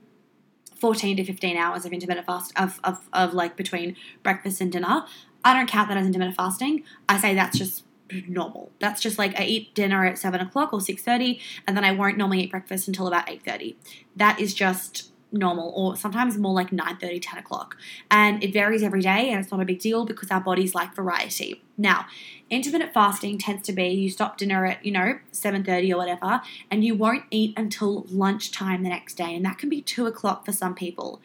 14 0.76 1.16
to 1.16 1.24
15 1.24 1.56
hours 1.56 1.86
of 1.86 1.94
intermittent 1.94 2.28
fast 2.28 2.52
of, 2.58 2.80
of, 2.84 3.08
of 3.14 3.34
like 3.34 3.56
between 3.56 3.96
breakfast 4.22 4.60
and 4.60 4.70
dinner. 4.70 5.06
I 5.44 5.54
don't 5.54 5.68
count 5.68 5.90
that 5.90 5.98
as 5.98 6.06
intermittent 6.06 6.38
fasting. 6.38 6.84
I 7.08 7.18
say 7.18 7.36
that's 7.36 7.58
just 7.58 7.84
normal. 8.28 8.72
That's 8.80 9.02
just 9.02 9.18
like 9.18 9.40
I 9.40 9.44
eat 9.44 9.74
dinner 9.74 10.06
at 10.06 10.18
seven 10.18 10.42
o'clock 10.42 10.74
or 10.74 10.82
six 10.82 11.02
thirty, 11.04 11.40
and 11.68 11.76
then 11.76 11.84
I 11.84 11.92
won't 11.92 12.18
normally 12.18 12.42
eat 12.42 12.52
breakfast 12.52 12.88
until 12.88 13.08
about 13.08 13.30
eight 13.30 13.44
thirty. 13.44 13.78
That 14.16 14.40
is 14.40 14.54
just 14.54 15.10
normal 15.34 15.74
or 15.76 15.96
sometimes 15.98 16.38
more 16.38 16.54
like 16.54 16.72
9 16.72 16.98
30 16.98 17.20
10 17.20 17.40
o'clock 17.40 17.76
and 18.12 18.44
it 18.44 18.54
varies 18.54 18.84
every 18.84 19.02
day 19.02 19.32
and 19.32 19.42
it's 19.42 19.52
not 19.52 19.60
a 19.60 19.66
big 19.66 19.80
deal 19.80 20.06
because 20.06 20.30
our 20.30 20.40
bodies 20.40 20.76
like 20.76 20.94
variety 20.94 21.64
now 21.76 22.06
intermittent 22.52 22.94
fasting 22.94 23.40
tends 23.40 23.64
to 23.64 23.74
be 23.74 23.88
you 23.88 24.10
stop 24.12 24.38
dinner 24.38 24.66
at 24.66 24.86
you 24.86 24.92
know 24.92 25.18
7.30 25.32 25.92
or 25.92 25.98
whatever 25.98 26.42
and 26.70 26.86
you 26.86 26.94
won't 26.94 27.24
eat 27.32 27.54
until 27.58 28.06
lunchtime 28.10 28.84
the 28.84 28.90
next 28.90 29.16
day 29.16 29.36
and 29.36 29.44
that 29.44 29.58
can 29.58 29.70
be 29.70 29.82
2 29.82 30.06
o'clock 30.06 30.46
for 30.46 30.52
some 30.52 30.76
people 30.76 31.20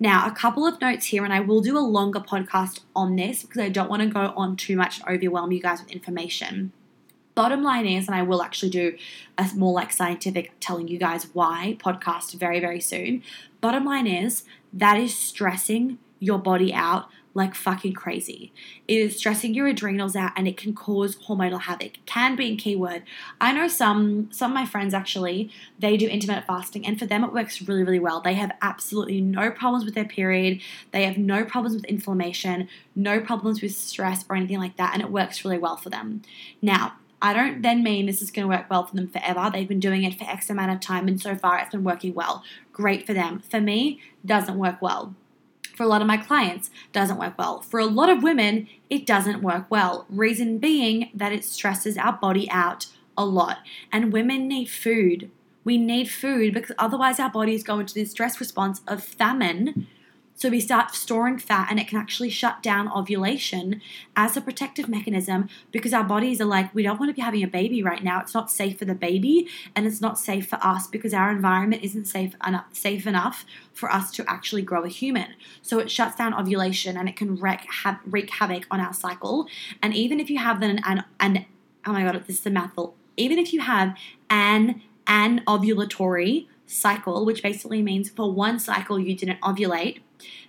now, 0.00 0.26
a 0.26 0.30
couple 0.30 0.64
of 0.64 0.80
notes 0.80 1.06
here, 1.06 1.24
and 1.24 1.32
I 1.32 1.40
will 1.40 1.60
do 1.60 1.76
a 1.76 1.80
longer 1.80 2.20
podcast 2.20 2.80
on 2.94 3.16
this 3.16 3.42
because 3.42 3.60
I 3.60 3.68
don't 3.68 3.90
want 3.90 4.02
to 4.02 4.08
go 4.08 4.32
on 4.36 4.56
too 4.56 4.76
much 4.76 5.00
and 5.00 5.08
overwhelm 5.08 5.50
you 5.50 5.60
guys 5.60 5.80
with 5.80 5.90
information. 5.90 6.72
Bottom 7.34 7.62
line 7.62 7.86
is, 7.86 8.06
and 8.06 8.14
I 8.14 8.22
will 8.22 8.42
actually 8.42 8.70
do 8.70 8.96
a 9.36 9.48
more 9.56 9.72
like 9.72 9.92
scientific 9.92 10.52
telling 10.60 10.86
you 10.86 10.98
guys 10.98 11.28
why 11.32 11.76
podcast 11.80 12.34
very, 12.34 12.60
very 12.60 12.80
soon. 12.80 13.22
Bottom 13.60 13.84
line 13.84 14.06
is, 14.06 14.44
that 14.72 14.98
is 14.98 15.16
stressing 15.16 15.98
your 16.20 16.38
body 16.38 16.72
out 16.72 17.08
like 17.38 17.54
fucking 17.54 17.94
crazy. 17.94 18.52
It 18.86 18.96
is 18.96 19.16
stressing 19.16 19.54
your 19.54 19.66
adrenals 19.66 20.14
out 20.14 20.32
and 20.36 20.46
it 20.46 20.58
can 20.58 20.74
cause 20.74 21.16
hormonal 21.16 21.62
havoc. 21.62 21.92
Can 22.04 22.36
be 22.36 22.52
a 22.52 22.56
keyword. 22.56 23.04
I 23.40 23.52
know 23.52 23.68
some 23.68 24.30
some 24.30 24.50
of 24.50 24.54
my 24.54 24.66
friends 24.66 24.92
actually, 24.92 25.50
they 25.78 25.96
do 25.96 26.06
intermittent 26.06 26.46
fasting 26.46 26.84
and 26.84 26.98
for 26.98 27.06
them 27.06 27.24
it 27.24 27.32
works 27.32 27.62
really, 27.62 27.84
really 27.84 27.98
well. 27.98 28.20
They 28.20 28.34
have 28.34 28.52
absolutely 28.60 29.20
no 29.22 29.50
problems 29.50 29.84
with 29.86 29.94
their 29.94 30.04
period. 30.04 30.60
They 30.90 31.04
have 31.04 31.16
no 31.16 31.44
problems 31.44 31.74
with 31.74 31.84
inflammation, 31.84 32.68
no 32.94 33.20
problems 33.20 33.62
with 33.62 33.74
stress 33.74 34.24
or 34.28 34.36
anything 34.36 34.58
like 34.58 34.76
that, 34.76 34.92
and 34.92 35.02
it 35.02 35.10
works 35.10 35.44
really 35.44 35.58
well 35.58 35.76
for 35.76 35.88
them. 35.88 36.22
Now, 36.60 36.94
I 37.22 37.32
don't 37.32 37.62
then 37.62 37.82
mean 37.82 38.06
this 38.06 38.22
is 38.22 38.30
going 38.30 38.48
to 38.48 38.56
work 38.56 38.70
well 38.70 38.86
for 38.86 38.94
them 38.94 39.08
forever. 39.08 39.50
They've 39.52 39.66
been 39.66 39.80
doing 39.80 40.04
it 40.04 40.14
for 40.14 40.24
X 40.24 40.50
amount 40.50 40.72
of 40.72 40.80
time, 40.80 41.08
and 41.08 41.20
so 41.20 41.34
far 41.34 41.58
it's 41.58 41.72
been 41.72 41.84
working 41.84 42.14
well. 42.14 42.42
Great 42.72 43.06
for 43.06 43.14
them. 43.14 43.42
For 43.48 43.60
me, 43.60 44.00
doesn't 44.24 44.58
work 44.58 44.82
well 44.82 45.14
for 45.78 45.84
a 45.84 45.86
lot 45.86 46.00
of 46.00 46.08
my 46.08 46.16
clients 46.16 46.70
doesn't 46.92 47.18
work 47.18 47.38
well. 47.38 47.60
For 47.60 47.78
a 47.78 47.86
lot 47.86 48.10
of 48.10 48.24
women, 48.24 48.66
it 48.90 49.06
doesn't 49.06 49.42
work 49.42 49.66
well. 49.70 50.06
Reason 50.10 50.58
being 50.58 51.08
that 51.14 51.32
it 51.32 51.44
stresses 51.44 51.96
our 51.96 52.14
body 52.14 52.50
out 52.50 52.86
a 53.16 53.24
lot. 53.24 53.58
And 53.92 54.12
women 54.12 54.48
need 54.48 54.66
food. 54.66 55.30
We 55.62 55.78
need 55.78 56.10
food 56.10 56.52
because 56.52 56.74
otherwise 56.78 57.20
our 57.20 57.30
bodies 57.30 57.62
go 57.62 57.78
into 57.78 57.94
this 57.94 58.10
stress 58.10 58.40
response 58.40 58.80
of 58.88 59.04
famine 59.04 59.86
so 60.38 60.48
we 60.48 60.60
start 60.60 60.94
storing 60.94 61.36
fat 61.36 61.66
and 61.68 61.80
it 61.80 61.88
can 61.88 61.98
actually 61.98 62.30
shut 62.30 62.62
down 62.62 62.88
ovulation 62.92 63.82
as 64.14 64.36
a 64.36 64.40
protective 64.40 64.88
mechanism 64.88 65.48
because 65.72 65.92
our 65.92 66.04
bodies 66.04 66.40
are 66.40 66.44
like, 66.44 66.72
we 66.72 66.84
don't 66.84 67.00
want 67.00 67.10
to 67.10 67.14
be 67.14 67.22
having 67.22 67.42
a 67.42 67.48
baby 67.48 67.82
right 67.82 68.04
now. 68.04 68.20
It's 68.20 68.34
not 68.34 68.48
safe 68.48 68.78
for 68.78 68.84
the 68.84 68.94
baby 68.94 69.48
and 69.74 69.84
it's 69.84 70.00
not 70.00 70.16
safe 70.16 70.48
for 70.48 70.64
us 70.64 70.86
because 70.86 71.12
our 71.12 71.32
environment 71.32 71.82
isn't 71.82 72.04
safe 72.04 72.36
enough, 72.46 72.66
safe 72.70 73.04
enough 73.04 73.44
for 73.72 73.90
us 73.90 74.12
to 74.12 74.24
actually 74.30 74.62
grow 74.62 74.84
a 74.84 74.88
human. 74.88 75.34
So 75.60 75.80
it 75.80 75.90
shuts 75.90 76.14
down 76.14 76.32
ovulation 76.32 76.96
and 76.96 77.08
it 77.08 77.16
can 77.16 77.34
wreak, 77.34 77.66
ha- 77.68 78.00
wreak 78.06 78.30
havoc 78.30 78.64
on 78.70 78.78
our 78.78 78.94
cycle. 78.94 79.48
And 79.82 79.92
even 79.92 80.20
if 80.20 80.30
you 80.30 80.38
have 80.38 80.62
an, 80.62 80.78
an, 80.84 81.02
an 81.18 81.46
oh 81.84 81.92
my 81.92 82.04
god, 82.04 82.14
this 82.28 82.38
is 82.38 82.46
a 82.46 82.50
mouthful. 82.50 82.94
Even 83.16 83.40
if 83.40 83.52
you 83.52 83.62
have 83.62 83.96
an 84.30 84.82
anovulatory 85.08 86.46
cycle, 86.64 87.24
which 87.24 87.42
basically 87.42 87.82
means 87.82 88.08
for 88.08 88.32
one 88.32 88.60
cycle 88.60 89.00
you 89.00 89.16
didn't 89.16 89.40
ovulate, 89.40 89.98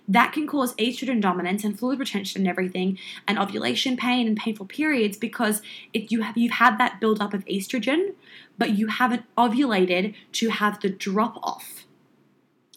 that 0.08 0.32
can 0.32 0.46
cause 0.46 0.74
estrogen 0.74 1.20
dominance 1.20 1.64
and 1.64 1.78
fluid 1.78 1.98
retention 1.98 2.42
and 2.42 2.48
everything, 2.48 2.98
and 3.26 3.38
ovulation 3.38 3.96
pain 3.96 4.26
and 4.26 4.36
painful 4.36 4.66
periods 4.66 5.16
because 5.16 5.62
if 5.92 6.10
you 6.10 6.22
have 6.22 6.36
you've 6.36 6.52
had 6.52 6.78
that 6.78 7.00
buildup 7.00 7.34
of 7.34 7.44
estrogen, 7.46 8.14
but 8.58 8.70
you 8.76 8.88
haven't 8.88 9.24
ovulated 9.36 10.14
to 10.32 10.50
have 10.50 10.80
the 10.80 10.90
drop 10.90 11.36
off. 11.42 11.86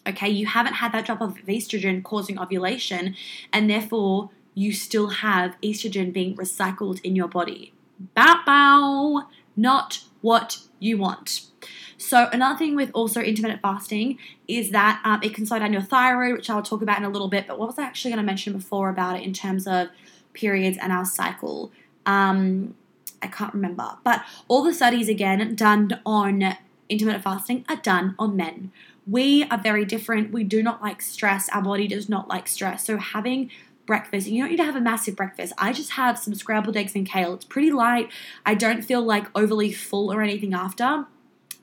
Okay, 0.06 0.28
you 0.28 0.46
haven't 0.46 0.74
had 0.74 0.92
that 0.92 1.06
drop 1.06 1.20
off 1.22 1.38
of 1.38 1.46
estrogen 1.46 2.02
causing 2.02 2.38
ovulation, 2.38 3.16
and 3.52 3.70
therefore 3.70 4.30
you 4.54 4.72
still 4.72 5.08
have 5.08 5.56
estrogen 5.62 6.12
being 6.12 6.36
recycled 6.36 7.00
in 7.02 7.16
your 7.16 7.28
body. 7.28 7.72
Bow 8.14 8.40
bow, 8.44 9.28
not 9.56 10.04
what 10.24 10.58
you 10.80 10.96
want. 10.96 11.42
So 11.98 12.28
another 12.32 12.58
thing 12.58 12.74
with 12.74 12.90
also 12.94 13.20
intermittent 13.20 13.60
fasting 13.60 14.18
is 14.48 14.70
that 14.70 15.02
um, 15.04 15.20
it 15.22 15.34
can 15.34 15.44
slow 15.44 15.58
down 15.58 15.72
your 15.72 15.82
thyroid, 15.82 16.32
which 16.32 16.48
I'll 16.48 16.62
talk 16.62 16.80
about 16.80 16.96
in 16.98 17.04
a 17.04 17.10
little 17.10 17.28
bit. 17.28 17.46
But 17.46 17.58
what 17.58 17.68
was 17.68 17.78
I 17.78 17.82
actually 17.82 18.12
going 18.12 18.22
to 18.22 18.26
mention 18.26 18.54
before 18.54 18.88
about 18.88 19.16
it 19.18 19.22
in 19.22 19.34
terms 19.34 19.66
of 19.66 19.88
periods 20.32 20.78
and 20.80 20.92
our 20.92 21.04
cycle? 21.04 21.72
Um, 22.06 22.74
I 23.20 23.26
can't 23.26 23.52
remember. 23.52 23.98
But 24.02 24.24
all 24.48 24.64
the 24.64 24.72
studies 24.72 25.10
again 25.10 25.54
done 25.54 26.00
on 26.06 26.56
intermittent 26.88 27.22
fasting 27.22 27.66
are 27.68 27.76
done 27.76 28.14
on 28.18 28.34
men. 28.34 28.72
We 29.06 29.44
are 29.44 29.58
very 29.58 29.84
different. 29.84 30.32
We 30.32 30.42
do 30.42 30.62
not 30.62 30.80
like 30.80 31.02
stress. 31.02 31.50
Our 31.50 31.60
body 31.60 31.86
does 31.86 32.08
not 32.08 32.28
like 32.28 32.48
stress. 32.48 32.86
So 32.86 32.96
having 32.96 33.50
breakfast. 33.86 34.26
You 34.26 34.42
don't 34.42 34.50
need 34.50 34.56
to 34.58 34.64
have 34.64 34.76
a 34.76 34.80
massive 34.80 35.16
breakfast. 35.16 35.52
I 35.58 35.72
just 35.72 35.92
have 35.92 36.18
some 36.18 36.34
scrambled 36.34 36.76
eggs 36.76 36.94
and 36.94 37.08
kale. 37.08 37.34
It's 37.34 37.44
pretty 37.44 37.70
light. 37.70 38.10
I 38.44 38.54
don't 38.54 38.82
feel 38.82 39.02
like 39.02 39.26
overly 39.34 39.72
full 39.72 40.12
or 40.12 40.22
anything 40.22 40.54
after 40.54 41.06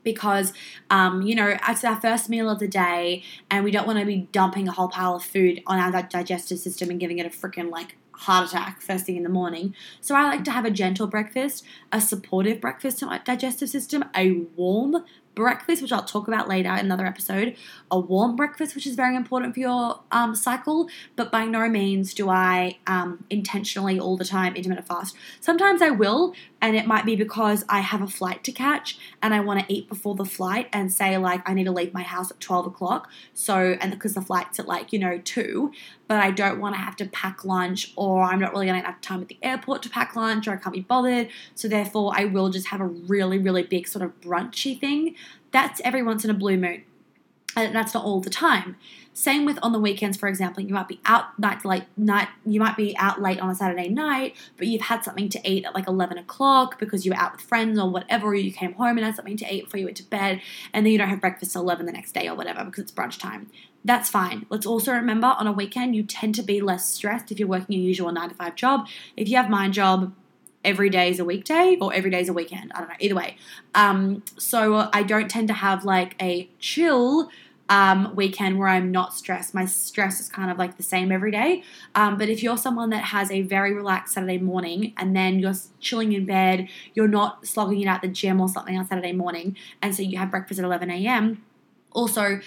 because 0.04 0.54
um, 0.90 1.22
you 1.22 1.36
know 1.36 1.58
it's 1.68 1.84
our 1.84 2.00
first 2.00 2.30
meal 2.30 2.50
of 2.50 2.60
the 2.60 2.68
day 2.68 3.24
and 3.50 3.64
we 3.64 3.72
don't 3.72 3.86
want 3.86 4.00
to 4.00 4.06
be 4.06 4.28
dumping 4.32 4.68
a 4.68 4.72
whole 4.72 4.88
pile 4.88 5.16
of 5.16 5.24
food 5.24 5.62
on 5.68 5.80
our 5.80 6.02
digestive 6.04 6.60
system 6.60 6.90
and 6.90 7.00
giving 7.00 7.20
it 7.20 7.26
a 7.26 7.30
freaking 7.30 7.70
like 7.70 7.98
heart 8.14 8.48
attack 8.48 8.82
first 8.82 9.06
thing 9.06 9.16
in 9.16 9.24
the 9.24 9.30
morning 9.30 9.74
so 10.00 10.14
i 10.14 10.24
like 10.24 10.44
to 10.44 10.52
have 10.52 10.66
a 10.66 10.70
gentle 10.70 11.08
breakfast 11.08 11.64
a 11.92 12.00
supportive 12.00 12.62
breakfast 12.62 13.00
to 13.00 13.06
my 13.06 13.18
digestive 13.20 13.70
system 13.70 14.04
a 14.16 14.32
warm 14.56 15.04
breakfast, 15.36 15.82
which 15.82 15.92
I'll 15.92 16.04
talk 16.04 16.28
about 16.28 16.48
later 16.48 16.70
in 16.70 16.86
another 16.86 17.06
episode, 17.06 17.56
a 17.90 18.00
warm 18.00 18.36
breakfast, 18.36 18.76
which 18.76 18.86
is 18.86 18.96
very 18.96 19.16
important 19.16 19.54
for 19.54 19.60
your 19.60 20.02
um, 20.12 20.36
cycle, 20.36 20.90
but 21.16 21.32
by 21.32 21.46
no 21.46 21.68
means 21.70 22.14
do 22.14 22.30
I 22.30 22.78
um, 22.88 23.24
intentionally 23.30 24.00
all 24.00 24.18
the 24.18 24.26
time 24.26 24.56
intermittent 24.56 24.88
fast. 24.88 25.16
Sometimes 25.40 25.82
I 25.82 25.90
will, 25.90 26.34
and 26.62 26.76
it 26.76 26.86
might 26.86 27.06
be 27.06 27.16
because 27.16 27.66
I 27.68 27.80
have 27.80 28.02
a 28.02 28.08
flight 28.08 28.44
to 28.44 28.52
catch 28.52 28.98
and 29.22 29.34
I 29.34 29.40
want 29.40 29.60
to 29.62 29.74
eat 29.74 29.90
before 29.90 30.16
the 30.16 30.26
flight 30.26 30.70
and 30.72 30.92
say, 30.92 31.18
like, 31.18 31.48
I 31.50 31.54
need 31.54 31.64
to 31.64 31.72
leave 31.72 31.94
my 31.94 32.04
house 32.04 32.30
at 32.30 32.40
12 32.40 32.68
o'clock. 32.68 33.10
So, 33.34 33.78
and 33.82 33.92
because 33.92 34.14
the 34.14 34.22
flight's 34.22 34.60
at 34.60 34.68
like, 34.68 34.94
you 34.94 35.00
know, 35.00 35.20
2, 35.24 35.72
but 36.08 36.18
I 36.18 36.30
don't 36.30 36.60
want 36.60 36.76
to 36.76 36.82
have 36.82 36.96
to 36.98 37.06
pack 37.06 37.44
lunch 37.44 37.94
or 37.96 38.24
I'm 38.24 38.40
not 38.40 38.52
really 38.52 38.68
going 38.68 38.80
to 38.80 38.86
have 38.86 39.02
time 39.02 39.22
at 39.22 39.28
the 39.28 39.38
airport 39.42 39.82
to 39.84 39.90
pack 39.90 40.16
lunch 40.16 40.48
or 40.48 40.52
I 40.52 40.58
can't 40.58 40.76
be 40.76 40.82
bothered. 40.82 41.30
So, 41.56 41.68
therefore, 41.68 42.14
I 42.16 42.26
will 42.26 42.50
just 42.50 42.68
have 42.68 42.80
a 42.80 42.86
really, 42.86 43.40
really 43.40 43.64
big 43.64 43.88
sort 43.88 44.06
of 44.06 44.20
brunchy 44.22 44.80
thing. 44.80 45.16
That's 45.52 45.82
every 45.84 46.04
once 46.04 46.24
in 46.24 46.30
a 46.30 46.36
blue 46.36 46.58
moon. 46.58 46.84
And 47.56 47.76
that's 47.76 47.94
not 47.94 48.06
all 48.06 48.22
the 48.22 48.30
time. 48.30 48.78
Same 49.14 49.44
with 49.44 49.60
on 49.62 49.74
the 49.74 49.80
weekends, 49.80 50.16
for 50.16 50.30
example, 50.30 50.64
you 50.64 50.74
might 50.74 50.88
be 50.88 51.02
out 51.06 51.38
night 51.38 51.66
late 51.66 51.84
night. 51.98 52.30
You 52.46 52.62
might 52.62 52.78
be 52.78 52.96
out 52.98 53.22
late 53.22 53.42
on 53.42 53.50
a 53.50 53.56
Saturday 53.56 53.90
night, 53.90 54.38
but 54.56 54.68
you've 54.68 54.84
had 54.84 55.04
something 55.04 55.28
to 55.30 55.42
eat 55.44 55.66
at 55.66 55.76
like 55.76 55.86
eleven 55.86 56.18
o'clock 56.18 56.80
because 56.80 57.06
you 57.06 57.12
were 57.12 57.18
out 57.18 57.34
with 57.34 57.42
friends 57.42 57.78
or 57.78 57.90
whatever. 57.90 58.28
Or 58.28 58.36
you 58.36 58.54
came 58.54 58.72
home 58.74 58.98
and 58.98 59.06
had 59.06 59.18
something 59.18 59.36
to 59.36 59.54
eat 59.54 59.66
before 59.66 59.82
you 59.82 59.86
went 59.86 59.98
to 59.98 60.04
bed, 60.04 60.42
and 60.74 60.86
then 60.86 60.94
you 60.94 60.98
don't 60.98 61.10
have 61.10 61.20
breakfast 61.20 61.52
till 61.52 61.62
eleven 61.62 61.86
the 61.86 61.92
next 61.92 62.14
day 62.14 62.30
or 62.30 62.36
whatever 62.36 62.64
because 62.64 62.84
it's 62.84 62.92
brunch 62.94 63.20
time. 63.20 63.50
That's 63.84 64.10
fine. 64.10 64.46
Let's 64.50 64.66
also 64.66 64.94
remember 64.94 65.28
on 65.28 65.46
a 65.46 65.52
weekend 65.52 65.94
you 65.94 66.04
tend 66.04 66.36
to 66.36 66.44
be 66.44 66.62
less 66.62 66.88
stressed 66.88 67.32
if 67.32 67.40
you're 67.40 67.50
working 67.50 67.76
a 67.76 67.80
usual 67.80 68.14
nine 68.14 68.30
to 68.30 68.36
five 68.36 68.56
job. 68.56 68.88
If 69.18 69.28
you 69.28 69.36
have 69.36 69.50
my 69.50 69.68
job, 69.68 70.14
every 70.64 70.90
day 70.90 71.10
is 71.10 71.20
a 71.20 71.26
weekday 71.26 71.78
or 71.80 71.94
every 71.94 72.12
day 72.12 72.22
is 72.22 72.30
a 72.30 72.34
weekend. 72.34 72.72
I 72.74 72.80
don't 72.80 72.90
know. 72.90 72.96
Either 73.00 73.16
way. 73.16 73.38
Um, 73.76 74.24
so 74.38 74.90
I 74.94 75.04
don't 75.04 75.30
tend 75.30 75.48
to 75.48 75.54
have 75.54 75.86
like 75.86 76.16
a 76.22 76.50
chill 76.60 77.30
um, 77.72 78.14
weekend 78.18 78.60
where 78.60 78.68
I'm 78.68 78.92
not 78.92 79.14
stressed. 79.14 79.54
My 79.54 79.66
stress 79.66 80.20
is 80.20 80.28
kind 80.28 80.52
of 80.52 80.58
like 80.58 80.76
the 80.76 80.84
same 80.84 81.10
every 81.10 81.32
day. 81.32 81.64
Um, 81.96 82.18
but 82.18 82.28
if 82.28 82.44
you're 82.44 82.58
someone 82.58 82.90
that 82.90 83.06
has 83.06 83.32
a 83.32 83.44
very 83.44 83.74
relaxed 83.74 84.14
Saturday 84.14 84.40
morning 84.40 84.94
and 84.98 85.16
then 85.16 85.40
you're 85.40 85.54
chilling 85.80 86.12
in 86.12 86.26
bed, 86.26 86.68
you're 86.94 87.08
not 87.08 87.48
slogging 87.48 87.80
it 87.80 87.88
out 87.88 88.02
the 88.02 88.10
gym 88.10 88.42
or 88.42 88.50
something 88.50 88.78
on 88.78 88.86
Saturday 88.86 89.14
morning, 89.14 89.56
and 89.82 89.96
so 89.96 90.02
you 90.02 90.18
have 90.18 90.30
breakfast 90.30 90.60
at 90.60 90.66
11 90.66 90.92
a.m., 90.92 91.44
also 91.94 92.42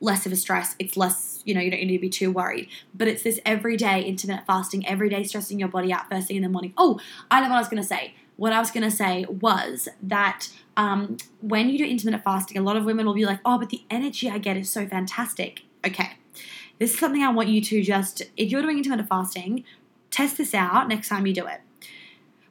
less 0.00 0.26
of 0.26 0.32
a 0.32 0.36
stress. 0.36 0.74
It's 0.78 0.96
less, 0.96 1.42
you 1.44 1.54
know, 1.54 1.60
you 1.60 1.70
don't 1.70 1.80
need 1.80 1.96
to 1.96 2.00
be 2.00 2.08
too 2.08 2.30
worried. 2.30 2.68
But 2.94 3.08
it's 3.08 3.22
this 3.22 3.38
everyday 3.44 4.02
intermittent 4.02 4.46
fasting, 4.46 4.86
everyday 4.86 5.24
stressing 5.24 5.58
your 5.58 5.68
body 5.68 5.92
out 5.92 6.08
first 6.08 6.28
thing 6.28 6.36
in 6.36 6.42
the 6.42 6.48
morning. 6.48 6.72
Oh, 6.76 6.98
I 7.30 7.40
know 7.40 7.48
what 7.48 7.56
I 7.56 7.60
was 7.60 7.68
going 7.68 7.82
to 7.82 7.88
say. 7.88 8.14
What 8.36 8.52
I 8.54 8.58
was 8.58 8.70
going 8.70 8.84
to 8.84 8.90
say 8.90 9.26
was 9.28 9.88
that 10.02 10.48
um, 10.76 11.18
when 11.42 11.68
you 11.68 11.76
do 11.76 11.84
intermittent 11.84 12.24
fasting, 12.24 12.56
a 12.56 12.62
lot 12.62 12.76
of 12.76 12.84
women 12.86 13.04
will 13.04 13.14
be 13.14 13.26
like, 13.26 13.40
oh, 13.44 13.58
but 13.58 13.68
the 13.68 13.82
energy 13.90 14.30
I 14.30 14.38
get 14.38 14.56
is 14.56 14.70
so 14.70 14.86
fantastic. 14.86 15.62
Okay. 15.86 16.12
This 16.78 16.94
is 16.94 16.98
something 16.98 17.22
I 17.22 17.30
want 17.30 17.50
you 17.50 17.60
to 17.60 17.82
just, 17.82 18.22
if 18.38 18.50
you're 18.50 18.62
doing 18.62 18.78
intermittent 18.78 19.10
fasting, 19.10 19.64
test 20.10 20.38
this 20.38 20.54
out 20.54 20.88
next 20.88 21.08
time 21.08 21.26
you 21.26 21.34
do 21.34 21.46
it. 21.46 21.60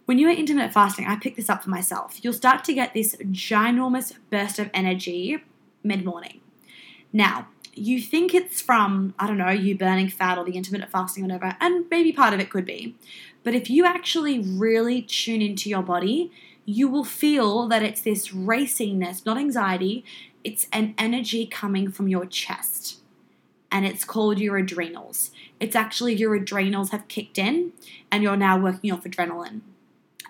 when 0.10 0.18
you 0.18 0.28
are 0.28 0.32
intermittent 0.32 0.74
fasting, 0.74 1.06
I 1.06 1.18
picked 1.18 1.36
this 1.38 1.52
up 1.52 1.64
for 1.64 1.70
myself. 1.70 2.24
You'll 2.24 2.34
start 2.34 2.64
to 2.64 2.74
get 2.74 2.96
this 2.96 3.16
ginormous 3.18 4.14
burst 4.32 4.58
of 4.58 4.72
energy 4.74 5.38
mid 5.84 6.04
morning. 6.04 6.42
Now, 7.12 7.48
you 7.74 8.02
think 8.02 8.34
it's 8.34 8.62
from, 8.62 9.14
I 9.18 9.28
don't 9.28 9.38
know, 9.38 9.50
you 9.50 9.78
burning 9.78 10.10
fat 10.10 10.38
or 10.38 10.44
the 10.44 10.58
intermittent 10.58 10.92
fasting, 10.92 11.24
whatever, 11.24 11.56
and 11.60 11.86
maybe 11.90 12.12
part 12.12 12.34
of 12.34 12.40
it 12.40 12.50
could 12.50 12.66
be. 12.66 12.96
But 13.44 13.56
if 13.56 13.70
you 13.70 13.86
actually 13.86 14.40
really 14.40 15.02
tune 15.02 15.42
into 15.42 15.70
your 15.70 15.82
body, 15.84 16.32
you 16.66 16.88
will 16.88 17.06
feel 17.06 17.68
that 17.68 17.84
it's 17.84 18.02
this 18.02 18.30
racingness, 18.30 19.26
not 19.26 19.38
anxiety, 19.38 20.04
it's 20.44 20.68
an 20.72 20.94
energy 20.98 21.46
coming 21.46 21.92
from 21.92 22.08
your 22.08 22.26
chest. 22.26 22.98
And 23.72 23.86
it's 23.86 24.04
called 24.04 24.40
your 24.40 24.58
adrenals. 24.58 25.32
It's 25.60 25.76
actually 25.76 26.16
your 26.16 26.34
adrenals 26.34 26.90
have 26.90 27.08
kicked 27.08 27.38
in 27.38 27.72
and 28.12 28.24
you're 28.24 28.36
now 28.36 28.58
working 28.58 28.92
off 28.92 29.04
adrenaline 29.04 29.62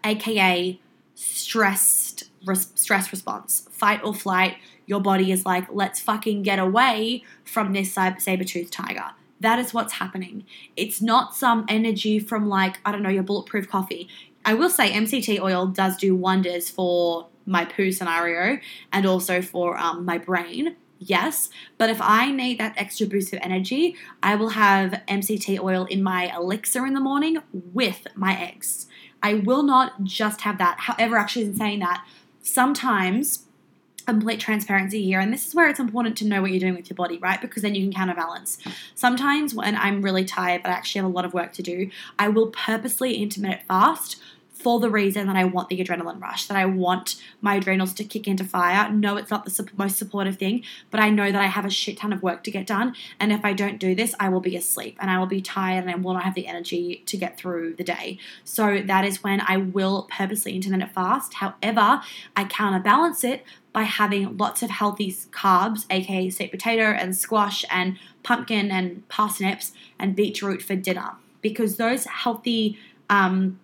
aka 0.03 0.79
stressed 1.19 2.23
res- 2.45 2.71
stress 2.75 3.11
response, 3.11 3.67
fight 3.71 4.01
or 4.03 4.13
flight. 4.13 4.57
Your 4.85 5.01
body 5.01 5.31
is 5.31 5.45
like, 5.45 5.65
let's 5.69 5.99
fucking 5.99 6.43
get 6.43 6.59
away 6.59 7.23
from 7.43 7.73
this 7.73 7.93
saber 7.93 8.43
tooth 8.43 8.71
tiger. 8.71 9.11
That 9.41 9.59
is 9.59 9.73
what's 9.73 9.93
happening. 9.93 10.45
It's 10.75 11.01
not 11.01 11.35
some 11.35 11.65
energy 11.67 12.19
from 12.19 12.47
like 12.47 12.77
I 12.85 12.91
don't 12.91 13.03
know 13.03 13.09
your 13.09 13.23
bulletproof 13.23 13.69
coffee. 13.69 14.07
I 14.45 14.53
will 14.53 14.69
say 14.69 14.91
MCT 14.91 15.39
oil 15.41 15.67
does 15.67 15.97
do 15.97 16.15
wonders 16.15 16.69
for 16.69 17.27
my 17.45 17.65
poo 17.65 17.91
scenario 17.91 18.59
and 18.93 19.05
also 19.05 19.41
for 19.41 19.77
um, 19.77 20.05
my 20.05 20.17
brain. 20.17 20.77
Yes, 20.99 21.49
but 21.77 21.89
if 21.89 22.01
I 22.01 22.31
need 22.31 22.59
that 22.59 22.73
extra 22.75 23.07
boost 23.07 23.31
of 23.33 23.39
energy, 23.41 23.95
I 24.21 24.35
will 24.35 24.49
have 24.49 25.01
MCT 25.07 25.59
oil 25.61 25.85
in 25.85 26.03
my 26.03 26.33
elixir 26.35 26.85
in 26.85 26.93
the 26.93 26.99
morning 26.99 27.37
with 27.53 28.07
my 28.15 28.37
eggs. 28.37 28.87
I 29.21 29.35
will 29.35 29.63
not 29.63 30.03
just 30.03 30.41
have 30.41 30.57
that. 30.57 30.79
However, 30.81 31.17
actually, 31.17 31.45
in 31.45 31.55
saying 31.55 31.79
that, 31.79 32.05
sometimes 32.41 33.45
complete 34.05 34.39
transparency 34.39 35.03
here, 35.03 35.19
and 35.19 35.31
this 35.31 35.47
is 35.47 35.53
where 35.53 35.69
it's 35.69 35.79
important 35.79 36.17
to 36.17 36.25
know 36.25 36.41
what 36.41 36.49
you're 36.51 36.59
doing 36.59 36.75
with 36.75 36.89
your 36.89 36.95
body, 36.95 37.19
right? 37.19 37.39
Because 37.39 37.61
then 37.61 37.75
you 37.75 37.83
can 37.83 37.93
counterbalance. 37.93 38.57
Sometimes 38.95 39.53
when 39.53 39.75
I'm 39.75 40.01
really 40.01 40.25
tired, 40.25 40.63
but 40.63 40.69
I 40.69 40.73
actually 40.73 41.01
have 41.01 41.09
a 41.09 41.13
lot 41.13 41.25
of 41.25 41.33
work 41.33 41.53
to 41.53 41.61
do, 41.61 41.91
I 42.17 42.27
will 42.27 42.47
purposely 42.47 43.15
intermittent 43.15 43.67
fast 43.67 44.19
for 44.59 44.79
the 44.79 44.89
reason 44.89 45.27
that 45.27 45.37
I 45.37 45.45
want 45.45 45.69
the 45.69 45.81
adrenaline 45.81 46.21
rush, 46.21 46.47
that 46.47 46.57
I 46.57 46.65
want 46.65 47.15
my 47.39 47.55
adrenals 47.55 47.93
to 47.93 48.03
kick 48.03 48.27
into 48.27 48.43
fire. 48.43 48.91
No, 48.91 49.15
it's 49.15 49.31
not 49.31 49.45
the 49.45 49.69
most 49.77 49.97
supportive 49.97 50.37
thing, 50.37 50.63
but 50.91 50.99
I 50.99 51.09
know 51.09 51.31
that 51.31 51.41
I 51.41 51.45
have 51.45 51.63
a 51.63 51.69
shit 51.69 51.97
ton 51.97 52.11
of 52.11 52.21
work 52.21 52.43
to 52.43 52.51
get 52.51 52.67
done. 52.67 52.93
And 53.21 53.31
if 53.31 53.45
I 53.45 53.53
don't 53.53 53.79
do 53.79 53.95
this, 53.95 54.13
I 54.19 54.27
will 54.27 54.41
be 54.41 54.57
asleep 54.57 54.97
and 54.99 55.09
I 55.09 55.17
will 55.17 55.27
be 55.27 55.41
tired 55.41 55.85
and 55.85 55.89
I 55.89 55.95
will 55.95 56.13
not 56.13 56.23
have 56.23 56.35
the 56.35 56.45
energy 56.45 57.03
to 57.05 57.15
get 57.15 57.37
through 57.37 57.75
the 57.75 57.85
day. 57.85 58.19
So 58.43 58.81
that 58.85 59.05
is 59.05 59.23
when 59.23 59.41
I 59.47 59.55
will 59.55 60.09
purposely 60.11 60.55
intermittent 60.55 60.91
fast. 60.91 61.35
However, 61.35 62.01
I 62.35 62.43
counterbalance 62.43 63.23
it 63.23 63.45
by 63.71 63.83
having 63.83 64.35
lots 64.35 64.61
of 64.61 64.69
healthy 64.71 65.13
carbs, 65.31 65.85
aka 65.89 66.29
sweet 66.29 66.51
potato 66.51 66.83
and 66.83 67.15
squash 67.15 67.63
and 67.71 67.97
pumpkin 68.23 68.71
and 68.71 69.07
parsnips 69.07 69.71
and 69.97 70.17
beetroot 70.17 70.61
for 70.61 70.75
dinner. 70.75 71.13
Because 71.41 71.77
those 71.77 72.03
healthy 72.03 72.77
um, 73.09 73.57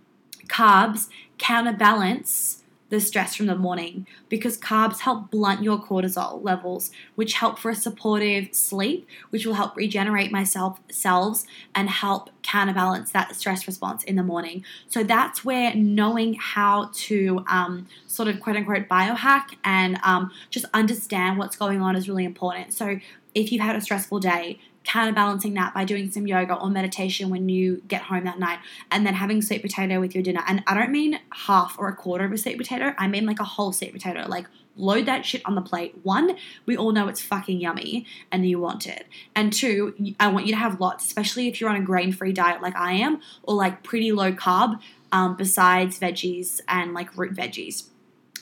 carbs 0.48 1.10
counterbalance 1.38 2.64
the 2.90 3.00
stress 3.00 3.36
from 3.36 3.48
the 3.48 3.56
morning 3.56 4.06
because 4.30 4.58
carbs 4.58 5.00
help 5.00 5.32
blunt 5.32 5.64
your 5.64 5.78
cortisol 5.78 6.44
levels, 6.44 6.92
which 7.16 7.34
help 7.34 7.58
for 7.58 7.72
a 7.72 7.76
supportive 7.76 8.54
sleep, 8.54 9.08
which 9.32 9.46
will 9.46 9.56
help 9.56 9.76
regenerate 9.76 10.32
my 10.32 10.44
self 10.44 10.80
cells 10.90 11.46
and 11.74 11.90
help 11.90 12.30
counterbalance 12.44 13.12
that 13.12 13.36
stress 13.36 13.66
response 13.66 14.04
in 14.04 14.16
the 14.16 14.24
morning. 14.24 14.64
So 14.88 15.04
that's 15.04 15.44
where 15.44 15.74
knowing 15.76 16.36
how 16.36 16.92
to 16.94 17.44
um, 17.48 17.88
sort 18.08 18.30
of 18.30 18.40
quote 18.40 18.56
unquote 18.56 18.88
biohack 18.88 19.56
and 19.64 20.00
um, 20.04 20.32
just 20.50 20.66
understand 20.74 21.38
what's 21.38 21.56
going 21.56 21.82
on 21.82 21.96
is 21.96 22.08
really 22.08 22.26
important. 22.26 22.74
So 22.74 23.00
if 23.34 23.52
you've 23.52 23.62
had 23.62 23.76
a 23.76 23.82
stressful 23.82 24.20
day, 24.20 24.60
counterbalancing 24.86 25.54
that 25.56 25.74
by 25.74 25.84
doing 25.84 26.12
some 26.12 26.28
yoga 26.28 26.56
or 26.56 26.70
meditation 26.70 27.30
when 27.30 27.50
you 27.50 27.82
get 27.88 28.04
home 28.04 28.24
that 28.26 28.40
night 28.40 28.60
and 28.92 29.06
then 29.06 29.16
having 29.16 29.42
sweet 29.42 29.62
potato 29.62 30.00
with 30.00 30.16
your 30.16 30.24
dinner. 30.24 30.44
And 30.48 30.64
I 30.68 30.74
don't 30.76 30.92
mean 30.92 31.20
half 31.32 31.76
or 31.78 31.90
a 31.90 31.96
quarter 31.96 32.26
of 32.26 32.32
a 32.32 32.38
sweet 32.38 32.58
potato, 32.58 32.94
I 32.98 33.08
mean 33.08 33.26
like 33.26 33.40
a 33.40 33.46
whole 33.46 33.72
sweet 33.72 33.94
potato. 33.94 34.26
Like 34.28 34.48
load 34.78 35.06
that 35.06 35.26
shit 35.26 35.42
on 35.46 35.56
the 35.56 35.62
plate. 35.62 35.96
One, 36.04 36.36
we 36.66 36.78
all 36.78 36.92
know 36.92 37.08
it's 37.08 37.22
fucking 37.22 37.60
yummy 37.62 38.06
and 38.32 38.48
you 38.48 38.60
want 38.60 38.88
it. 38.88 39.08
And 39.36 39.52
two, 39.52 40.14
I 40.20 40.28
want 40.28 40.46
you 40.46 40.52
to 40.52 40.60
have 40.60 40.80
lots, 40.80 41.06
especially 41.06 41.48
if 41.48 41.60
you're 41.60 41.70
on 41.70 41.78
a 41.78 41.82
grain 41.82 42.12
free 42.12 42.34
diet 42.34 42.62
like 42.62 42.76
I 42.76 42.94
am 42.94 43.22
or 43.44 43.56
like 43.56 43.84
pretty 43.84 44.12
low 44.12 44.32
carb 44.32 44.80
um, 45.12 45.36
besides 45.36 46.00
veggies 46.00 46.60
and 46.68 46.94
like 46.94 47.18
root 47.18 47.34
veggies 47.34 47.86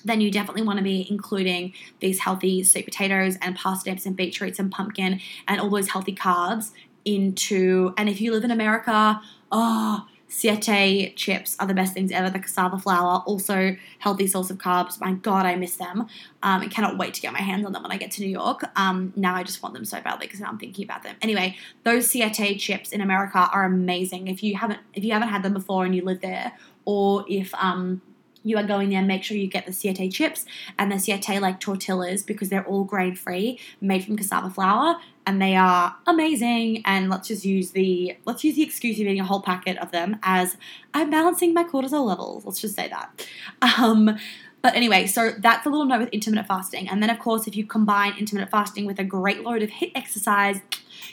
then 0.04 0.22
you 0.22 0.32
definitely 0.32 0.64
want 0.64 0.78
to 0.78 0.84
be 0.84 1.08
including 1.10 1.74
these 2.00 2.20
healthy 2.20 2.64
sweet 2.64 2.86
potatoes 2.86 3.38
and 3.42 3.56
parsnips 3.56 4.06
and 4.06 4.16
beetroots 4.16 4.60
and 4.60 4.72
pumpkin 4.72 5.20
and 5.48 5.62
all 5.62 5.70
those 5.70 5.90
healthy 5.90 6.16
carbs 6.16 6.72
into. 7.06 7.94
And 7.98 8.10
if 8.10 8.22
you 8.22 8.32
live 8.32 8.44
in 8.44 8.52
America, 8.52 9.22
oh, 9.52 10.08
Siete 10.34 11.16
chips 11.16 11.56
are 11.60 11.68
the 11.68 11.76
best 11.76 11.94
things 11.94 12.12
ever. 12.12 12.28
The 12.28 12.40
cassava 12.40 12.80
flour, 12.80 13.22
also 13.28 13.78
healthy 14.00 14.26
source 14.26 14.50
of 14.50 14.58
carbs. 14.58 15.00
My 15.00 15.14
God, 15.14 15.46
I 15.46 15.56
miss 15.56 15.76
them. 15.76 16.08
Um, 16.42 16.62
I 16.62 16.68
cannot 16.68 16.98
wait 16.98 17.14
to 17.14 17.22
get 17.22 17.34
my 17.34 17.40
hands 17.40 17.68
on 17.68 17.72
them 17.72 17.84
when 17.84 17.92
I 17.92 17.98
get 17.98 18.10
to 18.12 18.22
New 18.22 18.30
York. 18.30 18.64
Um, 18.76 19.14
now 19.16 19.36
I 19.36 19.44
just 19.44 19.62
want 19.62 19.76
them 19.76 19.86
so 19.86 20.02
badly 20.02 20.26
because 20.26 20.42
I'm 20.42 20.58
thinking 20.58 20.86
about 20.86 21.04
them. 21.04 21.18
Anyway, 21.22 21.56
those 21.84 22.08
Siete 22.08 22.58
chips 22.58 22.92
in 22.92 23.00
America 23.00 23.48
are 23.54 23.64
amazing. 23.64 24.28
If 24.28 24.42
you 24.42 24.56
haven't, 24.56 24.80
if 24.96 25.04
you 25.04 25.12
haven't 25.14 25.30
had 25.30 25.44
them 25.44 25.54
before 25.54 25.86
and 25.86 25.96
you 25.96 26.04
live 26.04 26.22
there, 26.22 26.54
or 26.86 27.26
if 27.30 27.54
um, 27.54 28.02
you 28.44 28.58
are 28.58 28.64
going 28.64 28.90
there, 28.90 29.02
make 29.02 29.24
sure 29.24 29.38
you 29.38 29.48
get 29.48 29.66
the 29.66 29.74
Siete 29.74 30.12
chips 30.12 30.46
and 30.78 30.92
the 30.92 31.00
Siete 31.00 31.42
like 31.42 31.60
tortillas 31.60 32.24
because 32.24 32.50
they're 32.50 32.66
all 32.66 32.84
grain 32.84 33.16
free, 33.16 33.60
made 33.82 34.04
from 34.04 34.18
cassava 34.18 34.50
flour, 34.50 34.98
and 35.26 35.42
they 35.42 35.56
are 35.56 35.96
amazing. 36.06 36.82
And 36.86 37.10
let's 37.10 37.28
just 37.28 37.46
use 37.46 37.72
the 37.72 38.18
let's 38.26 38.44
use 38.44 38.56
the 38.56 38.64
excuse 38.64 38.98
of 38.98 39.02
eating 39.02 39.20
a 39.20 39.26
whole 39.26 39.42
packet 39.42 39.78
of 39.78 39.92
them 39.92 40.18
as 40.24 40.58
I'm 40.94 41.10
balancing 41.10 41.54
my 41.54 41.64
cortisol 41.64 42.06
levels. 42.06 42.46
Let's 42.46 42.62
just 42.62 42.76
say 42.76 42.90
that. 42.90 43.28
Um, 43.62 44.18
but 44.64 44.76
anyway, 44.76 45.08
so 45.08 45.32
that's 45.40 45.66
a 45.66 45.70
little 45.70 45.86
note 45.86 46.00
with 46.00 46.10
intermittent 46.10 46.48
fasting. 46.48 46.88
And 46.88 47.04
then, 47.04 47.10
of 47.10 47.20
course, 47.20 47.48
if 47.48 47.58
you 47.58 47.66
combine 47.66 48.14
intermittent 48.18 48.50
fasting 48.50 48.86
with 48.86 48.98
a 48.98 49.04
great 49.04 49.44
load 49.44 49.62
of 49.62 49.70
HIIT 49.70 49.92
exercise, 49.94 50.62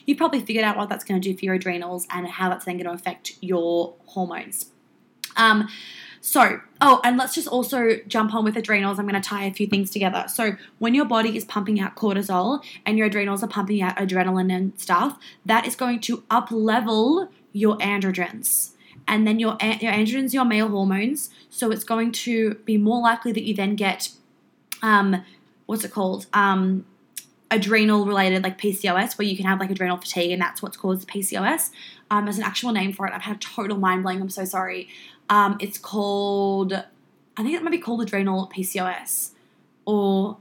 you've 0.06 0.18
probably 0.18 0.40
figured 0.40 0.64
out 0.64 0.76
what 0.76 0.88
that's 0.88 1.02
going 1.02 1.20
to 1.20 1.32
do 1.32 1.36
for 1.36 1.44
your 1.44 1.54
adrenals 1.54 2.06
and 2.10 2.28
how 2.28 2.48
that's 2.48 2.64
then 2.64 2.76
going 2.76 2.86
to 2.86 2.92
affect 2.92 3.32
your 3.40 3.96
hormones. 4.06 4.70
Um, 5.36 5.68
so, 6.22 6.60
oh, 6.82 7.00
and 7.02 7.16
let's 7.16 7.34
just 7.34 7.48
also 7.48 7.96
jump 8.06 8.34
on 8.34 8.44
with 8.44 8.56
adrenals. 8.56 8.98
I'm 8.98 9.08
going 9.08 9.20
to 9.20 9.26
tie 9.26 9.44
a 9.44 9.52
few 9.52 9.66
things 9.66 9.90
together. 9.90 10.26
So, 10.28 10.56
when 10.78 10.94
your 10.94 11.06
body 11.06 11.34
is 11.34 11.44
pumping 11.44 11.80
out 11.80 11.96
cortisol 11.96 12.62
and 12.84 12.98
your 12.98 13.06
adrenals 13.06 13.42
are 13.42 13.48
pumping 13.48 13.80
out 13.80 13.96
adrenaline 13.96 14.54
and 14.54 14.78
stuff, 14.78 15.18
that 15.46 15.66
is 15.66 15.74
going 15.74 16.00
to 16.00 16.22
up 16.30 16.50
level 16.50 17.30
your 17.52 17.78
androgens. 17.78 18.72
And 19.08 19.26
then 19.26 19.38
your, 19.40 19.56
your 19.62 19.92
androgens, 19.92 20.34
your 20.34 20.44
male 20.44 20.68
hormones. 20.68 21.30
So, 21.48 21.70
it's 21.70 21.84
going 21.84 22.12
to 22.12 22.54
be 22.66 22.76
more 22.76 23.00
likely 23.00 23.32
that 23.32 23.42
you 23.42 23.54
then 23.54 23.74
get, 23.74 24.10
um, 24.82 25.24
what's 25.64 25.84
it 25.84 25.90
called? 25.90 26.26
Um, 26.34 26.84
adrenal 27.50 28.04
related 28.04 28.44
like 28.44 28.58
PCOS, 28.58 29.16
where 29.16 29.26
you 29.26 29.36
can 29.38 29.46
have 29.46 29.58
like 29.58 29.70
adrenal 29.70 29.96
fatigue, 29.96 30.32
and 30.32 30.40
that's 30.40 30.62
what's 30.62 30.76
caused 30.76 31.08
PCOS. 31.08 31.70
Um, 32.10 32.26
there's 32.26 32.38
an 32.38 32.44
actual 32.44 32.72
name 32.72 32.92
for 32.92 33.06
it. 33.06 33.14
I've 33.14 33.22
had 33.22 33.36
a 33.36 33.38
total 33.38 33.78
mind 33.78 34.02
blank. 34.02 34.20
I'm 34.20 34.28
so 34.28 34.44
sorry. 34.44 34.88
Um, 35.30 35.56
it's 35.60 35.78
called, 35.78 36.72
I 36.72 37.42
think 37.42 37.54
it 37.54 37.62
might 37.62 37.70
be 37.70 37.78
called 37.78 38.02
adrenal 38.02 38.50
PCOS 38.54 39.30
or 39.86 40.36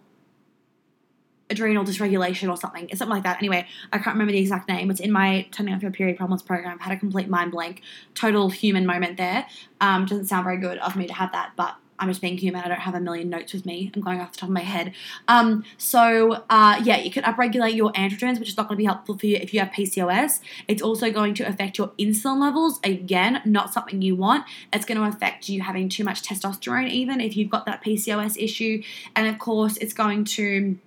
adrenal 1.49 1.83
dysregulation 1.83 2.49
or 2.49 2.57
something. 2.57 2.89
It's 2.89 2.99
something 2.99 3.15
like 3.15 3.23
that. 3.23 3.37
Anyway, 3.37 3.65
I 3.93 3.97
can't 3.97 4.15
remember 4.15 4.31
the 4.31 4.39
exact 4.39 4.67
name. 4.67 4.91
It's 4.91 4.99
in 4.99 5.11
my 5.11 5.47
turning 5.51 5.73
off 5.73 5.81
your 5.81 5.91
period 5.91 6.17
problems 6.17 6.43
program. 6.43 6.73
I've 6.73 6.81
had 6.81 6.97
a 6.97 6.99
complete 6.99 7.29
mind 7.29 7.51
blank, 7.51 7.81
total 8.15 8.49
human 8.49 8.85
moment 8.85 9.17
there. 9.17 9.45
Um, 9.79 10.05
doesn't 10.05 10.25
sound 10.25 10.43
very 10.43 10.57
good 10.57 10.77
of 10.79 10.95
me 10.95 11.07
to 11.07 11.13
have 11.13 11.31
that, 11.31 11.51
but 11.55 11.75
I'm 11.99 12.07
just 12.07 12.21
being 12.21 12.37
human. 12.37 12.63
I 12.63 12.67
don't 12.67 12.79
have 12.79 12.95
a 12.95 12.99
million 12.99 13.29
notes 13.29 13.53
with 13.53 13.65
me. 13.65 13.91
I'm 13.93 14.01
going 14.01 14.19
off 14.19 14.31
the 14.31 14.39
top 14.39 14.49
of 14.49 14.53
my 14.53 14.61
head. 14.61 14.93
Um, 15.27 15.63
so 15.77 16.43
uh, 16.49 16.81
yeah, 16.83 16.97
you 16.97 17.11
can 17.11 17.23
upregulate 17.23 17.75
your 17.75 17.91
androgens, 17.93 18.39
which 18.39 18.49
is 18.49 18.57
not 18.57 18.67
going 18.67 18.77
to 18.77 18.81
be 18.81 18.85
helpful 18.85 19.17
for 19.17 19.25
you 19.25 19.37
if 19.37 19.53
you 19.53 19.59
have 19.59 19.69
PCOS. 19.69 20.39
It's 20.67 20.81
also 20.81 21.11
going 21.11 21.33
to 21.35 21.43
affect 21.43 21.77
your 21.77 21.89
insulin 21.99 22.39
levels. 22.39 22.79
Again, 22.83 23.41
not 23.45 23.73
something 23.73 24.01
you 24.01 24.15
want. 24.15 24.45
It's 24.71 24.85
going 24.85 24.97
to 24.99 25.05
affect 25.05 25.49
you 25.49 25.61
having 25.61 25.89
too 25.89 26.03
much 26.03 26.21
testosterone, 26.21 26.89
even 26.89 27.21
if 27.21 27.35
you've 27.35 27.49
got 27.49 27.65
that 27.65 27.83
PCOS 27.83 28.41
issue. 28.41 28.81
And 29.15 29.27
of 29.27 29.39
course, 29.39 29.77
it's 29.77 29.93
going 29.93 30.25
to 30.25 30.77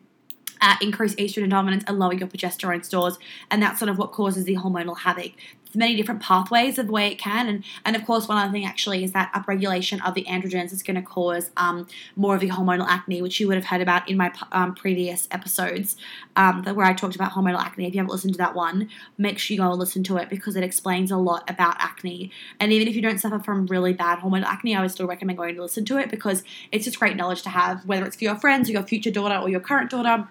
uh, 0.62 0.76
increase 0.80 1.14
estrogen 1.16 1.50
dominance 1.50 1.84
and 1.86 1.98
lower 1.98 2.14
your 2.14 2.28
progesterone 2.28 2.84
stores, 2.84 3.18
and 3.50 3.62
that's 3.62 3.78
sort 3.78 3.88
of 3.90 3.98
what 3.98 4.12
causes 4.12 4.44
the 4.44 4.54
hormonal 4.54 4.96
havoc. 4.98 5.32
Many 5.74 5.96
different 5.96 6.22
pathways 6.22 6.78
of 6.78 6.86
the 6.86 6.92
way 6.92 7.08
it 7.08 7.18
can. 7.18 7.48
And, 7.48 7.64
and 7.84 7.96
of 7.96 8.04
course, 8.04 8.28
one 8.28 8.38
other 8.38 8.52
thing 8.52 8.64
actually 8.64 9.04
is 9.04 9.12
that 9.12 9.32
upregulation 9.32 10.04
of 10.06 10.14
the 10.14 10.24
androgens 10.24 10.72
is 10.72 10.82
going 10.82 10.96
to 10.96 11.02
cause 11.02 11.50
um, 11.56 11.86
more 12.16 12.34
of 12.34 12.40
the 12.40 12.50
hormonal 12.50 12.86
acne, 12.86 13.22
which 13.22 13.40
you 13.40 13.48
would 13.48 13.56
have 13.56 13.64
heard 13.64 13.80
about 13.80 14.08
in 14.08 14.16
my 14.16 14.32
um, 14.52 14.74
previous 14.74 15.28
episodes 15.30 15.96
um, 16.36 16.64
where 16.64 16.86
I 16.86 16.92
talked 16.92 17.14
about 17.14 17.32
hormonal 17.32 17.60
acne. 17.60 17.86
If 17.86 17.94
you 17.94 18.00
haven't 18.00 18.12
listened 18.12 18.34
to 18.34 18.38
that 18.38 18.54
one, 18.54 18.88
make 19.18 19.38
sure 19.38 19.54
you 19.54 19.60
go 19.60 19.70
and 19.70 19.78
listen 19.78 20.02
to 20.04 20.16
it 20.16 20.28
because 20.28 20.56
it 20.56 20.64
explains 20.64 21.10
a 21.10 21.16
lot 21.16 21.48
about 21.48 21.76
acne. 21.78 22.30
And 22.60 22.72
even 22.72 22.88
if 22.88 22.94
you 22.94 23.02
don't 23.02 23.18
suffer 23.18 23.38
from 23.38 23.66
really 23.66 23.92
bad 23.92 24.20
hormonal 24.20 24.44
acne, 24.44 24.76
I 24.76 24.82
would 24.82 24.90
still 24.90 25.06
recommend 25.06 25.38
going 25.38 25.54
to 25.54 25.62
listen 25.62 25.84
to 25.86 25.98
it 25.98 26.10
because 26.10 26.42
it's 26.70 26.84
just 26.84 26.98
great 26.98 27.16
knowledge 27.16 27.42
to 27.42 27.50
have, 27.50 27.84
whether 27.86 28.04
it's 28.04 28.16
for 28.16 28.24
your 28.24 28.36
friends 28.36 28.68
or 28.68 28.72
your 28.72 28.82
future 28.82 29.10
daughter 29.10 29.36
or 29.36 29.48
your 29.48 29.60
current 29.60 29.90
daughter. 29.90 30.28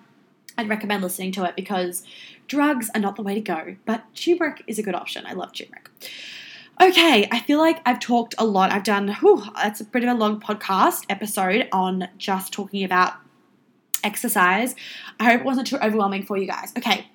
I'd 0.58 0.70
recommend 0.70 1.02
listening 1.02 1.32
to 1.34 1.46
it 1.46 1.56
because 1.56 2.04
drugs 2.52 2.91
are 2.93 2.99
not 2.99 3.16
the 3.16 3.22
way 3.22 3.34
to 3.34 3.39
go, 3.39 3.78
but 3.86 4.04
turmeric 4.14 4.62
is 4.68 4.78
a 4.78 4.84
good 4.84 4.93
option. 4.93 5.26
I 5.26 5.32
love 5.32 5.54
turmeric. 5.54 5.89
Okay, 6.82 7.26
I 7.32 7.39
feel 7.39 7.60
like 7.60 7.80
I've 7.86 8.02
talked 8.02 8.36
a 8.38 8.45
lot. 8.45 8.74
I've 8.74 8.84
done, 8.84 9.16
whew, 9.22 9.41
that's 9.56 9.80
a 9.80 9.86
bit 9.86 10.04
of 10.04 10.10
a 10.10 10.14
long 10.14 10.41
podcast 10.41 11.06
episode 11.10 11.70
on 11.72 12.10
just 12.18 12.52
talking 12.52 12.84
about 12.84 13.14
exercise. 14.04 14.76
I 15.18 15.32
hope 15.32 15.39
it 15.39 15.45
wasn't 15.45 15.68
too 15.68 15.78
overwhelming 15.78 16.24
for 16.24 16.36
you 16.36 16.45
guys. 16.45 16.74
Okay, 16.78 17.08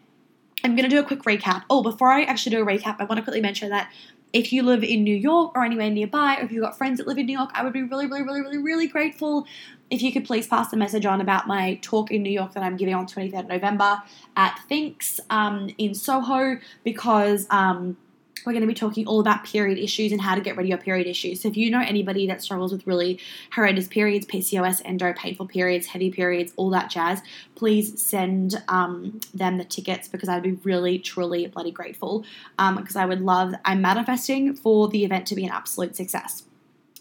I'm 0.64 0.74
going 0.74 0.88
to 0.88 0.96
do 0.96 1.00
a 1.00 1.04
quick 1.04 1.22
recap. 1.24 1.64
Oh, 1.68 1.82
before 1.82 2.10
I 2.10 2.22
actually 2.22 2.56
do 2.56 2.62
a 2.62 2.66
recap, 2.66 2.96
I 2.98 3.04
want 3.04 3.18
to 3.18 3.22
quickly 3.22 3.42
mention 3.42 3.68
that 3.68 3.92
if 4.32 4.54
you 4.54 4.62
live 4.62 4.82
in 4.82 5.04
New 5.04 5.16
York 5.16 5.52
or 5.54 5.64
anywhere 5.64 5.90
nearby, 5.90 6.36
or 6.38 6.44
if 6.44 6.50
you've 6.52 6.64
got 6.64 6.78
friends 6.78 6.96
that 6.96 7.06
live 7.06 7.18
in 7.18 7.26
New 7.26 7.36
York, 7.36 7.50
I 7.52 7.62
would 7.62 7.74
be 7.74 7.82
really, 7.82 8.06
really, 8.06 8.22
really, 8.22 8.40
really, 8.40 8.58
really 8.58 8.86
grateful 8.86 9.46
if 9.90 10.02
you 10.02 10.12
could 10.12 10.24
please 10.24 10.46
pass 10.46 10.70
the 10.70 10.76
message 10.76 11.06
on 11.06 11.20
about 11.20 11.46
my 11.46 11.78
talk 11.82 12.10
in 12.10 12.22
New 12.22 12.30
York 12.30 12.52
that 12.54 12.62
I'm 12.62 12.76
giving 12.76 12.94
on 12.94 13.06
23rd 13.06 13.48
November 13.48 14.02
at 14.36 14.58
Thinx 14.68 15.20
um, 15.30 15.70
in 15.78 15.94
Soho 15.94 16.58
because 16.82 17.46
um, 17.50 17.96
we're 18.44 18.52
going 18.52 18.62
to 18.62 18.68
be 18.68 18.74
talking 18.74 19.06
all 19.06 19.20
about 19.20 19.44
period 19.44 19.78
issues 19.78 20.12
and 20.12 20.20
how 20.20 20.34
to 20.34 20.40
get 20.40 20.56
rid 20.56 20.64
of 20.64 20.68
your 20.68 20.78
period 20.78 21.06
issues. 21.06 21.40
So 21.40 21.48
if 21.48 21.56
you 21.56 21.70
know 21.70 21.80
anybody 21.80 22.26
that 22.26 22.42
struggles 22.42 22.72
with 22.72 22.86
really 22.86 23.20
horrendous 23.52 23.88
periods, 23.88 24.26
PCOS, 24.26 24.82
endo, 24.84 25.12
painful 25.12 25.46
periods, 25.46 25.86
heavy 25.86 26.10
periods, 26.10 26.52
all 26.56 26.70
that 26.70 26.90
jazz, 26.90 27.22
please 27.54 28.00
send 28.00 28.62
um, 28.68 29.20
them 29.34 29.58
the 29.58 29.64
tickets 29.64 30.08
because 30.08 30.28
I'd 30.28 30.42
be 30.42 30.52
really, 30.52 30.98
truly 30.98 31.46
bloody 31.46 31.72
grateful 31.72 32.24
because 32.56 32.96
um, 32.96 33.02
I 33.02 33.06
would 33.06 33.20
love, 33.20 33.54
I'm 33.64 33.80
manifesting 33.80 34.54
for 34.54 34.88
the 34.88 35.04
event 35.04 35.26
to 35.28 35.34
be 35.34 35.44
an 35.44 35.50
absolute 35.50 35.96
success. 35.96 36.44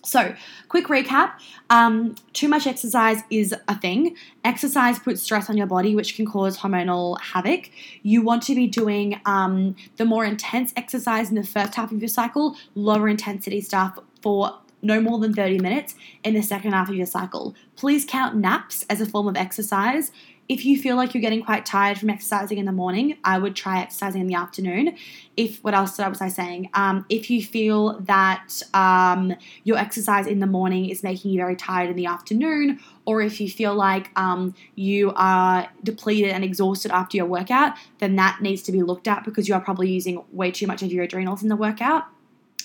So, 0.05 0.35
quick 0.69 0.85
recap 0.85 1.33
um, 1.69 2.15
too 2.33 2.47
much 2.47 2.67
exercise 2.67 3.21
is 3.29 3.55
a 3.67 3.77
thing. 3.79 4.15
Exercise 4.43 4.99
puts 4.99 5.21
stress 5.21 5.49
on 5.49 5.57
your 5.57 5.67
body, 5.67 5.95
which 5.95 6.15
can 6.15 6.25
cause 6.25 6.57
hormonal 6.59 7.19
havoc. 7.19 7.69
You 8.03 8.21
want 8.21 8.43
to 8.43 8.55
be 8.55 8.67
doing 8.67 9.19
um, 9.25 9.75
the 9.97 10.05
more 10.05 10.23
intense 10.23 10.73
exercise 10.77 11.29
in 11.29 11.35
the 11.35 11.43
first 11.43 11.75
half 11.75 11.91
of 11.91 11.99
your 11.99 12.09
cycle, 12.09 12.55
lower 12.75 13.09
intensity 13.09 13.61
stuff 13.61 13.97
for 14.21 14.59
no 14.81 15.01
more 15.01 15.17
than 15.19 15.33
30 15.33 15.59
minutes 15.59 15.95
in 16.23 16.35
the 16.35 16.43
second 16.43 16.73
half 16.73 16.89
of 16.89 16.95
your 16.95 17.07
cycle. 17.07 17.55
Please 17.75 18.05
count 18.05 18.35
naps 18.35 18.85
as 18.89 19.01
a 19.01 19.05
form 19.05 19.27
of 19.27 19.35
exercise 19.35 20.11
if 20.47 20.63
you 20.63 20.79
feel 20.79 20.95
like 20.95 21.13
you're 21.13 21.21
getting 21.21 21.43
quite 21.43 21.65
tired 21.65 21.97
from 21.97 22.09
exercising 22.09 22.57
in 22.57 22.65
the 22.65 22.71
morning, 22.71 23.17
I 23.23 23.39
would 23.39 23.55
try 23.55 23.81
exercising 23.81 24.21
in 24.21 24.27
the 24.27 24.35
afternoon. 24.35 24.95
If 25.35 25.63
what 25.63 25.73
else 25.73 25.97
was 25.97 26.21
I 26.21 26.27
saying? 26.27 26.69
Um, 26.75 27.05
if 27.09 27.29
you 27.29 27.43
feel 27.43 27.99
that 28.01 28.61
um, 28.73 29.33
your 29.63 29.77
exercise 29.77 30.27
in 30.27 30.39
the 30.39 30.47
morning 30.47 30.89
is 30.89 31.01
making 31.01 31.31
you 31.31 31.39
very 31.39 31.55
tired 31.55 31.89
in 31.89 31.95
the 31.95 32.05
afternoon, 32.05 32.79
or 33.05 33.21
if 33.21 33.41
you 33.41 33.49
feel 33.49 33.73
like 33.73 34.11
um, 34.15 34.53
you 34.75 35.13
are 35.15 35.67
depleted 35.83 36.31
and 36.31 36.43
exhausted 36.43 36.91
after 36.91 37.17
your 37.17 37.25
workout, 37.25 37.73
then 37.97 38.15
that 38.17 38.39
needs 38.41 38.61
to 38.63 38.71
be 38.71 38.83
looked 38.83 39.07
at 39.07 39.23
because 39.23 39.47
you 39.47 39.55
are 39.55 39.61
probably 39.61 39.91
using 39.91 40.23
way 40.31 40.51
too 40.51 40.67
much 40.67 40.83
of 40.83 40.91
your 40.91 41.03
adrenals 41.03 41.41
in 41.41 41.49
the 41.49 41.55
workout 41.55 42.05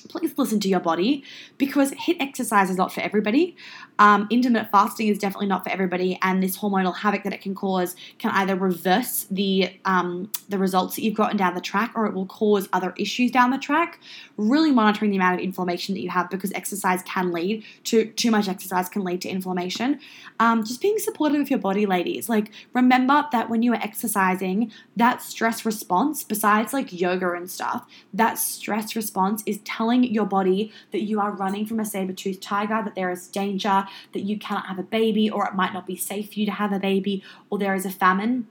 please 0.09 0.37
listen 0.37 0.61
to 0.61 0.69
your 0.69 0.81
body 0.81 1.25
because 1.59 1.93
HIIT 1.93 2.17
exercise 2.21 2.71
is 2.71 2.77
not 2.77 2.93
for 2.93 3.01
everybody. 3.01 3.57
Um, 3.99 4.27
intermittent 4.31 4.71
fasting 4.71 5.09
is 5.09 5.19
definitely 5.19 5.49
not 5.49 5.65
for 5.65 5.71
everybody, 5.71 6.19
and 6.23 6.43
this 6.43 6.59
hormonal 6.59 6.97
havoc 6.97 7.23
that 7.25 7.33
it 7.33 7.41
can 7.43 7.55
cause 7.55 7.95
can 8.19 8.31
either 8.31 8.57
reverse 8.57 9.27
the 9.31 9.71
um, 9.85 10.31
the 10.49 10.59
results 10.59 10.97
that 10.97 11.03
you've 11.03 11.15
gotten 11.15 11.37
down 11.37 11.55
the 11.55 11.61
track, 11.61 11.93
or 11.95 12.07
it 12.07 12.15
will 12.15 12.27
cause 12.27 12.69
other 12.73 12.95
issues 12.97 13.31
down 13.31 13.51
the 13.51 13.59
track. 13.59 14.01
Really 14.37 14.73
monitoring 14.73 15.11
the 15.11 15.19
amount 15.19 15.35
of 15.35 15.41
inflammation 15.41 15.95
that 15.95 16.01
you 16.01 16.09
have 16.11 16.31
because 16.31 16.53
exercise 16.53 17.03
can 17.03 17.31
lead 17.31 17.63
to 17.85 18.07
too 18.13 18.31
much 18.31 18.49
exercise 18.49 18.89
can 18.89 19.05
lead 19.05 19.21
to 19.23 19.29
inflammation. 19.29 20.01
Um, 20.39 20.65
just 20.65 20.81
being 20.81 20.99
supportive 20.99 21.41
of 21.41 21.51
your 21.51 21.59
body, 21.59 21.85
ladies. 21.85 22.29
Like 22.29 22.51
remember 22.73 23.27
that 23.33 23.51
when 23.51 23.63
you 23.63 23.73
are 23.73 23.83
exercising, 23.83 24.73
that 24.97 25.21
stress 25.23 25.65
response, 25.67 26.25
besides 26.25 26.73
like 26.73 26.99
yoga 26.99 27.33
and 27.33 27.51
stuff, 27.51 27.87
that 28.15 28.39
stress 28.39 28.97
response 28.97 29.43
is 29.47 29.59
telling 29.65 29.89
your 29.93 30.26
body 30.26 30.72
that 30.93 31.03
you 31.03 31.20
are 31.20 31.32
running 31.32 31.66
from 31.66 31.80
a 31.80 31.84
saber-toothed 31.84 32.43
tiger, 32.43 32.82
that 32.84 32.95
there 32.95 33.11
is 33.11 33.28
danger, 33.28 33.86
that 34.12 34.20
you 34.20 34.38
cannot 34.38 34.66
have 34.66 34.78
a 34.78 34.84
baby, 34.84 35.30
or 35.30 35.47
it 35.47 35.55
might 35.55 35.72
not 35.72 35.86
be 35.86 35.97
safe 35.97 36.32
for 36.32 36.41
you 36.41 36.47
to 36.47 36.53
have 36.53 36.72
a 36.72 36.78
baby, 36.78 37.22
or 37.49 37.59
there 37.59 37.74
is 37.74 37.84
a 37.84 37.91
famine. 37.91 38.47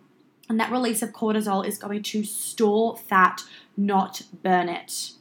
And 0.48 0.60
that 0.60 0.72
release 0.72 1.02
of 1.02 1.12
cortisol 1.12 1.66
is 1.66 1.78
going 1.78 2.04
to 2.04 2.24
store 2.24 2.98
fat, 2.98 3.44
not 3.78 4.24
burn 4.42 4.68
it. 4.68 5.12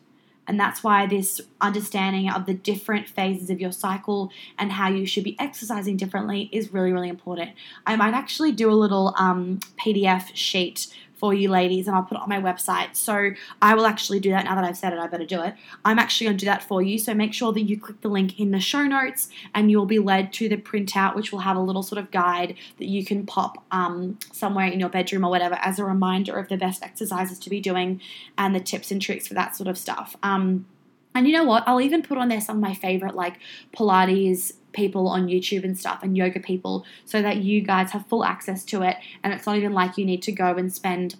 And 0.48 0.58
that's 0.58 0.82
why 0.82 1.06
this 1.06 1.42
understanding 1.60 2.30
of 2.30 2.46
the 2.46 2.54
different 2.54 3.06
phases 3.06 3.50
of 3.50 3.60
your 3.60 3.70
cycle 3.70 4.32
and 4.58 4.72
how 4.72 4.88
you 4.88 5.04
should 5.04 5.22
be 5.22 5.36
exercising 5.38 5.98
differently 5.98 6.48
is 6.50 6.72
really, 6.72 6.90
really 6.90 7.10
important. 7.10 7.50
I 7.86 7.96
might 7.96 8.14
actually 8.14 8.52
do 8.52 8.70
a 8.70 8.72
little 8.72 9.14
um, 9.18 9.60
PDF 9.78 10.30
sheet 10.32 10.86
for 11.18 11.34
you 11.34 11.50
ladies 11.50 11.86
and 11.86 11.96
I'll 11.96 12.02
put 12.02 12.16
it 12.16 12.22
on 12.22 12.28
my 12.28 12.40
website. 12.40 12.94
So 12.94 13.30
I 13.60 13.74
will 13.74 13.86
actually 13.86 14.20
do 14.20 14.30
that 14.30 14.44
now 14.44 14.54
that 14.54 14.64
I've 14.64 14.76
said 14.76 14.92
it, 14.92 14.98
I 14.98 15.06
better 15.06 15.26
do 15.26 15.42
it. 15.42 15.54
I'm 15.84 15.98
actually 15.98 16.26
going 16.26 16.36
to 16.36 16.40
do 16.40 16.46
that 16.46 16.62
for 16.62 16.80
you. 16.80 16.98
So 16.98 17.12
make 17.14 17.34
sure 17.34 17.52
that 17.52 17.62
you 17.62 17.78
click 17.78 18.00
the 18.00 18.08
link 18.08 18.38
in 18.38 18.52
the 18.52 18.60
show 18.60 18.84
notes 18.84 19.28
and 19.54 19.70
you'll 19.70 19.86
be 19.86 19.98
led 19.98 20.32
to 20.34 20.48
the 20.48 20.56
printout, 20.56 21.16
which 21.16 21.32
will 21.32 21.40
have 21.40 21.56
a 21.56 21.60
little 21.60 21.82
sort 21.82 21.98
of 21.98 22.10
guide 22.10 22.56
that 22.78 22.86
you 22.86 23.04
can 23.04 23.26
pop 23.26 23.64
um, 23.70 24.18
somewhere 24.32 24.66
in 24.66 24.78
your 24.80 24.88
bedroom 24.88 25.24
or 25.24 25.30
whatever 25.30 25.56
as 25.56 25.78
a 25.78 25.84
reminder 25.84 26.38
of 26.38 26.48
the 26.48 26.56
best 26.56 26.82
exercises 26.82 27.38
to 27.40 27.50
be 27.50 27.60
doing 27.60 28.00
and 28.36 28.54
the 28.54 28.60
tips 28.60 28.90
and 28.90 29.02
tricks 29.02 29.26
for 29.26 29.34
that 29.34 29.56
sort 29.56 29.68
of 29.68 29.76
stuff. 29.76 30.16
Um, 30.22 30.66
and 31.14 31.26
you 31.26 31.32
know 31.32 31.44
what? 31.44 31.64
I'll 31.66 31.80
even 31.80 32.02
put 32.02 32.18
on 32.18 32.28
there 32.28 32.40
some 32.40 32.56
of 32.56 32.62
my 32.62 32.74
favorite 32.74 33.16
like 33.16 33.38
Pilates 33.76 34.52
people 34.79 35.09
on 35.09 35.26
YouTube 35.26 35.64
and 35.64 35.79
stuff 35.79 36.03
and 36.03 36.16
yoga 36.16 36.41
people 36.41 36.87
so 37.05 37.20
that 37.20 37.39
you 37.39 37.61
guys 37.61 37.91
have 37.91 38.07
full 38.07 38.24
access 38.24 38.64
to 38.64 38.83
it 38.83 38.97
and 39.22 39.35
it's 39.35 39.45
not 39.45 39.57
even 39.57 39.72
like 39.72 39.99
you 39.99 40.07
need 40.07 40.22
to 40.22 40.33
go 40.33 40.55
and 40.57 40.72
spend 40.72 41.16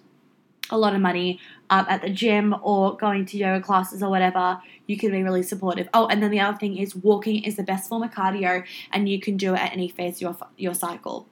a 0.71 0.77
lot 0.77 0.93
of 0.95 1.01
money 1.01 1.39
um, 1.69 1.85
at 1.89 2.01
the 2.01 2.09
gym 2.09 2.55
or 2.61 2.95
going 2.97 3.25
to 3.25 3.37
yoga 3.37 3.63
classes 3.63 4.01
or 4.01 4.09
whatever, 4.09 4.61
you 4.87 4.97
can 4.97 5.11
be 5.11 5.23
really 5.23 5.43
supportive. 5.43 5.87
Oh, 5.93 6.07
and 6.07 6.21
then 6.21 6.31
the 6.31 6.39
other 6.39 6.57
thing 6.57 6.77
is 6.77 6.95
walking 6.95 7.43
is 7.43 7.55
the 7.55 7.63
best 7.63 7.89
form 7.89 8.03
of 8.03 8.11
cardio, 8.11 8.63
and 8.91 9.09
you 9.09 9.19
can 9.19 9.37
do 9.37 9.53
it 9.53 9.59
at 9.59 9.73
any 9.73 9.89
phase 9.89 10.15
of 10.17 10.21
your, 10.21 10.37
your 10.57 10.73
cycle. 10.73 11.27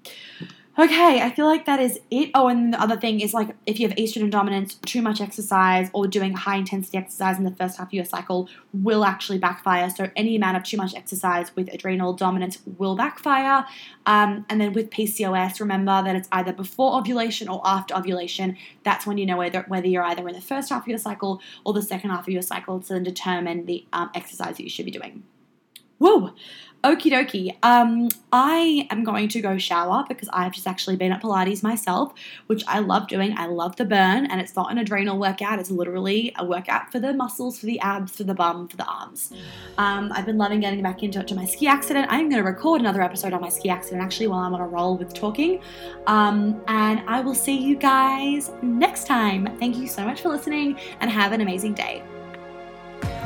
Okay, 0.80 1.22
I 1.22 1.32
feel 1.32 1.48
like 1.48 1.66
that 1.66 1.80
is 1.80 2.00
it. 2.12 2.30
Oh, 2.36 2.50
and 2.50 2.72
the 2.72 2.80
other 2.80 2.98
thing 2.98 3.20
is 3.20 3.34
like 3.34 3.56
if 3.66 3.80
you 3.80 3.88
have 3.88 3.98
estrogen 3.98 4.30
dominance, 4.30 4.76
too 4.86 5.02
much 5.02 5.20
exercise 5.20 5.90
or 5.92 6.06
doing 6.06 6.34
high 6.34 6.58
intensity 6.58 7.00
exercise 7.00 7.40
in 7.40 7.46
the 7.46 7.52
first 7.52 7.80
half 7.80 7.88
of 7.88 7.94
your 7.94 8.06
cycle 8.06 8.48
will 8.74 9.04
actually 9.04 9.40
backfire. 9.40 9.90
So 9.90 10.12
any 10.16 10.36
amount 10.36 10.56
of 10.56 10.64
too 10.64 10.78
much 10.78 10.94
exercise 10.94 11.56
with 11.56 11.74
adrenal 11.74 12.14
dominance 12.14 12.60
will 12.78 12.96
backfire. 12.96 13.66
Um, 14.06 14.46
and 14.52 14.62
then 14.62 14.72
with 14.74 14.92
PCOS, 14.92 15.60
remember 15.60 16.04
that 16.04 16.16
it's 16.16 16.30
either 16.32 16.54
before 16.54 16.94
ovulation 16.94 17.50
or 17.50 17.60
after 17.66 17.96
ovulation. 17.96 18.56
That's 18.84 19.08
when 19.08 19.18
you 19.18 19.26
know 19.26 19.38
whether 19.38 19.66
whether 19.68 19.88
you're 19.88 20.04
either 20.04 20.28
in 20.28 20.36
the 20.36 20.42
first 20.42 20.70
half 20.70 20.84
of 20.84 20.88
your 20.88 21.00
cycle 21.00 21.42
or 21.66 21.74
the 21.74 21.82
second 21.82 22.12
half 22.12 22.28
of 22.28 22.30
your 22.30 22.44
cycle 22.44 22.80
to 22.82 22.94
then 22.94 23.02
determine 23.02 23.66
the 23.66 23.84
um, 23.94 24.12
exercise 24.14 24.58
that 24.58 24.64
you 24.64 24.70
should 24.70 24.86
be 24.86 24.92
doing. 24.92 25.24
Whoa! 26.00 26.32
Okie 26.84 27.12
dokie. 27.12 27.58
Um, 27.64 28.08
I 28.32 28.88
am 28.92 29.04
going 29.04 29.28
to 29.30 29.42
go 29.42 29.58
shower 29.58 30.06
because 30.08 30.30
I've 30.32 30.54
just 30.54 30.68
actually 30.68 30.96
been 30.96 31.12
at 31.12 31.22
Pilates 31.22 31.64
myself, 31.64 32.14
which 32.46 32.64
I 32.68 32.80
love 32.80 33.08
doing. 33.08 33.34
I 33.36 33.48
love 33.48 33.76
the 33.78 33.84
burn, 33.84 34.28
and 34.28 34.40
it's 34.40 34.56
not 34.56 34.72
an 34.72 34.78
adrenal 34.78 35.18
workout. 35.18 35.60
It's 35.60 35.72
literally 35.72 36.34
a 36.38 36.46
workout 36.46 36.92
for 36.92 37.00
the 37.00 37.14
muscles, 37.14 37.60
for 37.60 37.66
the 37.66 37.80
abs, 37.80 38.16
for 38.16 38.24
the 38.24 38.36
bum, 38.36 38.68
for 38.68 38.78
the 38.78 38.86
arms. 38.86 39.34
Um, 39.80 40.12
I've 40.14 40.26
been 40.26 40.38
loving 40.38 40.60
getting 40.60 40.84
back 40.84 41.02
into 41.02 41.20
it 41.20 41.28
to 41.30 41.36
my 41.36 41.46
ski 41.46 41.68
accident. 41.68 42.08
I'm 42.10 42.30
going 42.30 42.44
to 42.44 42.48
record 42.48 42.80
another 42.80 43.02
episode 43.02 43.34
on 43.34 43.42
my 43.42 43.50
ski 43.50 43.70
accident 43.70 44.04
actually 44.04 44.28
while 44.28 44.42
I'm 44.42 44.54
on 44.54 44.62
a 44.62 44.68
roll 44.68 44.98
with 44.98 45.14
talking. 45.14 45.62
Um, 46.06 46.62
and 46.68 47.02
I 47.08 47.22
will 47.22 47.36
see 47.36 47.58
you 47.58 47.76
guys 47.76 48.52
next 48.62 49.08
time. 49.08 49.58
Thank 49.58 49.78
you 49.78 49.88
so 49.88 50.06
much 50.06 50.22
for 50.22 50.30
listening, 50.30 50.80
and 51.00 51.10
have 51.10 51.32
an 51.32 51.42
amazing 51.42 51.74
day. 51.74 52.04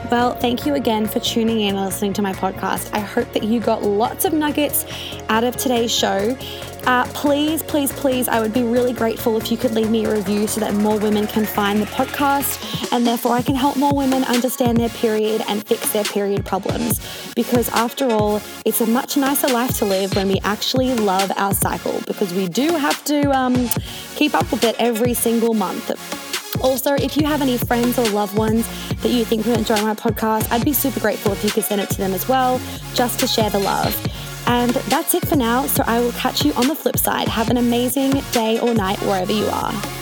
Well, 0.10 0.36
thank 0.36 0.66
you 0.66 0.74
again 0.74 1.06
for 1.06 1.20
tuning 1.20 1.62
in 1.62 1.76
and 1.76 1.86
listening 1.86 2.14
to 2.14 2.22
my 2.22 2.34
podcast. 2.34 2.94
I 2.94 3.00
hope 3.00 3.32
that 3.34 3.44
you 3.44 3.60
got 3.60 3.84
lots 3.84 4.26
of 4.26 4.34
nuggets 4.34 4.86
out 5.30 5.44
of 5.44 5.56
today's 5.56 5.92
show. 5.92 6.38
Uh, 6.86 7.06
please, 7.14 7.62
please, 7.64 7.92
please, 7.94 8.28
I 8.28 8.40
would 8.40 8.54
be 8.54 8.64
really 8.64 8.92
grateful 8.92 9.38
if 9.38 9.52
you 9.52 9.58
could 9.58 9.72
leave 9.72 9.90
me 9.90 10.06
a 10.06 10.14
review 10.14 10.48
so 10.48 10.60
that 10.60 10.74
more 10.74 10.98
women 11.00 11.28
can 11.28 11.46
find 11.46 11.80
the 11.80 11.86
podcast 11.86 12.92
and 12.92 13.06
therefore 13.06 13.34
I 13.34 13.42
can 13.42 13.56
help 13.56 13.78
more 13.78 13.94
women 13.94 14.24
understand 14.24 14.78
their 14.80 14.90
period 14.90 15.44
and 15.48 15.66
fix 15.66 15.94
their 15.94 16.04
period 16.04 16.46
problems. 16.46 17.00
Because 17.36 17.70
after 17.70 18.10
all, 18.10 18.42
it's 18.66 18.82
a 18.82 18.88
much 18.88 19.16
nicer 19.16 19.48
life 19.48 19.78
to 19.78 19.86
live 19.86 20.16
when 20.16 20.28
we 20.28 20.40
actually 20.44 20.94
love 20.96 21.32
our 21.38 21.54
cycle 21.54 22.02
because 22.08 22.34
we 22.34 22.48
do 22.48 22.76
have 22.76 23.04
to 23.06 23.32
um, 23.32 23.70
keep 24.16 24.34
up 24.34 24.52
with 24.52 24.64
it 24.64 24.76
every 24.80 25.14
single 25.14 25.54
month. 25.54 26.31
Also, 26.62 26.94
if 26.94 27.18
you 27.18 27.26
have 27.26 27.42
any 27.42 27.58
friends 27.58 27.98
or 27.98 28.08
loved 28.10 28.36
ones 28.36 28.68
that 29.02 29.10
you 29.10 29.26
think 29.26 29.46
would 29.46 29.58
enjoy 29.58 29.82
my 29.82 29.96
podcast, 29.96 30.52
I'd 30.52 30.66
be 30.66 30.74
super 30.74 31.00
grateful 31.00 31.32
if 31.32 31.44
you 31.44 31.50
could 31.50 31.64
send 31.64 31.82
it 31.82 31.90
to 31.90 31.98
them 31.98 32.14
as 32.14 32.28
well, 32.28 32.60
just 32.94 33.20
to 33.20 33.28
share 33.28 33.50
the 33.50 33.60
love. 33.60 33.96
And 34.48 34.72
that's 34.72 35.14
it 35.14 35.28
for 35.28 35.36
now. 35.36 35.66
So 35.68 35.84
I 35.86 36.00
will 36.00 36.12
catch 36.14 36.44
you 36.44 36.54
on 36.54 36.68
the 36.68 36.76
flip 36.76 36.98
side. 36.98 37.28
Have 37.28 37.50
an 37.50 37.58
amazing 37.58 38.12
day 38.32 38.60
or 38.60 38.74
night 38.74 39.00
wherever 39.02 39.32
you 39.32 39.46
are. 39.46 40.01